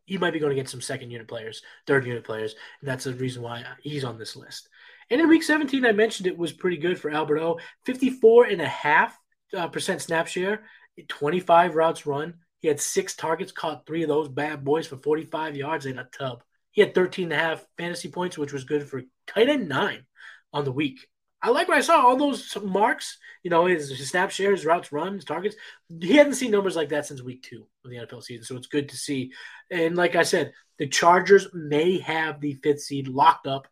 he 0.05 0.17
might 0.17 0.33
be 0.33 0.39
going 0.39 0.51
to 0.51 0.61
get 0.61 0.69
some 0.69 0.81
second 0.81 1.11
unit 1.11 1.27
players, 1.27 1.61
third 1.85 2.05
unit 2.05 2.23
players, 2.23 2.55
and 2.81 2.89
that's 2.89 3.03
the 3.03 3.13
reason 3.13 3.43
why 3.43 3.63
he's 3.81 4.05
on 4.05 4.17
this 4.17 4.35
list. 4.35 4.69
And 5.09 5.21
in 5.21 5.27
week 5.27 5.43
17, 5.43 5.85
I 5.85 5.91
mentioned 5.91 6.27
it 6.27 6.37
was 6.37 6.51
pretty 6.51 6.77
good 6.77 6.99
for 6.99 7.11
Alberto. 7.11 7.57
54 7.85 8.45
and 8.45 8.61
a 8.61 8.67
half 8.67 9.17
uh, 9.55 9.67
percent 9.67 10.01
snap 10.01 10.27
share, 10.27 10.63
25 11.07 11.75
routes 11.75 12.05
run. 12.05 12.35
He 12.59 12.67
had 12.67 12.79
six 12.79 13.15
targets, 13.15 13.51
caught 13.51 13.85
three 13.85 14.03
of 14.03 14.09
those 14.09 14.29
bad 14.29 14.63
boys 14.63 14.87
for 14.87 14.97
45 14.97 15.55
yards 15.55 15.85
in 15.85 15.99
a 15.99 16.05
tub. 16.17 16.43
He 16.71 16.81
had 16.81 16.95
13 16.95 17.25
and 17.25 17.33
a 17.33 17.35
half 17.37 17.65
fantasy 17.77 18.09
points, 18.09 18.37
which 18.37 18.53
was 18.53 18.63
good 18.63 18.87
for 18.87 19.03
tight 19.27 19.49
end 19.49 19.69
nine 19.69 20.05
on 20.53 20.63
the 20.63 20.71
week. 20.71 21.07
I 21.41 21.49
like 21.49 21.67
what 21.67 21.77
I 21.77 21.81
saw. 21.81 22.01
All 22.01 22.17
those 22.17 22.57
marks, 22.63 23.17
you 23.43 23.49
know, 23.49 23.65
his, 23.65 23.89
his 23.89 24.09
snap 24.09 24.31
shares, 24.31 24.65
routes 24.65 24.91
run, 24.91 25.15
his 25.15 25.25
targets. 25.25 25.55
He 26.01 26.15
hadn't 26.15 26.33
seen 26.33 26.51
numbers 26.51 26.75
like 26.75 26.89
that 26.89 27.05
since 27.05 27.21
week 27.21 27.43
two 27.43 27.67
of 27.85 27.91
the 27.91 27.97
NFL 27.97 28.23
season. 28.23 28.43
So 28.43 28.55
it's 28.55 28.67
good 28.67 28.89
to 28.89 28.97
see. 28.97 29.31
And 29.69 29.95
like 29.95 30.15
I 30.15 30.23
said, 30.23 30.53
the 30.79 30.87
Chargers 30.87 31.47
may 31.53 31.99
have 31.99 32.41
the 32.41 32.53
fifth 32.63 32.81
seed 32.81 33.07
locked 33.07 33.47
up 33.47 33.67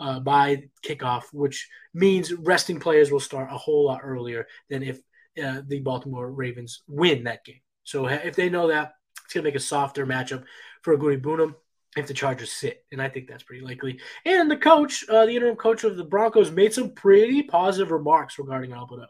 uh, 0.00 0.20
by 0.20 0.64
kickoff, 0.84 1.24
which 1.32 1.68
means 1.92 2.32
resting 2.32 2.80
players 2.80 3.10
will 3.10 3.20
start 3.20 3.48
a 3.52 3.56
whole 3.56 3.86
lot 3.86 4.00
earlier 4.02 4.46
than 4.68 4.82
if 4.82 4.98
uh, 5.42 5.62
the 5.66 5.80
Baltimore 5.80 6.30
Ravens 6.30 6.82
win 6.88 7.24
that 7.24 7.44
game. 7.44 7.60
So 7.84 8.06
if 8.06 8.34
they 8.34 8.48
know 8.48 8.68
that, 8.68 8.94
it's 9.24 9.34
going 9.34 9.44
to 9.44 9.48
make 9.48 9.56
a 9.56 9.60
softer 9.60 10.06
matchup 10.06 10.44
for 10.82 10.96
Okwuegbunam 10.96 11.54
if 11.96 12.06
the 12.06 12.14
Chargers 12.14 12.52
sit, 12.52 12.84
and 12.90 13.00
I 13.00 13.08
think 13.08 13.28
that's 13.28 13.42
pretty 13.42 13.64
likely. 13.64 14.00
And 14.24 14.50
the 14.50 14.56
coach, 14.56 15.04
uh, 15.08 15.26
the 15.26 15.36
interim 15.36 15.56
coach 15.56 15.84
of 15.84 15.96
the 15.96 16.04
Broncos, 16.04 16.50
made 16.50 16.72
some 16.72 16.90
pretty 16.90 17.42
positive 17.42 17.92
remarks 17.92 18.38
regarding 18.38 18.72
Alberto. 18.72 19.06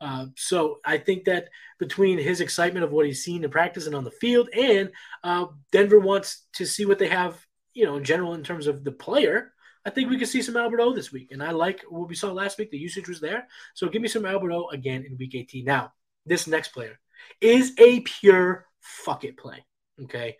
Uh, 0.00 0.26
so 0.36 0.78
I 0.84 0.98
think 0.98 1.24
that 1.24 1.48
between 1.78 2.18
his 2.18 2.40
excitement 2.40 2.84
of 2.84 2.92
what 2.92 3.06
he's 3.06 3.24
seen 3.24 3.44
in 3.44 3.50
practice 3.50 3.86
and 3.86 3.94
on 3.94 4.04
the 4.04 4.10
field, 4.10 4.48
and 4.50 4.90
uh, 5.24 5.46
Denver 5.72 5.98
wants 5.98 6.46
to 6.54 6.66
see 6.66 6.84
what 6.84 6.98
they 6.98 7.08
have, 7.08 7.38
you 7.74 7.84
know, 7.84 7.96
in 7.96 8.04
general 8.04 8.34
in 8.34 8.42
terms 8.42 8.66
of 8.66 8.84
the 8.84 8.92
player. 8.92 9.52
I 9.84 9.90
think 9.90 10.10
we 10.10 10.18
could 10.18 10.28
see 10.28 10.42
some 10.42 10.56
Alberto 10.56 10.92
this 10.92 11.12
week, 11.12 11.30
and 11.30 11.42
I 11.42 11.52
like 11.52 11.82
what 11.88 12.08
we 12.08 12.16
saw 12.16 12.32
last 12.32 12.58
week. 12.58 12.70
The 12.70 12.78
usage 12.78 13.08
was 13.08 13.20
there, 13.20 13.46
so 13.74 13.88
give 13.88 14.02
me 14.02 14.08
some 14.08 14.26
Alberto 14.26 14.68
again 14.68 15.04
in 15.04 15.16
Week 15.16 15.34
18. 15.34 15.64
Now, 15.64 15.92
this 16.26 16.48
next 16.48 16.70
player 16.70 16.98
is 17.40 17.72
a 17.78 18.00
pure 18.00 18.66
fuck 18.80 19.24
it 19.24 19.36
play. 19.36 19.64
Okay, 20.02 20.36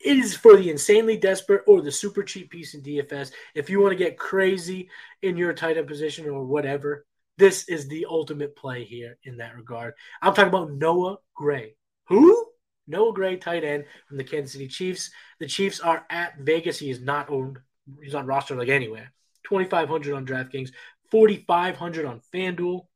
it 0.00 0.16
is 0.16 0.34
for 0.34 0.56
the 0.56 0.70
insanely 0.70 1.16
desperate 1.16 1.62
or 1.66 1.82
the 1.82 1.92
super 1.92 2.22
cheap 2.22 2.50
piece 2.50 2.74
in 2.74 2.82
DFS. 2.82 3.32
If 3.54 3.68
you 3.68 3.80
want 3.80 3.92
to 3.92 4.04
get 4.04 4.18
crazy 4.18 4.88
in 5.22 5.36
your 5.36 5.52
tight 5.52 5.76
end 5.76 5.86
position 5.86 6.28
or 6.28 6.44
whatever, 6.44 7.06
this 7.36 7.68
is 7.68 7.88
the 7.88 8.06
ultimate 8.08 8.56
play 8.56 8.84
here 8.84 9.18
in 9.24 9.38
that 9.38 9.56
regard. 9.56 9.94
I'm 10.22 10.34
talking 10.34 10.48
about 10.48 10.72
Noah 10.72 11.18
Gray. 11.34 11.74
Who? 12.08 12.46
Noah 12.86 13.12
Gray, 13.12 13.36
tight 13.36 13.62
end 13.62 13.84
from 14.08 14.16
the 14.16 14.24
Kansas 14.24 14.52
City 14.52 14.68
Chiefs. 14.68 15.10
The 15.38 15.46
Chiefs 15.46 15.80
are 15.80 16.04
at 16.10 16.38
Vegas. 16.38 16.78
He 16.78 16.90
is 16.90 17.00
not 17.00 17.30
owned. 17.30 17.58
He's 18.02 18.14
on 18.14 18.26
roster 18.26 18.56
like 18.56 18.68
anywhere. 18.68 19.12
2,500 19.44 20.14
on 20.14 20.26
DraftKings, 20.26 20.70
4,500 21.10 22.06
on 22.06 22.20
FanDuel. 22.32 22.86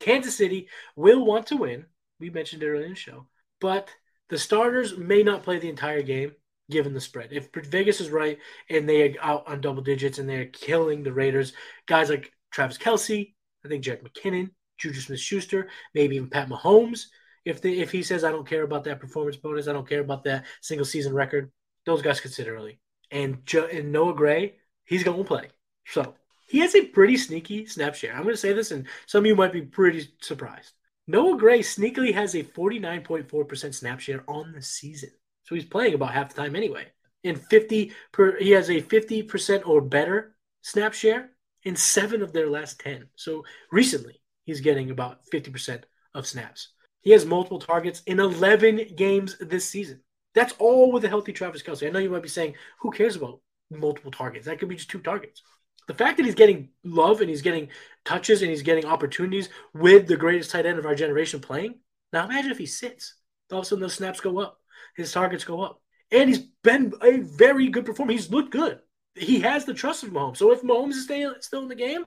Kansas 0.00 0.36
City 0.36 0.68
will 0.96 1.24
want 1.24 1.46
to 1.48 1.56
win. 1.56 1.86
We 2.20 2.30
mentioned 2.30 2.62
it 2.62 2.68
earlier 2.68 2.84
in 2.84 2.90
the 2.90 2.96
show, 2.96 3.26
but 3.60 3.88
the 4.28 4.38
starters 4.38 4.96
may 4.96 5.22
not 5.22 5.42
play 5.42 5.58
the 5.58 5.68
entire 5.68 6.02
game 6.02 6.32
given 6.70 6.94
the 6.94 7.00
spread. 7.00 7.30
If 7.32 7.48
Vegas 7.52 8.00
is 8.00 8.10
right 8.10 8.38
and 8.70 8.88
they 8.88 9.02
are 9.02 9.14
out 9.20 9.48
on 9.48 9.60
double 9.60 9.82
digits 9.82 10.18
and 10.18 10.28
they're 10.28 10.46
killing 10.46 11.02
the 11.02 11.12
Raiders, 11.12 11.52
guys 11.86 12.10
like 12.10 12.32
Travis 12.50 12.78
Kelce, 12.78 13.34
I 13.64 13.68
think 13.68 13.84
Jack 13.84 14.02
McKinnon, 14.02 14.50
Juju 14.78 15.00
Smith 15.00 15.20
Schuster, 15.20 15.68
maybe 15.94 16.16
even 16.16 16.30
Pat 16.30 16.48
Mahomes. 16.48 17.06
If 17.44 17.60
they 17.60 17.74
if 17.74 17.90
he 17.90 18.02
says 18.02 18.24
I 18.24 18.30
don't 18.30 18.48
care 18.48 18.62
about 18.62 18.84
that 18.84 19.00
performance 19.00 19.36
bonus, 19.36 19.68
I 19.68 19.72
don't 19.72 19.88
care 19.88 20.00
about 20.00 20.24
that 20.24 20.44
single 20.60 20.84
season 20.84 21.12
record, 21.12 21.50
those 21.86 22.02
guys 22.02 22.20
sit 22.20 22.48
early. 22.48 22.80
And, 23.10 23.44
jo- 23.44 23.68
and 23.70 23.92
Noah 23.92 24.14
Gray, 24.14 24.54
he's 24.84 25.04
going 25.04 25.18
to 25.18 25.24
play. 25.24 25.48
So 25.86 26.14
he 26.46 26.60
has 26.60 26.74
a 26.74 26.86
pretty 26.86 27.16
sneaky 27.16 27.66
snap 27.66 27.94
share. 27.94 28.12
I'm 28.12 28.22
going 28.22 28.34
to 28.34 28.40
say 28.40 28.52
this, 28.52 28.70
and 28.70 28.86
some 29.06 29.24
of 29.24 29.26
you 29.26 29.36
might 29.36 29.52
be 29.52 29.62
pretty 29.62 30.08
surprised. 30.20 30.72
Noah 31.06 31.36
Gray 31.36 31.60
sneakily 31.60 32.14
has 32.14 32.34
a 32.34 32.44
49.4% 32.44 33.74
snap 33.74 34.00
share 34.00 34.22
on 34.28 34.52
the 34.52 34.62
season. 34.62 35.10
So 35.44 35.54
he's 35.54 35.64
playing 35.64 35.94
about 35.94 36.12
half 36.12 36.34
the 36.34 36.42
time 36.42 36.56
anyway. 36.56 36.86
In 37.24 37.36
50 37.36 37.92
per 38.12 38.38
he 38.38 38.50
has 38.50 38.68
a 38.68 38.80
50% 38.80 39.66
or 39.66 39.80
better 39.80 40.34
snap 40.62 40.92
share 40.94 41.30
in 41.64 41.76
7 41.76 42.22
of 42.22 42.32
their 42.32 42.48
last 42.48 42.80
10. 42.80 43.06
So 43.16 43.44
recently 43.70 44.20
he's 44.44 44.60
getting 44.60 44.90
about 44.90 45.20
50% 45.32 45.84
of 46.14 46.26
snaps. 46.26 46.68
He 47.02 47.10
has 47.10 47.26
multiple 47.26 47.58
targets 47.58 48.02
in 48.06 48.20
11 48.20 48.94
games 48.96 49.36
this 49.40 49.68
season. 49.68 50.00
That's 50.34 50.54
all 50.58 50.92
with 50.92 51.04
a 51.04 51.08
healthy 51.08 51.32
Travis 51.32 51.62
Kelce. 51.62 51.86
I 51.86 51.90
know 51.90 51.98
you 51.98 52.10
might 52.10 52.22
be 52.22 52.28
saying, 52.28 52.54
who 52.80 52.90
cares 52.90 53.16
about 53.16 53.40
multiple 53.70 54.10
targets? 54.10 54.46
That 54.46 54.58
could 54.58 54.68
be 54.68 54.76
just 54.76 54.90
two 54.90 55.00
targets. 55.00 55.42
The 55.88 55.94
fact 55.94 56.16
that 56.16 56.26
he's 56.26 56.36
getting 56.36 56.68
love 56.84 57.20
and 57.20 57.28
he's 57.28 57.42
getting 57.42 57.68
touches 58.04 58.40
and 58.40 58.50
he's 58.50 58.62
getting 58.62 58.84
opportunities 58.84 59.48
with 59.74 60.06
the 60.06 60.16
greatest 60.16 60.50
tight 60.50 60.64
end 60.64 60.78
of 60.78 60.86
our 60.86 60.94
generation 60.94 61.40
playing. 61.40 61.74
Now 62.12 62.24
imagine 62.24 62.52
if 62.52 62.58
he 62.58 62.66
sits. 62.66 63.14
All 63.50 63.58
of 63.58 63.64
a 63.64 63.68
sudden 63.68 63.82
those 63.82 63.94
snaps 63.94 64.20
go 64.20 64.38
up 64.38 64.61
his 64.96 65.12
targets 65.12 65.44
go 65.44 65.62
up. 65.62 65.80
And 66.10 66.28
he's 66.28 66.46
been 66.62 66.92
a 67.02 67.18
very 67.18 67.68
good 67.68 67.86
performer. 67.86 68.12
He's 68.12 68.30
looked 68.30 68.52
good. 68.52 68.80
He 69.14 69.40
has 69.40 69.64
the 69.64 69.74
trust 69.74 70.02
of 70.02 70.10
Mahomes. 70.10 70.38
So 70.38 70.52
if 70.52 70.62
Mahomes 70.62 70.90
is 70.90 71.04
staying, 71.04 71.34
still 71.40 71.62
in 71.62 71.68
the 71.68 71.74
game, 71.74 72.04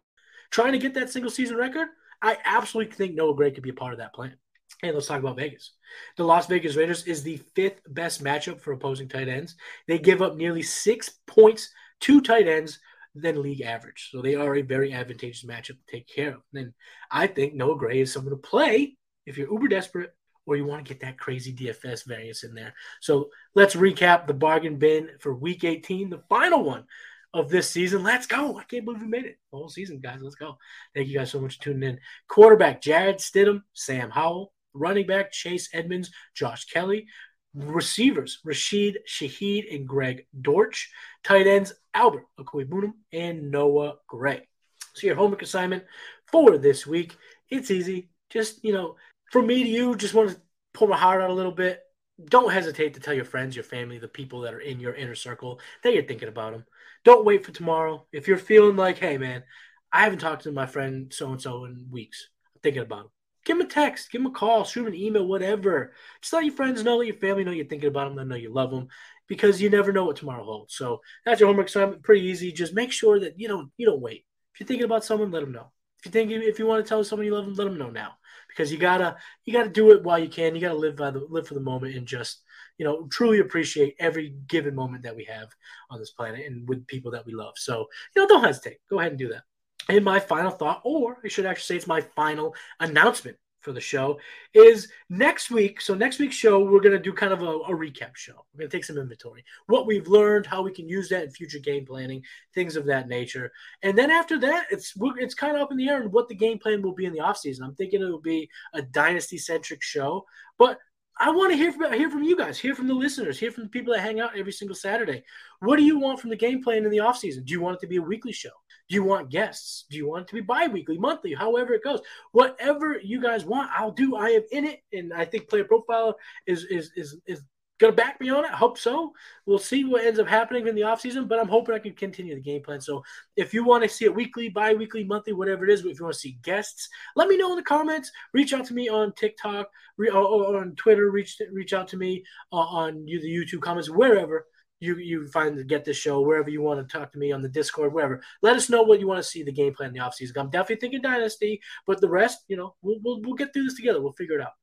trying 0.51 0.73
to 0.73 0.79
get 0.79 0.93
that 0.95 1.09
single 1.09 1.31
season 1.31 1.57
record, 1.57 1.87
I 2.21 2.37
absolutely 2.45 2.93
think 2.93 3.15
Noah 3.15 3.35
Gray 3.35 3.51
could 3.51 3.63
be 3.63 3.69
a 3.69 3.73
part 3.73 3.93
of 3.93 3.99
that 3.99 4.13
plan. 4.13 4.35
And 4.83 4.93
let's 4.93 5.07
talk 5.07 5.19
about 5.19 5.37
Vegas. 5.37 5.73
The 6.17 6.23
Las 6.23 6.47
Vegas 6.47 6.75
Raiders 6.75 7.05
is 7.05 7.23
the 7.23 7.37
fifth 7.55 7.81
best 7.87 8.23
matchup 8.23 8.59
for 8.59 8.73
opposing 8.73 9.07
tight 9.07 9.27
ends. 9.27 9.55
They 9.87 9.99
give 9.99 10.21
up 10.21 10.35
nearly 10.35 10.61
six 10.61 11.09
points 11.27 11.69
to 12.01 12.21
tight 12.21 12.47
ends 12.47 12.79
than 13.13 13.41
league 13.41 13.61
average. 13.61 14.09
So 14.11 14.21
they 14.21 14.35
are 14.35 14.55
a 14.55 14.61
very 14.61 14.93
advantageous 14.93 15.45
matchup 15.45 15.77
to 15.77 15.91
take 15.91 16.07
care 16.07 16.35
of. 16.35 16.41
And 16.53 16.73
I 17.09 17.27
think 17.27 17.53
Noah 17.53 17.77
Gray 17.77 18.01
is 18.01 18.11
someone 18.11 18.31
to 18.31 18.37
play 18.37 18.97
if 19.25 19.37
you're 19.37 19.51
uber 19.51 19.67
desperate 19.67 20.13
or 20.45 20.55
you 20.55 20.65
want 20.65 20.85
to 20.85 20.93
get 20.93 21.01
that 21.01 21.17
crazy 21.17 21.53
DFS 21.53 22.05
variance 22.05 22.43
in 22.43 22.53
there. 22.53 22.73
So 23.01 23.29
let's 23.55 23.75
recap 23.75 24.27
the 24.27 24.33
bargain 24.33 24.77
bin 24.77 25.09
for 25.19 25.33
week 25.33 25.63
18, 25.63 26.09
the 26.09 26.23
final 26.29 26.63
one 26.63 26.85
of 27.33 27.49
this 27.49 27.69
season. 27.69 28.03
Let's 28.03 28.27
go. 28.27 28.57
I 28.57 28.63
can't 28.63 28.85
believe 28.85 29.01
we 29.01 29.07
made 29.07 29.25
it. 29.25 29.37
The 29.51 29.57
whole 29.57 29.69
season, 29.69 29.99
guys. 29.99 30.21
Let's 30.21 30.35
go. 30.35 30.57
Thank 30.93 31.07
you 31.07 31.17
guys 31.17 31.31
so 31.31 31.41
much 31.41 31.57
for 31.57 31.63
tuning 31.63 31.89
in. 31.89 31.99
Quarterback 32.27 32.81
Jarrett 32.81 33.17
Stidham, 33.17 33.63
Sam 33.73 34.09
Howell. 34.09 34.53
Running 34.73 35.07
back 35.07 35.31
Chase 35.31 35.69
Edmonds, 35.73 36.11
Josh 36.33 36.65
Kelley. 36.65 37.07
Receivers 37.55 38.39
Rashid 38.43 38.99
Shaheed 39.07 39.73
and 39.73 39.87
Greg 39.87 40.27
Dortch. 40.41 40.91
Tight 41.23 41.47
ends 41.47 41.73
Albert 41.93 42.25
Okwuegbunam 42.39 42.93
and 43.13 43.49
Noah 43.49 43.95
Gray. 44.07 44.47
So 44.93 45.07
your 45.07 45.15
homework 45.15 45.41
assignment 45.41 45.83
for 46.27 46.57
this 46.57 46.85
week, 46.85 47.15
it's 47.49 47.71
easy. 47.71 48.09
Just, 48.29 48.63
you 48.63 48.73
know, 48.73 48.95
from 49.31 49.47
me 49.47 49.63
to 49.63 49.69
you, 49.69 49.95
just 49.95 50.13
want 50.13 50.31
to 50.31 50.41
pull 50.73 50.87
my 50.87 50.97
heart 50.97 51.21
out 51.21 51.29
a 51.29 51.33
little 51.33 51.51
bit. 51.51 51.81
Don't 52.23 52.51
hesitate 52.51 52.93
to 52.93 52.99
tell 52.99 53.13
your 53.13 53.25
friends, 53.25 53.55
your 53.55 53.63
family, 53.63 53.97
the 53.97 54.07
people 54.07 54.41
that 54.41 54.53
are 54.53 54.59
in 54.59 54.79
your 54.79 54.93
inner 54.93 55.15
circle 55.15 55.59
that 55.83 55.93
you're 55.93 56.03
thinking 56.03 56.29
about 56.29 56.53
them. 56.53 56.65
Don't 57.03 57.25
wait 57.25 57.45
for 57.45 57.51
tomorrow. 57.51 58.05
If 58.11 58.27
you're 58.27 58.37
feeling 58.37 58.77
like, 58.77 58.97
hey, 58.97 59.17
man, 59.17 59.43
I 59.91 60.03
haven't 60.03 60.19
talked 60.19 60.43
to 60.43 60.51
my 60.51 60.65
friend 60.65 61.13
so 61.13 61.31
and 61.31 61.41
so 61.41 61.65
in 61.65 61.87
weeks, 61.91 62.29
I'm 62.55 62.61
thinking 62.61 62.81
about 62.81 63.03
them. 63.03 63.11
Give 63.43 63.57
him 63.57 63.65
a 63.65 63.69
text, 63.69 64.11
give 64.11 64.21
him 64.21 64.27
a 64.27 64.31
call, 64.31 64.63
shoot 64.63 64.81
him 64.81 64.87
an 64.87 64.95
email, 64.95 65.27
whatever. 65.27 65.93
Just 66.21 66.33
let 66.33 66.45
your 66.45 66.55
friends 66.55 66.83
know, 66.83 66.97
let 66.97 67.07
your 67.07 67.15
family 67.17 67.43
know 67.43 67.51
you're 67.51 67.65
thinking 67.65 67.89
about 67.89 68.05
them, 68.07 68.15
let 68.15 68.27
know 68.27 68.35
you 68.35 68.51
love 68.51 68.71
them, 68.71 68.87
because 69.27 69.61
you 69.61 69.69
never 69.69 69.91
know 69.91 70.05
what 70.05 70.15
tomorrow 70.15 70.43
holds. 70.43 70.75
So 70.75 71.01
that's 71.25 71.39
your 71.39 71.47
homework 71.47 71.67
assignment. 71.67 72.01
Pretty 72.01 72.25
easy. 72.25 72.51
Just 72.51 72.73
make 72.73 72.91
sure 72.91 73.19
that 73.19 73.39
you 73.39 73.47
don't 73.47 73.69
you 73.77 73.85
don't 73.85 74.01
wait. 74.01 74.25
If 74.53 74.61
you're 74.61 74.67
thinking 74.67 74.85
about 74.85 75.05
someone, 75.05 75.31
let 75.31 75.41
them 75.41 75.51
know. 75.51 75.71
If 75.99 76.05
you 76.05 76.11
think 76.11 76.31
if 76.31 76.57
you 76.57 76.65
want 76.65 76.83
to 76.83 76.89
tell 76.89 77.03
someone 77.03 77.25
you 77.25 77.35
love 77.35 77.45
them, 77.45 77.55
let 77.55 77.65
them 77.65 77.77
know 77.77 77.89
now 77.89 78.13
because 78.55 78.71
you 78.71 78.77
gotta 78.77 79.17
you 79.43 79.53
gotta 79.53 79.69
do 79.69 79.91
it 79.91 80.03
while 80.03 80.19
you 80.19 80.29
can. 80.29 80.55
You 80.55 80.61
gotta 80.61 80.75
live 80.77 80.95
by 80.95 81.11
the 81.11 81.25
live 81.29 81.47
for 81.47 81.53
the 81.53 81.59
moment 81.59 81.95
and 81.95 82.07
just 82.07 82.41
you 82.77 82.85
know 82.85 83.07
truly 83.07 83.39
appreciate 83.39 83.95
every 83.99 84.35
given 84.47 84.75
moment 84.75 85.03
that 85.03 85.15
we 85.15 85.25
have 85.25 85.49
on 85.89 85.99
this 85.99 86.11
planet 86.11 86.45
and 86.45 86.67
with 86.67 86.87
people 86.87 87.11
that 87.11 87.25
we 87.25 87.33
love. 87.33 87.53
So 87.57 87.87
you 88.15 88.21
know, 88.21 88.27
don't 88.27 88.43
hesitate. 88.43 88.77
Go 88.89 88.99
ahead 88.99 89.11
and 89.11 89.19
do 89.19 89.29
that. 89.29 89.43
And 89.87 90.03
my 90.03 90.19
final 90.19 90.51
thought, 90.51 90.81
or 90.83 91.19
I 91.23 91.27
should 91.27 91.45
actually 91.45 91.65
say, 91.65 91.75
it's 91.77 91.87
my 91.87 92.01
final 92.01 92.55
announcement 92.79 93.37
for 93.65 93.73
the 93.73 93.81
show 93.81 94.17
is 94.53 94.87
next 95.09 95.49
week. 95.49 95.81
So 95.81 95.95
next 95.95 96.19
week's 96.19 96.35
show, 96.35 96.63
we're 96.63 96.79
going 96.79 96.93
to 96.93 96.99
do 96.99 97.11
kind 97.11 97.33
of 97.33 97.41
a, 97.41 97.45
a 97.45 97.71
recap 97.71 98.15
show. 98.15 98.45
We're 98.53 98.59
going 98.59 98.69
to 98.69 98.77
take 98.77 98.85
some 98.85 98.97
inventory, 98.97 99.43
what 99.65 99.87
we've 99.87 100.07
learned, 100.07 100.45
how 100.45 100.61
we 100.61 100.71
can 100.71 100.87
use 100.87 101.09
that 101.09 101.23
in 101.23 101.31
future 101.31 101.59
game 101.59 101.85
planning, 101.85 102.21
things 102.53 102.75
of 102.75 102.85
that 102.85 103.09
nature. 103.09 103.51
And 103.81 103.97
then 103.97 104.11
after 104.11 104.39
that, 104.39 104.67
it's 104.69 104.93
it's 105.17 105.33
kind 105.33 105.55
of 105.55 105.63
up 105.63 105.71
in 105.71 105.77
the 105.77 105.89
air 105.89 106.01
and 106.01 106.13
what 106.13 106.29
the 106.29 106.35
game 106.35 106.59
plan 106.59 106.81
will 106.81 106.93
be 106.93 107.05
in 107.05 107.13
the 107.13 107.19
offseason. 107.19 107.63
I'm 107.63 107.75
thinking 107.75 108.01
it 108.01 108.05
will 108.05 108.21
be 108.21 108.49
a 108.73 108.83
dynasty 108.83 109.39
centric 109.39 109.81
show, 109.81 110.25
but 110.57 110.77
I 111.17 111.31
want 111.31 111.51
to 111.51 111.57
hear 111.57 111.71
from 111.71 111.93
hear 111.93 112.09
from 112.09 112.23
you 112.23 112.35
guys, 112.35 112.59
hear 112.59 112.75
from 112.75 112.87
the 112.87 112.93
listeners, 112.93 113.39
hear 113.39 113.51
from 113.51 113.63
the 113.63 113.69
people 113.69 113.93
that 113.93 114.01
hang 114.01 114.19
out 114.19 114.37
every 114.37 114.51
single 114.51 114.75
Saturday. 114.75 115.23
What 115.59 115.77
do 115.77 115.83
you 115.83 115.97
want 115.97 116.19
from 116.19 116.29
the 116.29 116.35
game 116.35 116.61
plan 116.61 116.83
in 116.83 116.91
the 116.91 116.97
offseason? 116.97 117.45
Do 117.45 117.53
you 117.53 117.61
want 117.61 117.77
it 117.77 117.81
to 117.81 117.87
be 117.87 117.97
a 117.97 118.01
weekly 118.01 118.33
show? 118.33 118.49
Do 118.89 118.95
you 118.95 119.03
want 119.03 119.31
guests? 119.31 119.85
Do 119.89 119.97
you 119.97 120.07
want 120.07 120.23
it 120.23 120.27
to 120.27 120.35
be 120.35 120.41
bi-weekly, 120.41 120.97
monthly, 120.97 121.33
however 121.33 121.73
it 121.73 121.83
goes? 121.83 122.01
Whatever 122.33 122.99
you 123.01 123.21
guys 123.21 123.45
want, 123.45 123.71
I'll 123.73 123.91
do. 123.91 124.15
I 124.15 124.29
am 124.29 124.43
in 124.51 124.65
it, 124.65 124.81
and 124.91 125.13
I 125.13 125.25
think 125.25 125.49
player 125.49 125.63
profile 125.63 126.17
is 126.47 126.65
is 126.65 126.91
is 126.95 127.17
is 127.25 127.41
gonna 127.79 127.93
back 127.93 128.19
me 128.21 128.29
on 128.29 128.45
it. 128.45 128.51
Hope 128.51 128.77
so. 128.77 129.11
We'll 129.45 129.59
see 129.59 129.83
what 129.83 130.05
ends 130.05 130.19
up 130.19 130.27
happening 130.27 130.67
in 130.67 130.75
the 130.75 130.81
offseason, 130.81 131.27
but 131.27 131.39
I'm 131.39 131.47
hoping 131.47 131.75
I 131.75 131.79
can 131.79 131.93
continue 131.93 132.35
the 132.35 132.41
game 132.41 132.61
plan. 132.63 132.81
So 132.81 133.03
if 133.35 133.53
you 133.53 133.63
want 133.63 133.83
to 133.83 133.89
see 133.89 134.05
it 134.05 134.15
weekly, 134.15 134.49
bi-weekly, 134.49 135.03
monthly, 135.03 135.33
whatever 135.33 135.65
it 135.65 135.71
is, 135.71 135.81
if 135.81 135.99
you 135.99 136.05
want 136.05 136.13
to 136.13 136.19
see 136.19 136.37
guests, 136.41 136.87
let 137.15 137.27
me 137.27 137.37
know 137.37 137.51
in 137.51 137.57
the 137.57 137.63
comments. 137.63 138.11
Reach 138.33 138.53
out 138.53 138.65
to 138.65 138.73
me 138.73 138.89
on 138.89 139.13
TikTok 139.13 139.67
re- 139.97 140.09
or, 140.09 140.57
on 140.57 140.75
Twitter. 140.75 141.11
Reach 141.11 141.39
reach 141.51 141.73
out 141.73 141.87
to 141.89 141.97
me 141.97 142.23
uh, 142.51 142.57
on 142.57 143.05
the 143.05 143.19
YouTube 143.19 143.61
comments, 143.61 143.89
wherever 143.89 144.47
you 144.79 144.97
you 144.97 145.27
find 145.27 145.55
to 145.57 145.63
get 145.63 145.85
this 145.85 145.97
show, 145.97 146.21
wherever 146.21 146.49
you 146.49 146.61
want 146.61 146.79
to 146.79 146.97
talk 146.97 147.11
to 147.11 147.17
me 147.17 147.31
on 147.31 147.41
the 147.41 147.49
Discord, 147.49 147.93
wherever. 147.93 148.21
Let 148.41 148.55
us 148.55 148.69
know 148.69 148.83
what 148.83 148.99
you 148.99 149.07
want 149.07 149.19
to 149.19 149.29
see 149.29 149.43
the 149.43 149.51
game 149.51 149.73
plan 149.73 149.89
in 149.89 149.93
the 149.93 149.99
offseason. 149.99 150.37
I'm 150.37 150.49
definitely 150.49 150.77
thinking 150.77 151.01
Dynasty, 151.01 151.61
but 151.87 152.01
the 152.01 152.09
rest, 152.09 152.39
you 152.47 152.57
know, 152.57 152.75
we'll, 152.81 152.97
we'll, 153.03 153.21
we'll 153.21 153.35
get 153.35 153.53
through 153.53 153.63
this 153.63 153.75
together. 153.75 154.01
We'll 154.01 154.13
figure 154.13 154.39
it 154.39 154.41
out. 154.41 154.53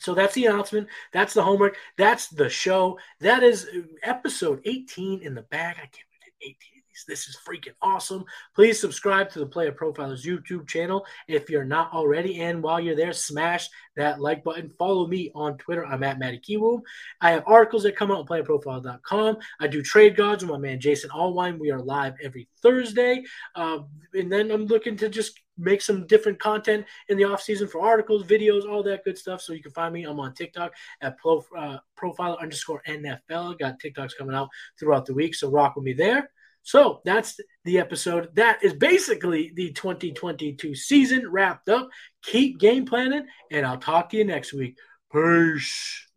So 0.00 0.14
that's 0.14 0.34
the 0.34 0.46
announcement. 0.46 0.88
That's 1.12 1.34
the 1.34 1.42
homework. 1.42 1.76
That's 1.96 2.28
the 2.28 2.48
show. 2.48 2.98
That 3.20 3.42
is 3.42 3.68
episode 4.02 4.62
18 4.64 5.22
in 5.22 5.34
the 5.34 5.42
bag. 5.42 5.76
I 5.76 5.80
can't 5.80 5.92
believe 5.92 6.32
18 6.40 6.54
of 6.54 6.84
these. 6.88 7.04
This 7.06 7.28
is 7.28 7.38
freaking 7.46 7.74
awesome. 7.82 8.24
Please 8.54 8.80
subscribe 8.80 9.28
to 9.30 9.38
the 9.38 9.46
Player 9.46 9.72
Profilers 9.72 10.24
YouTube 10.24 10.66
channel 10.66 11.04
if 11.28 11.50
you're 11.50 11.66
not 11.66 11.92
already. 11.92 12.40
And 12.40 12.62
while 12.62 12.80
you're 12.80 12.96
there, 12.96 13.12
smash 13.12 13.68
that 13.96 14.20
like 14.20 14.42
button. 14.42 14.70
Follow 14.70 15.06
me 15.06 15.30
on 15.34 15.58
Twitter. 15.58 15.84
I'm 15.84 16.02
at 16.02 16.18
Matty 16.18 16.40
Kiwoom. 16.40 16.80
I 17.20 17.32
have 17.32 17.44
articles 17.46 17.82
that 17.82 17.94
come 17.94 18.10
out 18.10 18.20
on 18.20 18.26
playerprofile.com. 18.26 19.36
I 19.60 19.66
do 19.66 19.82
trade 19.82 20.16
gods 20.16 20.42
with 20.42 20.50
my 20.50 20.58
man 20.58 20.80
Jason 20.80 21.10
Allwine. 21.10 21.58
We 21.58 21.70
are 21.70 21.80
live 21.80 22.14
every 22.22 22.48
Thursday. 22.62 23.22
Uh, 23.54 23.80
and 24.14 24.32
then 24.32 24.50
I'm 24.50 24.64
looking 24.64 24.96
to 24.96 25.10
just 25.10 25.38
make 25.60 25.82
some 25.82 26.06
different 26.06 26.38
content 26.38 26.86
in 27.08 27.16
the 27.16 27.24
off 27.24 27.42
season 27.42 27.68
for 27.68 27.80
articles, 27.80 28.24
videos, 28.24 28.68
all 28.68 28.82
that 28.84 29.04
good 29.04 29.18
stuff. 29.18 29.40
So 29.40 29.52
you 29.52 29.62
can 29.62 29.72
find 29.72 29.92
me. 29.92 30.04
I'm 30.04 30.20
on 30.20 30.34
TikTok 30.34 30.72
at 31.00 31.18
pro, 31.18 31.44
uh, 31.56 31.78
profile 31.96 32.38
underscore 32.40 32.82
NFL. 32.88 33.58
Got 33.58 33.80
TikToks 33.80 34.16
coming 34.16 34.34
out 34.34 34.48
throughout 34.78 35.06
the 35.06 35.14
week. 35.14 35.34
So 35.34 35.50
rock 35.50 35.76
with 35.76 35.84
me 35.84 35.92
there. 35.92 36.30
So 36.62 37.00
that's 37.04 37.40
the 37.64 37.78
episode. 37.78 38.34
That 38.34 38.62
is 38.62 38.74
basically 38.74 39.52
the 39.54 39.72
2022 39.72 40.74
season 40.74 41.30
wrapped 41.30 41.68
up. 41.68 41.88
Keep 42.22 42.58
game 42.58 42.84
planning, 42.84 43.26
and 43.50 43.64
I'll 43.64 43.78
talk 43.78 44.10
to 44.10 44.16
you 44.16 44.24
next 44.24 44.52
week. 44.52 44.76
Peace. 45.12 46.09